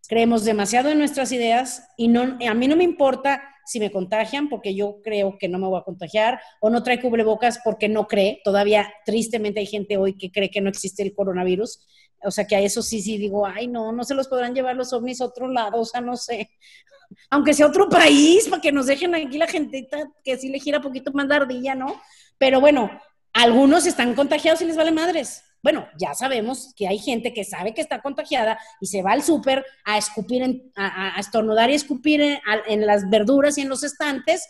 Creemos 0.08 0.44
demasiado 0.44 0.88
en 0.88 0.98
nuestras 0.98 1.30
ideas 1.30 1.88
y 1.96 2.08
no, 2.08 2.38
a 2.48 2.54
mí 2.54 2.66
no 2.66 2.74
me 2.74 2.84
importa 2.84 3.42
si 3.70 3.78
me 3.78 3.92
contagian 3.92 4.48
porque 4.48 4.74
yo 4.74 5.00
creo 5.00 5.38
que 5.38 5.48
no 5.48 5.60
me 5.60 5.68
voy 5.68 5.78
a 5.78 5.84
contagiar 5.84 6.40
o 6.60 6.70
no 6.70 6.82
trae 6.82 7.00
cubrebocas 7.00 7.60
porque 7.64 7.88
no 7.88 8.08
cree. 8.08 8.40
Todavía 8.42 8.92
tristemente 9.04 9.60
hay 9.60 9.66
gente 9.66 9.96
hoy 9.96 10.18
que 10.18 10.32
cree 10.32 10.50
que 10.50 10.60
no 10.60 10.68
existe 10.68 11.04
el 11.04 11.14
coronavirus. 11.14 11.86
O 12.24 12.32
sea 12.32 12.48
que 12.48 12.56
a 12.56 12.60
eso 12.60 12.82
sí, 12.82 13.00
sí 13.00 13.16
digo, 13.16 13.46
ay, 13.46 13.68
no, 13.68 13.92
no 13.92 14.02
se 14.02 14.14
los 14.14 14.26
podrán 14.26 14.56
llevar 14.56 14.74
los 14.74 14.92
ovnis 14.92 15.20
a 15.20 15.26
otro 15.26 15.46
lado, 15.46 15.82
o 15.82 15.84
sea, 15.84 16.00
no 16.00 16.16
sé. 16.16 16.50
Aunque 17.30 17.54
sea 17.54 17.68
otro 17.68 17.88
país, 17.88 18.48
para 18.48 18.60
que 18.60 18.72
nos 18.72 18.86
dejen 18.86 19.14
aquí 19.14 19.38
la 19.38 19.46
gente 19.46 19.88
que 20.24 20.36
sí 20.36 20.48
le 20.48 20.58
gira 20.58 20.80
poquito 20.80 21.12
más 21.12 21.28
la 21.28 21.36
ardilla, 21.36 21.76
¿no? 21.76 21.94
Pero 22.38 22.60
bueno, 22.60 22.90
algunos 23.32 23.86
están 23.86 24.16
contagiados 24.16 24.62
y 24.62 24.64
les 24.64 24.76
vale 24.76 24.90
madres. 24.90 25.44
Bueno, 25.62 25.86
ya 25.98 26.14
sabemos 26.14 26.72
que 26.74 26.88
hay 26.88 26.98
gente 26.98 27.34
que 27.34 27.44
sabe 27.44 27.74
que 27.74 27.82
está 27.82 28.00
contagiada 28.00 28.58
y 28.80 28.86
se 28.86 29.02
va 29.02 29.12
al 29.12 29.22
súper 29.22 29.64
a 29.84 29.98
escupir, 29.98 30.72
a, 30.74 31.20
estornudar 31.20 31.70
y 31.70 31.74
escupir 31.74 32.22
en, 32.22 32.86
las 32.86 33.10
verduras 33.10 33.58
y 33.58 33.62
en 33.62 33.68
los 33.68 33.82
estantes, 33.82 34.46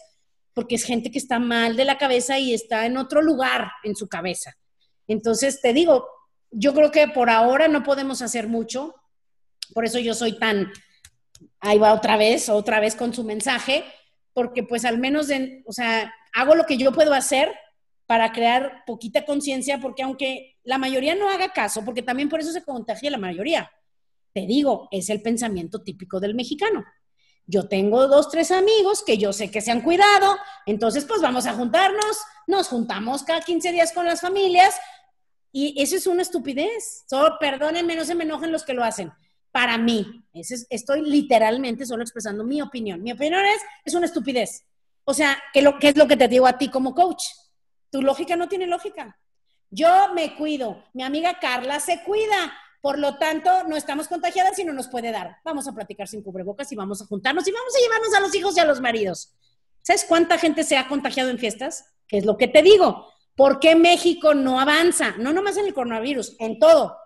porque 0.55 0.77
es 0.77 0.85
gente 0.85 1.11
que 1.11 1.19
está 1.19 1.41
mal 1.41 1.77
de 1.77 1.85
la 1.85 1.99
cabeza 1.99 2.39
y 2.39 2.55
está 2.55 2.87
en 2.87 2.97
otro 2.97 3.23
lugar 3.23 3.73
en 3.83 3.97
su 3.97 4.09
cabeza. 4.09 4.55
Entonces, 5.09 5.61
te 5.61 5.73
digo, 5.73 6.07
yo 6.53 6.75
creo 6.75 6.93
que 6.93 7.09
por 7.09 7.29
ahora 7.29 7.67
no 7.67 7.83
podemos 7.83 8.23
hacer 8.23 8.47
mucho, 8.47 8.95
por 9.75 9.85
eso 9.85 9.99
yo 9.99 10.15
soy 10.15 10.39
tan, 10.39 10.71
ahí 11.59 11.79
va 11.79 11.93
otra 11.93 12.17
vez, 12.17 12.49
otra 12.49 12.79
vez 12.79 12.95
con 12.95 13.13
su 13.13 13.25
mensaje, 13.25 13.85
porque 14.33 14.63
pues 14.63 14.85
al 14.85 14.99
menos, 14.99 15.29
o 15.67 15.73
sea, 15.73 16.15
hago 16.33 16.55
lo 16.55 16.67
que 16.67 16.77
yo 16.77 16.93
puedo 16.93 17.15
hacer 17.15 17.53
para 18.11 18.33
crear 18.33 18.83
poquita 18.89 19.25
conciencia, 19.25 19.79
porque 19.79 20.03
aunque 20.03 20.59
la 20.65 20.79
mayoría 20.79 21.15
no 21.15 21.31
haga 21.31 21.53
caso, 21.53 21.85
porque 21.85 22.03
también 22.03 22.29
por 22.29 22.41
eso 22.41 22.51
se 22.51 22.65
contagia 22.65 23.09
la 23.09 23.19
mayoría, 23.19 23.71
te 24.33 24.47
digo, 24.47 24.89
es 24.91 25.11
el 25.11 25.23
pensamiento 25.23 25.85
típico 25.85 26.19
del 26.19 26.35
mexicano. 26.35 26.85
Yo 27.47 27.69
tengo 27.69 28.09
dos, 28.09 28.29
tres 28.29 28.51
amigos 28.51 29.05
que 29.07 29.17
yo 29.17 29.33
sé 29.33 29.53
que 29.53 29.61
se 29.61 29.71
han 29.71 29.83
cuidado, 29.83 30.37
entonces 30.67 31.05
pues 31.05 31.23
vamos 31.23 31.47
a 31.47 31.55
juntarnos, 31.55 32.19
nos 32.49 32.67
juntamos 32.67 33.23
cada 33.23 33.43
15 33.43 33.71
días 33.71 33.93
con 33.93 34.07
las 34.07 34.21
familias 34.21 34.75
y 35.53 35.81
eso 35.81 35.95
es 35.95 36.09
una 36.09 36.23
estupidez. 36.23 37.05
Solo, 37.09 37.37
perdónenme, 37.39 37.95
no 37.95 38.05
se 38.05 38.17
me 38.17 38.25
enojen 38.25 38.51
los 38.51 38.65
que 38.65 38.75
lo 38.75 38.83
hacen. 38.83 39.13
Para 39.53 39.79
mí, 39.79 40.25
estoy 40.33 41.03
literalmente 41.03 41.87
solo 41.87 42.03
expresando 42.03 42.43
mi 42.43 42.61
opinión. 42.61 43.05
Mi 43.05 43.13
opinión 43.13 43.45
es, 43.45 43.63
es 43.85 43.95
una 43.95 44.07
estupidez. 44.07 44.65
O 45.05 45.15
sea, 45.15 45.41
¿qué, 45.53 45.63
lo, 45.63 45.79
¿qué 45.79 45.91
es 45.91 45.97
lo 45.97 46.09
que 46.09 46.17
te 46.17 46.27
digo 46.27 46.49
a 46.49 46.59
ti 46.59 46.71
como 46.71 46.93
coach? 46.93 47.23
Tu 47.91 48.03
lógica 48.03 48.37
no 48.37 48.49
tiene 48.49 48.67
lógica. 48.67 49.19
Yo 49.71 50.13
me 50.15 50.37
cuido, 50.37 50.85
mi 50.95 51.03
amiga 51.03 51.39
Carla 51.41 51.79
se 51.79 52.03
cuida, 52.03 52.53
por 52.81 52.99
lo 52.99 53.19
tanto 53.19 53.65
no 53.65 53.77
estamos 53.77 54.09
contagiadas 54.09 54.59
y 54.59 54.65
no 54.65 54.73
nos 54.73 54.89
puede 54.89 55.13
dar. 55.13 55.37
Vamos 55.45 55.69
a 55.69 55.73
platicar 55.73 56.09
sin 56.09 56.23
cubrebocas 56.23 56.71
y 56.73 56.77
vamos 56.77 57.01
a 57.03 57.07
juntarnos 57.07 57.47
y 57.47 57.53
vamos 57.53 57.73
a 57.77 57.81
llevarnos 57.81 58.15
a 58.15 58.21
los 58.21 58.35
hijos 58.35 58.57
y 58.57 58.61
a 58.61 58.65
los 58.65 58.81
maridos. 58.81 59.35
¿Sabes 59.83 60.05
cuánta 60.09 60.39
gente 60.39 60.65
se 60.65 60.77
ha 60.77 60.89
contagiado 60.89 61.31
en 61.31 61.39
fiestas? 61.39 61.85
¿Qué 62.07 62.19
es 62.19 62.25
lo 62.25 62.37
que 62.37 62.49
te 62.49 62.63
digo? 62.63 63.13
¿Por 63.37 63.61
qué 63.61 63.77
México 63.77 64.35
no 64.35 64.61
avanza? 64.61 65.15
No 65.19 65.33
nomás 65.33 65.57
en 65.57 65.67
el 65.67 65.75
coronavirus, 65.75 66.37
en 66.39 66.59
todo. 66.59 66.97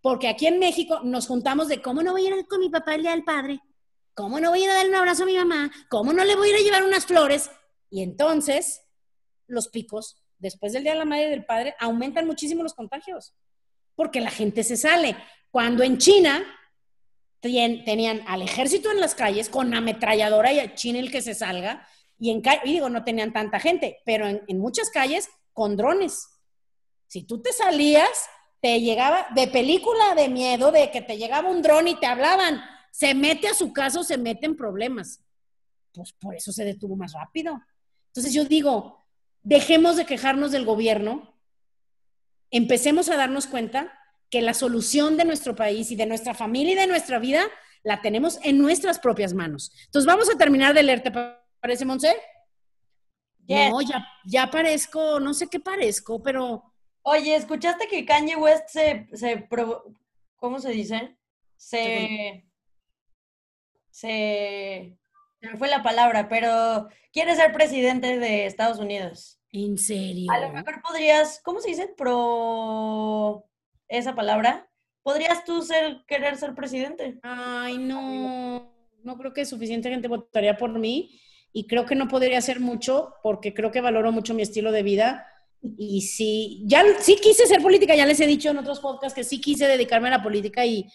Porque 0.00 0.28
aquí 0.28 0.46
en 0.46 0.58
México 0.58 1.00
nos 1.02 1.26
juntamos 1.26 1.68
de 1.68 1.80
cómo 1.80 2.02
no 2.02 2.12
voy 2.12 2.26
a 2.26 2.36
ir 2.36 2.46
con 2.46 2.60
mi 2.60 2.68
papá 2.68 2.94
el 2.94 3.02
día 3.02 3.12
del 3.12 3.24
padre, 3.24 3.60
cómo 4.14 4.38
no 4.40 4.50
voy 4.50 4.60
a 4.60 4.64
ir 4.64 4.70
a 4.70 4.74
darle 4.74 4.90
un 4.90 4.96
abrazo 4.96 5.22
a 5.22 5.26
mi 5.26 5.36
mamá, 5.36 5.70
cómo 5.88 6.12
no 6.12 6.24
le 6.24 6.36
voy 6.36 6.48
a 6.48 6.50
ir 6.50 6.56
a 6.56 6.62
llevar 6.62 6.84
unas 6.84 7.06
flores. 7.06 7.50
Y 7.88 8.02
entonces 8.02 8.82
los 9.46 9.68
picos 9.68 10.21
después 10.42 10.72
del 10.72 10.82
Día 10.82 10.92
de 10.92 10.98
la 10.98 11.04
Madre 11.04 11.28
y 11.28 11.30
del 11.30 11.44
Padre, 11.44 11.74
aumentan 11.78 12.26
muchísimo 12.26 12.62
los 12.62 12.74
contagios, 12.74 13.32
porque 13.94 14.20
la 14.20 14.30
gente 14.30 14.64
se 14.64 14.76
sale. 14.76 15.16
Cuando 15.50 15.82
en 15.82 15.98
China 15.98 16.44
tenían 17.40 18.22
al 18.26 18.42
ejército 18.42 18.90
en 18.90 19.00
las 19.00 19.14
calles 19.14 19.48
con 19.48 19.72
ametralladora 19.72 20.52
y 20.52 20.58
a 20.60 20.74
China 20.74 20.98
el 20.98 21.10
que 21.10 21.22
se 21.22 21.34
salga, 21.34 21.86
y 22.18 22.30
en 22.30 22.42
digo, 22.64 22.88
no 22.88 23.04
tenían 23.04 23.32
tanta 23.32 23.58
gente, 23.58 24.00
pero 24.04 24.26
en, 24.26 24.42
en 24.46 24.58
muchas 24.58 24.90
calles 24.90 25.28
con 25.52 25.76
drones. 25.76 26.28
Si 27.06 27.22
tú 27.22 27.40
te 27.40 27.52
salías, 27.52 28.08
te 28.60 28.80
llegaba 28.80 29.26
de 29.34 29.48
película 29.48 30.14
de 30.14 30.28
miedo, 30.28 30.72
de 30.72 30.90
que 30.90 31.02
te 31.02 31.18
llegaba 31.18 31.50
un 31.50 31.62
dron 31.62 31.88
y 31.88 31.98
te 31.98 32.06
hablaban, 32.06 32.62
se 32.90 33.14
mete 33.14 33.48
a 33.48 33.54
su 33.54 33.72
caso, 33.72 34.04
se 34.04 34.18
mete 34.18 34.46
en 34.46 34.56
problemas. 34.56 35.20
Pues 35.92 36.12
por 36.12 36.34
eso 36.34 36.52
se 36.52 36.64
detuvo 36.64 36.96
más 36.96 37.12
rápido. 37.12 37.60
Entonces 38.08 38.32
yo 38.32 38.44
digo, 38.44 39.01
dejemos 39.42 39.96
de 39.96 40.06
quejarnos 40.06 40.52
del 40.52 40.64
gobierno, 40.64 41.36
empecemos 42.50 43.08
a 43.08 43.16
darnos 43.16 43.46
cuenta 43.46 43.98
que 44.30 44.42
la 44.42 44.54
solución 44.54 45.16
de 45.16 45.24
nuestro 45.24 45.54
país 45.54 45.90
y 45.90 45.96
de 45.96 46.06
nuestra 46.06 46.34
familia 46.34 46.72
y 46.72 46.76
de 46.76 46.86
nuestra 46.86 47.18
vida 47.18 47.44
la 47.82 48.00
tenemos 48.00 48.38
en 48.42 48.58
nuestras 48.58 48.98
propias 48.98 49.34
manos. 49.34 49.72
Entonces, 49.86 50.06
vamos 50.06 50.30
a 50.30 50.38
terminar 50.38 50.74
de 50.74 50.82
leerte, 50.82 51.12
parece, 51.60 51.84
Monse? 51.84 52.14
No, 53.48 53.80
ya, 53.82 54.06
ya 54.24 54.50
parezco, 54.50 55.20
no 55.20 55.34
sé 55.34 55.48
qué 55.48 55.60
parezco, 55.60 56.22
pero... 56.22 56.72
Oye, 57.02 57.34
¿escuchaste 57.34 57.88
que 57.88 58.06
Kanye 58.06 58.36
West 58.36 58.68
se, 58.68 59.08
se 59.12 59.48
¿cómo 60.36 60.60
se 60.60 60.70
dice? 60.70 61.16
Se, 61.56 62.48
se, 63.90 64.96
me 65.42 65.58
fue 65.58 65.68
la 65.68 65.82
palabra, 65.82 66.28
pero 66.28 66.88
quiere 67.12 67.34
ser 67.34 67.52
presidente 67.52 68.18
de 68.18 68.46
Estados 68.46 68.78
Unidos. 68.78 69.40
¿En 69.52 69.76
serio? 69.76 70.30
A 70.32 70.40
lo 70.40 70.52
mejor 70.52 70.80
podrías, 70.80 71.40
¿cómo 71.44 71.60
se 71.60 71.70
dice? 71.70 71.88
Pro 71.96 73.44
esa 73.88 74.14
palabra. 74.14 74.68
¿Podrías 75.02 75.44
tú 75.44 75.62
ser, 75.62 76.04
querer 76.06 76.36
ser 76.36 76.54
presidente? 76.54 77.18
Ay, 77.22 77.76
no, 77.76 78.72
no 79.02 79.18
creo 79.18 79.32
que 79.32 79.44
suficiente 79.44 79.90
gente 79.90 80.08
votaría 80.08 80.56
por 80.56 80.78
mí 80.78 81.20
y 81.52 81.66
creo 81.66 81.84
que 81.84 81.96
no 81.96 82.08
podría 82.08 82.38
hacer 82.38 82.60
mucho 82.60 83.14
porque 83.22 83.52
creo 83.52 83.72
que 83.72 83.80
valoro 83.80 84.12
mucho 84.12 84.32
mi 84.32 84.42
estilo 84.42 84.70
de 84.70 84.84
vida 84.84 85.26
y 85.76 86.02
sí, 86.02 86.62
ya 86.66 86.84
sí 87.00 87.16
quise 87.20 87.46
ser 87.46 87.60
política, 87.60 87.94
ya 87.94 88.06
les 88.06 88.20
he 88.20 88.26
dicho 88.26 88.50
en 88.50 88.58
otros 88.58 88.80
podcasts 88.80 89.14
que 89.14 89.24
sí 89.24 89.40
quise 89.40 89.66
dedicarme 89.66 90.08
a 90.08 90.12
la 90.12 90.22
política 90.22 90.64
y, 90.64 90.86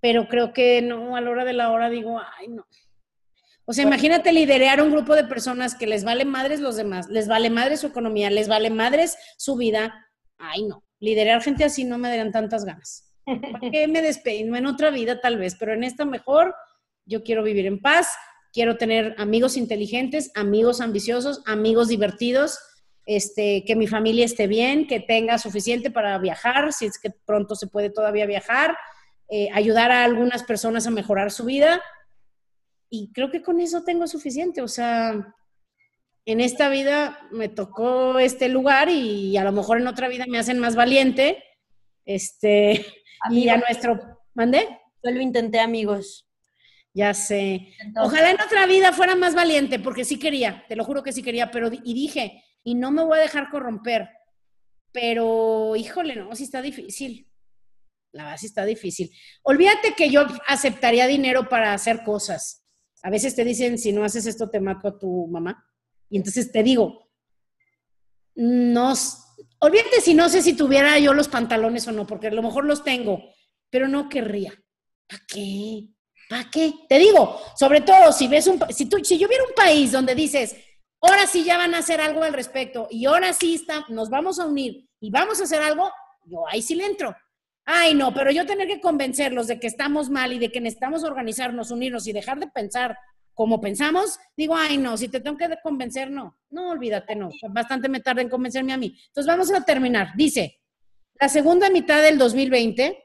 pero 0.00 0.28
creo 0.28 0.52
que 0.52 0.82
no, 0.82 1.16
a 1.16 1.20
la 1.20 1.30
hora 1.30 1.44
de 1.44 1.52
la 1.54 1.70
hora 1.70 1.90
digo, 1.90 2.20
ay, 2.38 2.48
no, 2.48 2.66
o 3.68 3.72
sea, 3.74 3.84
imagínate 3.84 4.32
liderar 4.32 4.80
un 4.80 4.90
grupo 4.90 5.14
de 5.14 5.24
personas 5.24 5.74
que 5.74 5.86
les 5.86 6.02
vale 6.02 6.24
madres 6.24 6.60
los 6.60 6.76
demás, 6.76 7.06
les 7.10 7.28
vale 7.28 7.50
madres 7.50 7.80
su 7.80 7.88
economía, 7.88 8.30
les 8.30 8.48
vale 8.48 8.70
madres 8.70 9.18
su 9.36 9.56
vida. 9.56 10.08
Ay, 10.38 10.62
no, 10.62 10.82
liderar 11.00 11.42
gente 11.42 11.64
así 11.64 11.84
no 11.84 11.98
me 11.98 12.08
darían 12.08 12.32
tantas 12.32 12.64
ganas. 12.64 13.12
¿Para 13.26 13.70
qué 13.70 13.86
me 13.86 14.00
despeino? 14.00 14.56
En 14.56 14.64
otra 14.64 14.88
vida 14.88 15.20
tal 15.20 15.36
vez, 15.36 15.54
pero 15.54 15.74
en 15.74 15.84
esta 15.84 16.06
mejor 16.06 16.54
yo 17.04 17.22
quiero 17.22 17.42
vivir 17.42 17.66
en 17.66 17.78
paz, 17.82 18.08
quiero 18.54 18.78
tener 18.78 19.14
amigos 19.18 19.58
inteligentes, 19.58 20.32
amigos 20.34 20.80
ambiciosos, 20.80 21.42
amigos 21.44 21.88
divertidos, 21.88 22.58
este, 23.04 23.66
que 23.66 23.76
mi 23.76 23.86
familia 23.86 24.24
esté 24.24 24.46
bien, 24.46 24.86
que 24.86 25.00
tenga 25.00 25.36
suficiente 25.36 25.90
para 25.90 26.16
viajar, 26.16 26.72
si 26.72 26.86
es 26.86 26.98
que 26.98 27.10
pronto 27.10 27.54
se 27.54 27.66
puede 27.66 27.90
todavía 27.90 28.24
viajar, 28.24 28.78
eh, 29.28 29.50
ayudar 29.52 29.92
a 29.92 30.04
algunas 30.04 30.42
personas 30.42 30.86
a 30.86 30.90
mejorar 30.90 31.30
su 31.30 31.44
vida. 31.44 31.82
Y 32.90 33.12
creo 33.12 33.30
que 33.30 33.42
con 33.42 33.60
eso 33.60 33.84
tengo 33.84 34.06
suficiente. 34.06 34.62
O 34.62 34.68
sea, 34.68 35.34
en 36.24 36.40
esta 36.40 36.68
vida 36.68 37.28
me 37.30 37.48
tocó 37.48 38.18
este 38.18 38.48
lugar 38.48 38.88
y 38.90 39.36
a 39.36 39.44
lo 39.44 39.52
mejor 39.52 39.80
en 39.80 39.86
otra 39.86 40.08
vida 40.08 40.24
me 40.28 40.38
hacen 40.38 40.58
más 40.58 40.76
valiente. 40.76 41.42
Este, 42.04 42.84
y 43.30 43.48
a 43.48 43.56
nuestro, 43.56 44.20
¿mandé? 44.34 44.68
Solo 45.02 45.20
intenté 45.20 45.60
amigos. 45.60 46.28
Ya 46.94 47.14
sé. 47.14 47.68
Ojalá 47.96 48.30
en 48.30 48.40
otra 48.40 48.66
vida 48.66 48.92
fuera 48.92 49.14
más 49.14 49.34
valiente, 49.34 49.78
porque 49.78 50.04
sí 50.04 50.18
quería, 50.18 50.64
te 50.68 50.74
lo 50.74 50.84
juro 50.84 51.02
que 51.02 51.12
sí 51.12 51.22
quería, 51.22 51.50
pero 51.50 51.70
y 51.72 51.94
dije, 51.94 52.42
y 52.64 52.74
no 52.74 52.90
me 52.90 53.04
voy 53.04 53.18
a 53.18 53.22
dejar 53.22 53.50
corromper. 53.50 54.08
Pero, 54.92 55.76
híjole, 55.76 56.16
no, 56.16 56.34
sí 56.34 56.44
está 56.44 56.60
difícil. 56.60 57.30
La 58.12 58.24
verdad 58.24 58.38
sí 58.38 58.46
está 58.46 58.64
difícil. 58.64 59.10
Olvídate 59.42 59.92
que 59.94 60.10
yo 60.10 60.26
aceptaría 60.46 61.06
dinero 61.06 61.48
para 61.48 61.72
hacer 61.72 62.02
cosas. 62.04 62.64
A 63.02 63.10
veces 63.10 63.34
te 63.34 63.44
dicen, 63.44 63.78
si 63.78 63.92
no 63.92 64.04
haces 64.04 64.26
esto, 64.26 64.50
te 64.50 64.60
mato 64.60 64.88
a 64.88 64.98
tu 64.98 65.26
mamá. 65.28 65.64
Y 66.10 66.16
entonces 66.16 66.50
te 66.50 66.62
digo, 66.62 67.10
no, 68.34 68.94
olvídate 69.60 70.00
si 70.00 70.14
no 70.14 70.28
sé 70.28 70.42
si 70.42 70.54
tuviera 70.54 70.98
yo 70.98 71.12
los 71.12 71.28
pantalones 71.28 71.86
o 71.88 71.92
no, 71.92 72.06
porque 72.06 72.28
a 72.28 72.32
lo 72.32 72.42
mejor 72.42 72.64
los 72.64 72.84
tengo, 72.84 73.22
pero 73.70 73.88
no 73.88 74.08
querría. 74.08 74.52
¿Para 75.06 75.22
qué? 75.26 75.88
¿Para 76.28 76.50
qué? 76.50 76.74
Te 76.88 76.98
digo, 76.98 77.40
sobre 77.56 77.80
todo 77.80 78.12
si 78.12 78.28
ves 78.28 78.46
un, 78.46 78.60
si, 78.70 78.86
tú, 78.86 79.02
si 79.02 79.18
yo 79.18 79.28
viera 79.28 79.44
un 79.44 79.54
país 79.54 79.92
donde 79.92 80.14
dices, 80.14 80.56
ahora 81.00 81.26
sí 81.26 81.44
ya 81.44 81.56
van 81.56 81.74
a 81.74 81.78
hacer 81.78 82.00
algo 82.00 82.22
al 82.22 82.32
respecto 82.32 82.86
y 82.90 83.06
ahora 83.06 83.32
sí 83.32 83.54
está, 83.54 83.84
nos 83.88 84.10
vamos 84.10 84.38
a 84.38 84.46
unir 84.46 84.88
y 85.00 85.10
vamos 85.10 85.40
a 85.40 85.44
hacer 85.44 85.62
algo, 85.62 85.90
yo 86.24 86.46
ahí 86.48 86.62
sí 86.62 86.74
le 86.74 86.86
entro. 86.86 87.14
Ay, 87.70 87.92
no, 87.92 88.14
pero 88.14 88.30
yo 88.30 88.46
tener 88.46 88.66
que 88.66 88.80
convencerlos 88.80 89.46
de 89.46 89.60
que 89.60 89.66
estamos 89.66 90.08
mal 90.08 90.32
y 90.32 90.38
de 90.38 90.50
que 90.50 90.58
necesitamos 90.58 91.04
organizarnos, 91.04 91.70
unirnos 91.70 92.06
y 92.06 92.14
dejar 92.14 92.40
de 92.40 92.46
pensar 92.46 92.96
como 93.34 93.60
pensamos, 93.60 94.18
digo, 94.34 94.56
ay, 94.56 94.78
no, 94.78 94.96
si 94.96 95.08
te 95.08 95.20
tengo 95.20 95.36
que 95.36 95.50
convencer, 95.62 96.10
no, 96.10 96.38
no, 96.48 96.70
olvídate, 96.70 97.14
no, 97.14 97.28
bastante 97.50 97.90
me 97.90 98.00
tarda 98.00 98.22
en 98.22 98.30
convencerme 98.30 98.72
a 98.72 98.78
mí. 98.78 98.98
Entonces 99.08 99.26
vamos 99.26 99.52
a 99.52 99.66
terminar. 99.66 100.12
Dice, 100.16 100.62
la 101.20 101.28
segunda 101.28 101.68
mitad 101.68 102.02
del 102.02 102.16
2020 102.16 103.04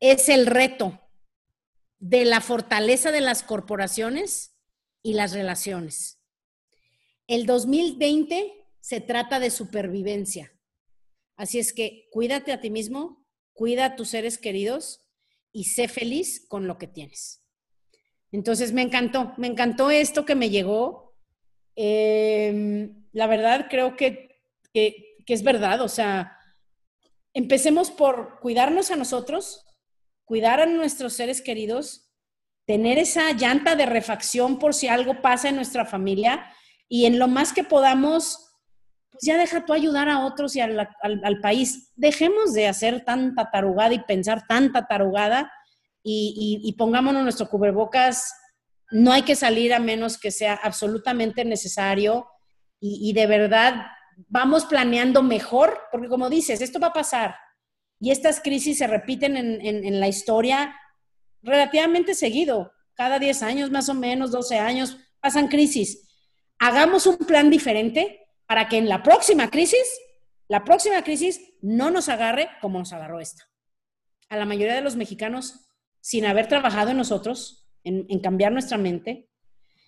es 0.00 0.28
el 0.28 0.44
reto 0.44 1.00
de 1.98 2.26
la 2.26 2.42
fortaleza 2.42 3.10
de 3.10 3.22
las 3.22 3.42
corporaciones 3.42 4.54
y 5.02 5.14
las 5.14 5.32
relaciones. 5.32 6.20
El 7.26 7.46
2020 7.46 8.66
se 8.80 9.00
trata 9.00 9.40
de 9.40 9.48
supervivencia. 9.48 10.52
Así 11.38 11.60
es 11.60 11.72
que 11.72 12.08
cuídate 12.10 12.52
a 12.52 12.60
ti 12.60 12.68
mismo, 12.68 13.24
cuida 13.54 13.84
a 13.86 13.96
tus 13.96 14.10
seres 14.10 14.38
queridos 14.38 15.08
y 15.52 15.64
sé 15.64 15.86
feliz 15.86 16.44
con 16.48 16.66
lo 16.66 16.78
que 16.78 16.88
tienes. 16.88 17.44
Entonces 18.32 18.72
me 18.72 18.82
encantó, 18.82 19.32
me 19.38 19.46
encantó 19.46 19.90
esto 19.90 20.26
que 20.26 20.34
me 20.34 20.50
llegó. 20.50 21.16
Em, 21.76 23.06
la 23.12 23.28
verdad 23.28 23.68
creo 23.70 23.96
que, 23.96 24.42
que, 24.74 25.16
que 25.24 25.32
es 25.32 25.44
verdad, 25.44 25.80
o 25.80 25.88
sea, 25.88 26.36
empecemos 27.32 27.92
por 27.92 28.40
cuidarnos 28.40 28.90
a 28.90 28.96
nosotros, 28.96 29.64
cuidar 30.24 30.60
a 30.60 30.66
nuestros 30.66 31.12
seres 31.12 31.40
queridos, 31.40 32.10
tener 32.66 32.98
esa 32.98 33.32
llanta 33.32 33.76
de 33.76 33.86
refacción 33.86 34.58
por 34.58 34.74
si 34.74 34.88
algo 34.88 35.22
pasa 35.22 35.50
en 35.50 35.56
nuestra 35.56 35.84
familia 35.84 36.52
y 36.88 37.06
en 37.06 37.20
lo 37.20 37.28
más 37.28 37.52
que 37.52 37.62
podamos, 37.62 38.47
pues 39.18 39.26
ya 39.26 39.38
deja 39.38 39.64
tú 39.64 39.72
ayudar 39.72 40.08
a 40.08 40.24
otros 40.24 40.54
y 40.54 40.60
al, 40.60 40.88
país. 41.42 41.92
Dejemos 41.96 42.54
de 42.54 42.68
hacer 42.68 43.04
tanta 43.04 43.50
tarugada 43.50 43.94
y 43.94 44.00
pensar 44.00 44.46
tanta 44.46 44.86
tarugada 44.86 45.52
y, 46.02 46.74
pongámonos 46.78 47.22
nuestro 47.22 47.48
cubrebocas. 47.48 48.32
No 48.90 49.12
hay 49.12 49.22
que 49.22 49.34
salir 49.34 49.74
a 49.74 49.80
menos 49.80 50.18
que 50.18 50.30
sea 50.30 50.54
absolutamente 50.54 51.44
necesario 51.44 52.26
y, 52.80 53.12
de 53.12 53.26
verdad 53.26 53.86
vamos 54.26 54.64
planeando 54.64 55.22
mejor, 55.22 55.78
porque 55.92 56.08
como 56.08 56.28
dices, 56.28 56.60
esto 56.60 56.80
va 56.80 56.88
a 56.88 56.92
pasar 56.92 57.36
y 58.00 58.10
estas 58.10 58.40
crisis 58.40 58.78
se 58.78 58.88
repiten 58.88 59.36
en, 59.36 59.60
en 59.64 60.00
la 60.00 60.08
historia 60.08 60.74
relativamente 61.40 62.14
seguido, 62.14 62.72
cada 62.94 63.20
10 63.20 63.44
años 63.44 63.70
más 63.70 63.88
o 63.88 63.94
menos, 63.94 64.32
12 64.32 64.58
años, 64.58 64.96
pasan 65.20 65.46
crisis 65.46 66.08
hagamos 66.58 67.06
un 67.06 67.18
plan 67.18 67.50
diferente 67.50 68.27
para 68.48 68.66
que 68.66 68.78
en 68.78 68.88
la 68.88 69.02
próxima 69.02 69.50
crisis, 69.50 69.86
la 70.48 70.64
próxima 70.64 71.04
crisis 71.04 71.52
no 71.60 71.90
nos 71.90 72.08
agarre 72.08 72.48
como 72.62 72.78
nos 72.78 72.94
agarró 72.94 73.20
esta. 73.20 73.44
A 74.30 74.36
la 74.36 74.46
mayoría 74.46 74.74
de 74.74 74.80
los 74.80 74.96
mexicanos, 74.96 75.68
sin 76.00 76.24
haber 76.24 76.48
trabajado 76.48 76.90
en 76.90 76.96
nosotros, 76.96 77.68
en, 77.84 78.06
cambiar 78.20 78.52
nuestra 78.52 78.78
mente, 78.78 79.28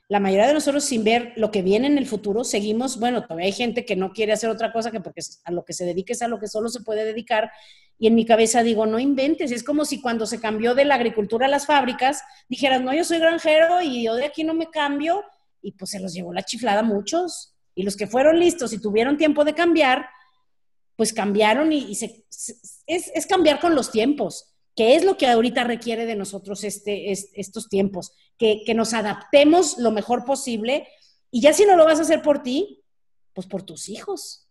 la 0.08 0.20
mayoría 0.20 0.46
de 0.46 0.54
nosotros 0.54 0.84
sin 0.84 1.04
ver 1.04 1.32
lo 1.36 1.50
que 1.50 1.62
viene 1.62 1.86
en 1.86 1.96
el 1.96 2.06
futuro, 2.06 2.44
seguimos, 2.44 3.00
bueno, 3.00 3.22
todavía 3.22 3.46
hay 3.46 3.52
gente 3.52 3.86
que 3.86 3.96
no 3.96 4.12
quiere 4.12 4.32
hacer 4.32 4.50
otra 4.50 4.72
cosa 4.72 4.90
que 4.90 5.00
porque 5.00 5.22
a 5.44 5.52
lo 5.52 5.64
que 5.64 5.72
se 5.72 5.86
dedique 5.86 6.12
es 6.12 6.20
a 6.20 6.28
lo 6.28 6.38
que 6.38 6.48
solo 6.48 6.68
se 6.68 6.82
puede 6.82 7.06
dedicar. 7.06 7.50
Y 7.98 8.08
en 8.08 8.14
mi 8.14 8.26
cabeza 8.26 8.62
digo, 8.62 8.84
no 8.84 8.98
inventes, 8.98 9.52
es 9.52 9.64
como 9.64 9.86
si 9.86 10.02
cuando 10.02 10.26
se 10.26 10.38
cambió 10.38 10.74
de 10.74 10.84
la 10.84 10.96
agricultura 10.96 11.46
a 11.46 11.48
las 11.48 11.64
fábricas, 11.64 12.22
dijeras, 12.48 12.82
no, 12.82 12.92
yo 12.92 13.04
soy 13.04 13.20
granjero 13.20 13.80
y 13.80 14.04
yo 14.04 14.16
de 14.16 14.26
aquí 14.26 14.44
no 14.44 14.52
me 14.52 14.66
cambio 14.66 15.24
y 15.62 15.72
pues 15.72 15.92
se 15.92 16.00
los 16.00 16.12
llevó 16.12 16.34
la 16.34 16.42
chiflada 16.42 16.80
a 16.80 16.82
muchos. 16.82 17.56
Y 17.80 17.82
los 17.82 17.96
que 17.96 18.06
fueron 18.06 18.38
listos 18.38 18.74
y 18.74 18.78
tuvieron 18.78 19.16
tiempo 19.16 19.42
de 19.42 19.54
cambiar, 19.54 20.06
pues 20.96 21.14
cambiaron 21.14 21.72
y, 21.72 21.96
es, 22.86 23.26
cambiar 23.26 23.58
con 23.58 23.74
los 23.74 23.90
tiempos, 23.90 24.52
que 24.76 24.96
es 24.96 25.04
lo 25.04 25.16
que 25.16 25.26
ahorita 25.26 25.64
requiere 25.64 26.04
de 26.04 26.14
nosotros 26.14 26.62
este, 26.62 27.10
estos 27.10 27.70
tiempos, 27.70 28.12
que, 28.36 28.64
que 28.66 28.74
nos 28.74 28.92
adaptemos 28.92 29.78
lo 29.78 29.92
mejor 29.92 30.26
posible 30.26 30.86
y 31.30 31.40
ya 31.40 31.54
si 31.54 31.64
no 31.64 31.74
lo 31.74 31.86
vas 31.86 32.00
a 32.00 32.02
hacer 32.02 32.20
por 32.20 32.42
ti, 32.42 32.84
pues 33.32 33.46
por 33.46 33.62
tus 33.62 33.88
hijos. 33.88 34.46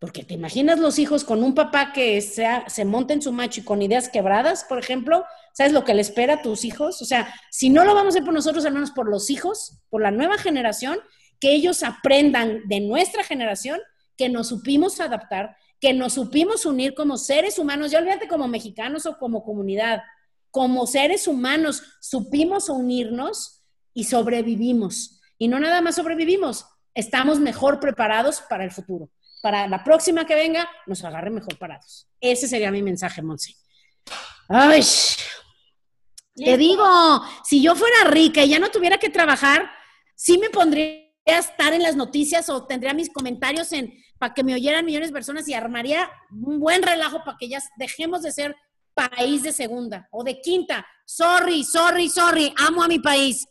Porque 0.00 0.24
te 0.24 0.34
imaginas 0.34 0.80
los 0.80 0.98
hijos 0.98 1.22
con 1.22 1.44
un 1.44 1.54
papá 1.54 1.92
que 1.92 2.20
sea, 2.22 2.68
se 2.68 2.84
monte 2.84 3.14
en 3.14 3.22
su 3.22 3.30
macho 3.30 3.60
y 3.60 3.64
con 3.64 3.82
ideas 3.82 4.08
quebradas, 4.08 4.64
por 4.64 4.80
ejemplo, 4.80 5.24
¿sabes 5.52 5.72
lo 5.72 5.84
que 5.84 5.94
le 5.94 6.00
espera 6.00 6.34
a 6.34 6.42
tus 6.42 6.64
hijos? 6.64 7.00
O 7.02 7.04
sea, 7.04 7.32
si 7.52 7.70
no 7.70 7.84
lo 7.84 7.94
vamos 7.94 8.06
a 8.06 8.16
hacer 8.16 8.24
por 8.24 8.34
nosotros, 8.34 8.64
al 8.64 8.72
menos 8.72 8.90
por 8.90 9.08
los 9.08 9.30
hijos, 9.30 9.78
por 9.90 10.02
la 10.02 10.10
nueva 10.10 10.38
generación, 10.38 10.98
que 11.42 11.52
ellos 11.52 11.82
aprendan 11.82 12.62
de 12.68 12.78
nuestra 12.78 13.24
generación 13.24 13.80
que 14.16 14.28
nos 14.28 14.46
supimos 14.46 15.00
adaptar, 15.00 15.56
que 15.80 15.92
nos 15.92 16.12
supimos 16.12 16.66
unir 16.66 16.94
como 16.94 17.16
seres 17.18 17.58
humanos, 17.58 17.90
ya 17.90 17.98
olvídate 17.98 18.28
como 18.28 18.46
mexicanos 18.46 19.06
o 19.06 19.18
como 19.18 19.42
comunidad, 19.42 20.02
como 20.52 20.86
seres 20.86 21.26
humanos 21.26 21.82
supimos 22.00 22.68
unirnos 22.68 23.64
y 23.92 24.04
sobrevivimos. 24.04 25.20
Y 25.36 25.48
no 25.48 25.58
nada 25.58 25.80
más 25.80 25.96
sobrevivimos, 25.96 26.64
estamos 26.94 27.40
mejor 27.40 27.80
preparados 27.80 28.40
para 28.48 28.62
el 28.62 28.70
futuro 28.70 29.10
para 29.42 29.66
la 29.66 29.82
próxima 29.82 30.24
que 30.24 30.36
venga 30.36 30.70
nos 30.86 31.02
agarre 31.02 31.28
mejor 31.28 31.58
parados. 31.58 32.08
Ese 32.20 32.46
sería 32.46 32.70
mi 32.70 32.80
mensaje, 32.80 33.22
Monse. 33.22 33.56
Ay, 34.48 34.82
te 36.36 36.56
digo, 36.56 36.86
si 37.42 37.60
yo 37.60 37.74
fuera 37.74 38.04
rica 38.04 38.44
y 38.44 38.50
ya 38.50 38.60
no 38.60 38.70
tuviera 38.70 38.98
que 38.98 39.10
trabajar, 39.10 39.68
sí 40.14 40.38
me 40.38 40.48
pondría 40.48 41.01
estar 41.24 41.72
en 41.72 41.82
las 41.82 41.96
noticias 41.96 42.48
o 42.48 42.66
tendría 42.66 42.94
mis 42.94 43.10
comentarios 43.10 43.72
en 43.72 43.92
para 44.18 44.34
que 44.34 44.44
me 44.44 44.54
oyeran 44.54 44.84
millones 44.84 45.08
de 45.08 45.14
personas 45.14 45.48
y 45.48 45.54
armaría 45.54 46.08
un 46.30 46.60
buen 46.60 46.82
relajo 46.82 47.24
para 47.24 47.36
que 47.38 47.48
ya 47.48 47.60
dejemos 47.76 48.22
de 48.22 48.32
ser 48.32 48.56
país 48.94 49.42
de 49.42 49.52
segunda 49.52 50.08
o 50.10 50.22
de 50.22 50.40
quinta. 50.40 50.86
Sorry, 51.04 51.64
sorry, 51.64 52.08
sorry, 52.08 52.54
amo 52.56 52.82
a 52.82 52.88
mi 52.88 52.98
país, 52.98 53.46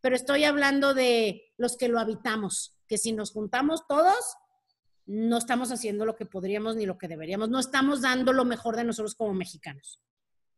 pero 0.00 0.14
estoy 0.14 0.44
hablando 0.44 0.94
de 0.94 1.42
los 1.56 1.76
que 1.76 1.88
lo 1.88 1.98
habitamos, 1.98 2.78
que 2.86 2.98
si 2.98 3.12
nos 3.12 3.32
juntamos 3.32 3.86
todos, 3.88 4.36
no 5.06 5.38
estamos 5.38 5.72
haciendo 5.72 6.06
lo 6.06 6.14
que 6.14 6.26
podríamos 6.26 6.76
ni 6.76 6.86
lo 6.86 6.98
que 6.98 7.08
deberíamos, 7.08 7.48
no 7.48 7.58
estamos 7.58 8.00
dando 8.00 8.32
lo 8.32 8.44
mejor 8.44 8.76
de 8.76 8.84
nosotros 8.84 9.14
como 9.14 9.34
mexicanos. 9.34 10.00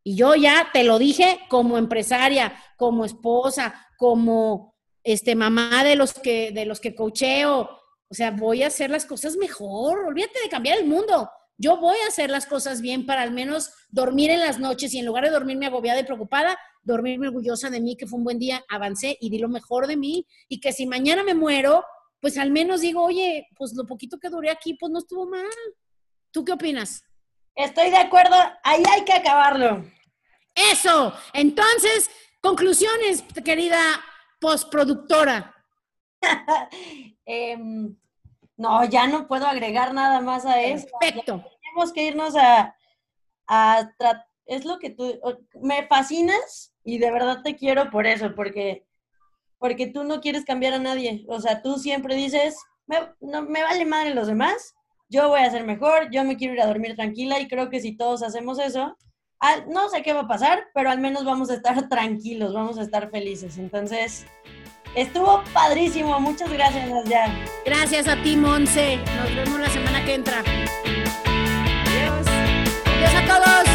Y 0.03 0.17
yo 0.17 0.35
ya 0.35 0.69
te 0.73 0.85
lo 0.85 0.99
dije 0.99 1.41
como 1.49 1.79
empresaria, 1.79 2.55
como 2.77 3.07
esposa, 3.07 3.89
como 3.97 4.74
este 5.05 5.35
mamá 5.35 5.85
de 5.85 5.97
los 5.97 6.15
que 6.15 6.51
de 6.51 6.65
los 6.65 6.81
que 6.81 6.95
coacheo, 6.95 7.79
o 8.09 8.15
sea, 8.15 8.31
voy 8.31 8.63
a 8.63 8.69
hacer 8.69 8.91
las 8.91 9.07
cosas 9.07 9.37
mejor, 9.37 9.99
olvídate 10.07 10.41
de 10.43 10.49
cambiar 10.49 10.79
el 10.79 10.87
mundo. 10.87 11.31
Yo 11.57 11.77
voy 11.77 11.97
a 12.05 12.09
hacer 12.09 12.31
las 12.31 12.47
cosas 12.47 12.81
bien 12.81 13.07
para 13.07 13.23
al 13.23 13.31
menos 13.31 13.71
dormir 13.91 14.31
en 14.31 14.41
las 14.41 14.59
noches 14.59 14.93
y 14.93 14.99
en 14.99 15.07
lugar 15.07 15.25
de 15.25 15.31
dormirme 15.31 15.67
agobiada 15.67 16.01
y 16.01 16.05
preocupada, 16.05 16.59
dormirme 16.83 17.29
orgullosa 17.29 17.71
de 17.71 17.81
mí, 17.81 17.97
que 17.97 18.07
fue 18.07 18.19
un 18.19 18.25
buen 18.25 18.41
día, 18.41 18.65
avancé 18.69 19.17
y 19.21 19.31
di 19.31 19.39
lo 19.39 19.49
mejor 19.49 19.87
de 19.87 19.97
mí 19.97 20.27
y 20.49 20.61
que 20.61 20.73
si 20.73 20.87
mañana 20.87 21.23
me 21.23 21.35
muero, 21.35 21.85
pues 22.21 22.39
al 22.39 22.51
menos 22.51 22.81
digo, 22.81 23.05
oye, 23.05 23.47
pues 23.57 23.73
lo 23.75 23.87
poquito 23.87 24.19
que 24.19 24.31
duré 24.31 24.51
aquí, 24.51 24.75
pues 24.75 24.91
no 24.91 24.99
estuvo 24.99 25.27
mal. 25.27 25.47
¿Tú 26.33 26.45
qué 26.45 26.53
opinas? 26.53 27.05
Estoy 27.55 27.91
de 27.91 27.99
acuerdo, 27.99 28.35
ahí 28.65 28.83
hay 28.91 29.05
que 29.05 29.13
acabarlo. 29.13 29.85
Eso. 30.57 31.15
Entonces, 31.33 32.11
Conclusiones, 32.45 33.25
querida 33.43 33.81
postproductora. 34.45 35.55
Em, 37.27 37.97
no, 38.59 38.85
ya 38.85 39.07
no 39.07 39.27
puedo 39.27 39.47
agregar 39.47 39.95
nada 39.95 40.21
más 40.21 40.45
a 40.45 40.61
eso. 40.61 40.87
Perfecto. 41.01 41.43
tenemos 41.63 41.91
que 41.91 42.05
irnos 42.05 42.37
a, 42.37 42.77
a 43.49 43.91
es 44.45 44.67
lo 44.67 44.79
que 44.79 44.91
tú, 44.91 45.19
me 45.63 45.87
fascinas 45.87 46.75
y 46.85 46.99
de 46.99 47.11
verdad 47.11 47.41
te 47.43 47.57
quiero 47.57 47.91
por 47.91 48.07
eso, 48.07 48.35
porque, 48.35 48.87
porque 49.59 49.87
tú 49.87 50.05
no 50.05 50.21
quieres 50.21 50.45
cambiar 50.45 50.75
a 50.75 50.79
nadie. 50.79 51.25
O 51.29 51.41
sea, 51.41 51.63
tú 51.63 51.79
siempre 51.79 52.15
dices, 52.15 52.59
me, 52.87 52.99
no, 53.21 53.43
me 53.43 53.63
vale 53.63 53.87
madre 53.87 54.15
los 54.15 54.27
demás, 54.27 54.75
yo 55.09 55.31
voy 55.31 55.41
a 55.41 55.51
ser 55.51 55.65
mejor, 55.65 56.11
yo 56.11 56.23
me 56.25 56.37
quiero 56.37 56.53
ir 56.53 56.61
a 56.61 56.67
dormir 56.67 56.95
tranquila 56.97 57.41
y 57.41 57.49
creo 57.49 57.71
que 57.71 57.81
si 57.81 57.97
todos 57.97 58.23
hacemos 58.23 58.59
eso, 58.59 58.97
no 59.69 59.89
sé 59.89 60.03
qué 60.03 60.13
va 60.13 60.21
a 60.21 60.29
pasar, 60.29 60.69
pero 60.75 60.91
al 60.91 61.01
menos 61.01 61.25
vamos 61.25 61.51
a 61.51 61.55
estar 61.55 61.89
tranquilos, 61.89 62.55
vamos 62.55 62.79
a 62.79 62.83
estar 62.83 63.11
felices. 63.11 63.59
Entonces, 63.59 64.27
estuvo 64.95 65.43
padrísimo. 65.53 66.19
Muchas 66.21 66.53
gracias, 66.53 66.89
Nadia. 66.89 67.27
Gracias 67.65 68.09
a 68.09 68.21
ti, 68.23 68.37
Monse. 68.37 68.99
Nos 69.17 69.35
vemos 69.35 69.61
la 69.61 69.69
semana 69.69 70.05
que 70.05 70.15
entra. 70.15 70.41
Adiós. 70.41 72.27
Adiós 72.87 73.15
a 73.15 73.27
todos. 73.27 73.74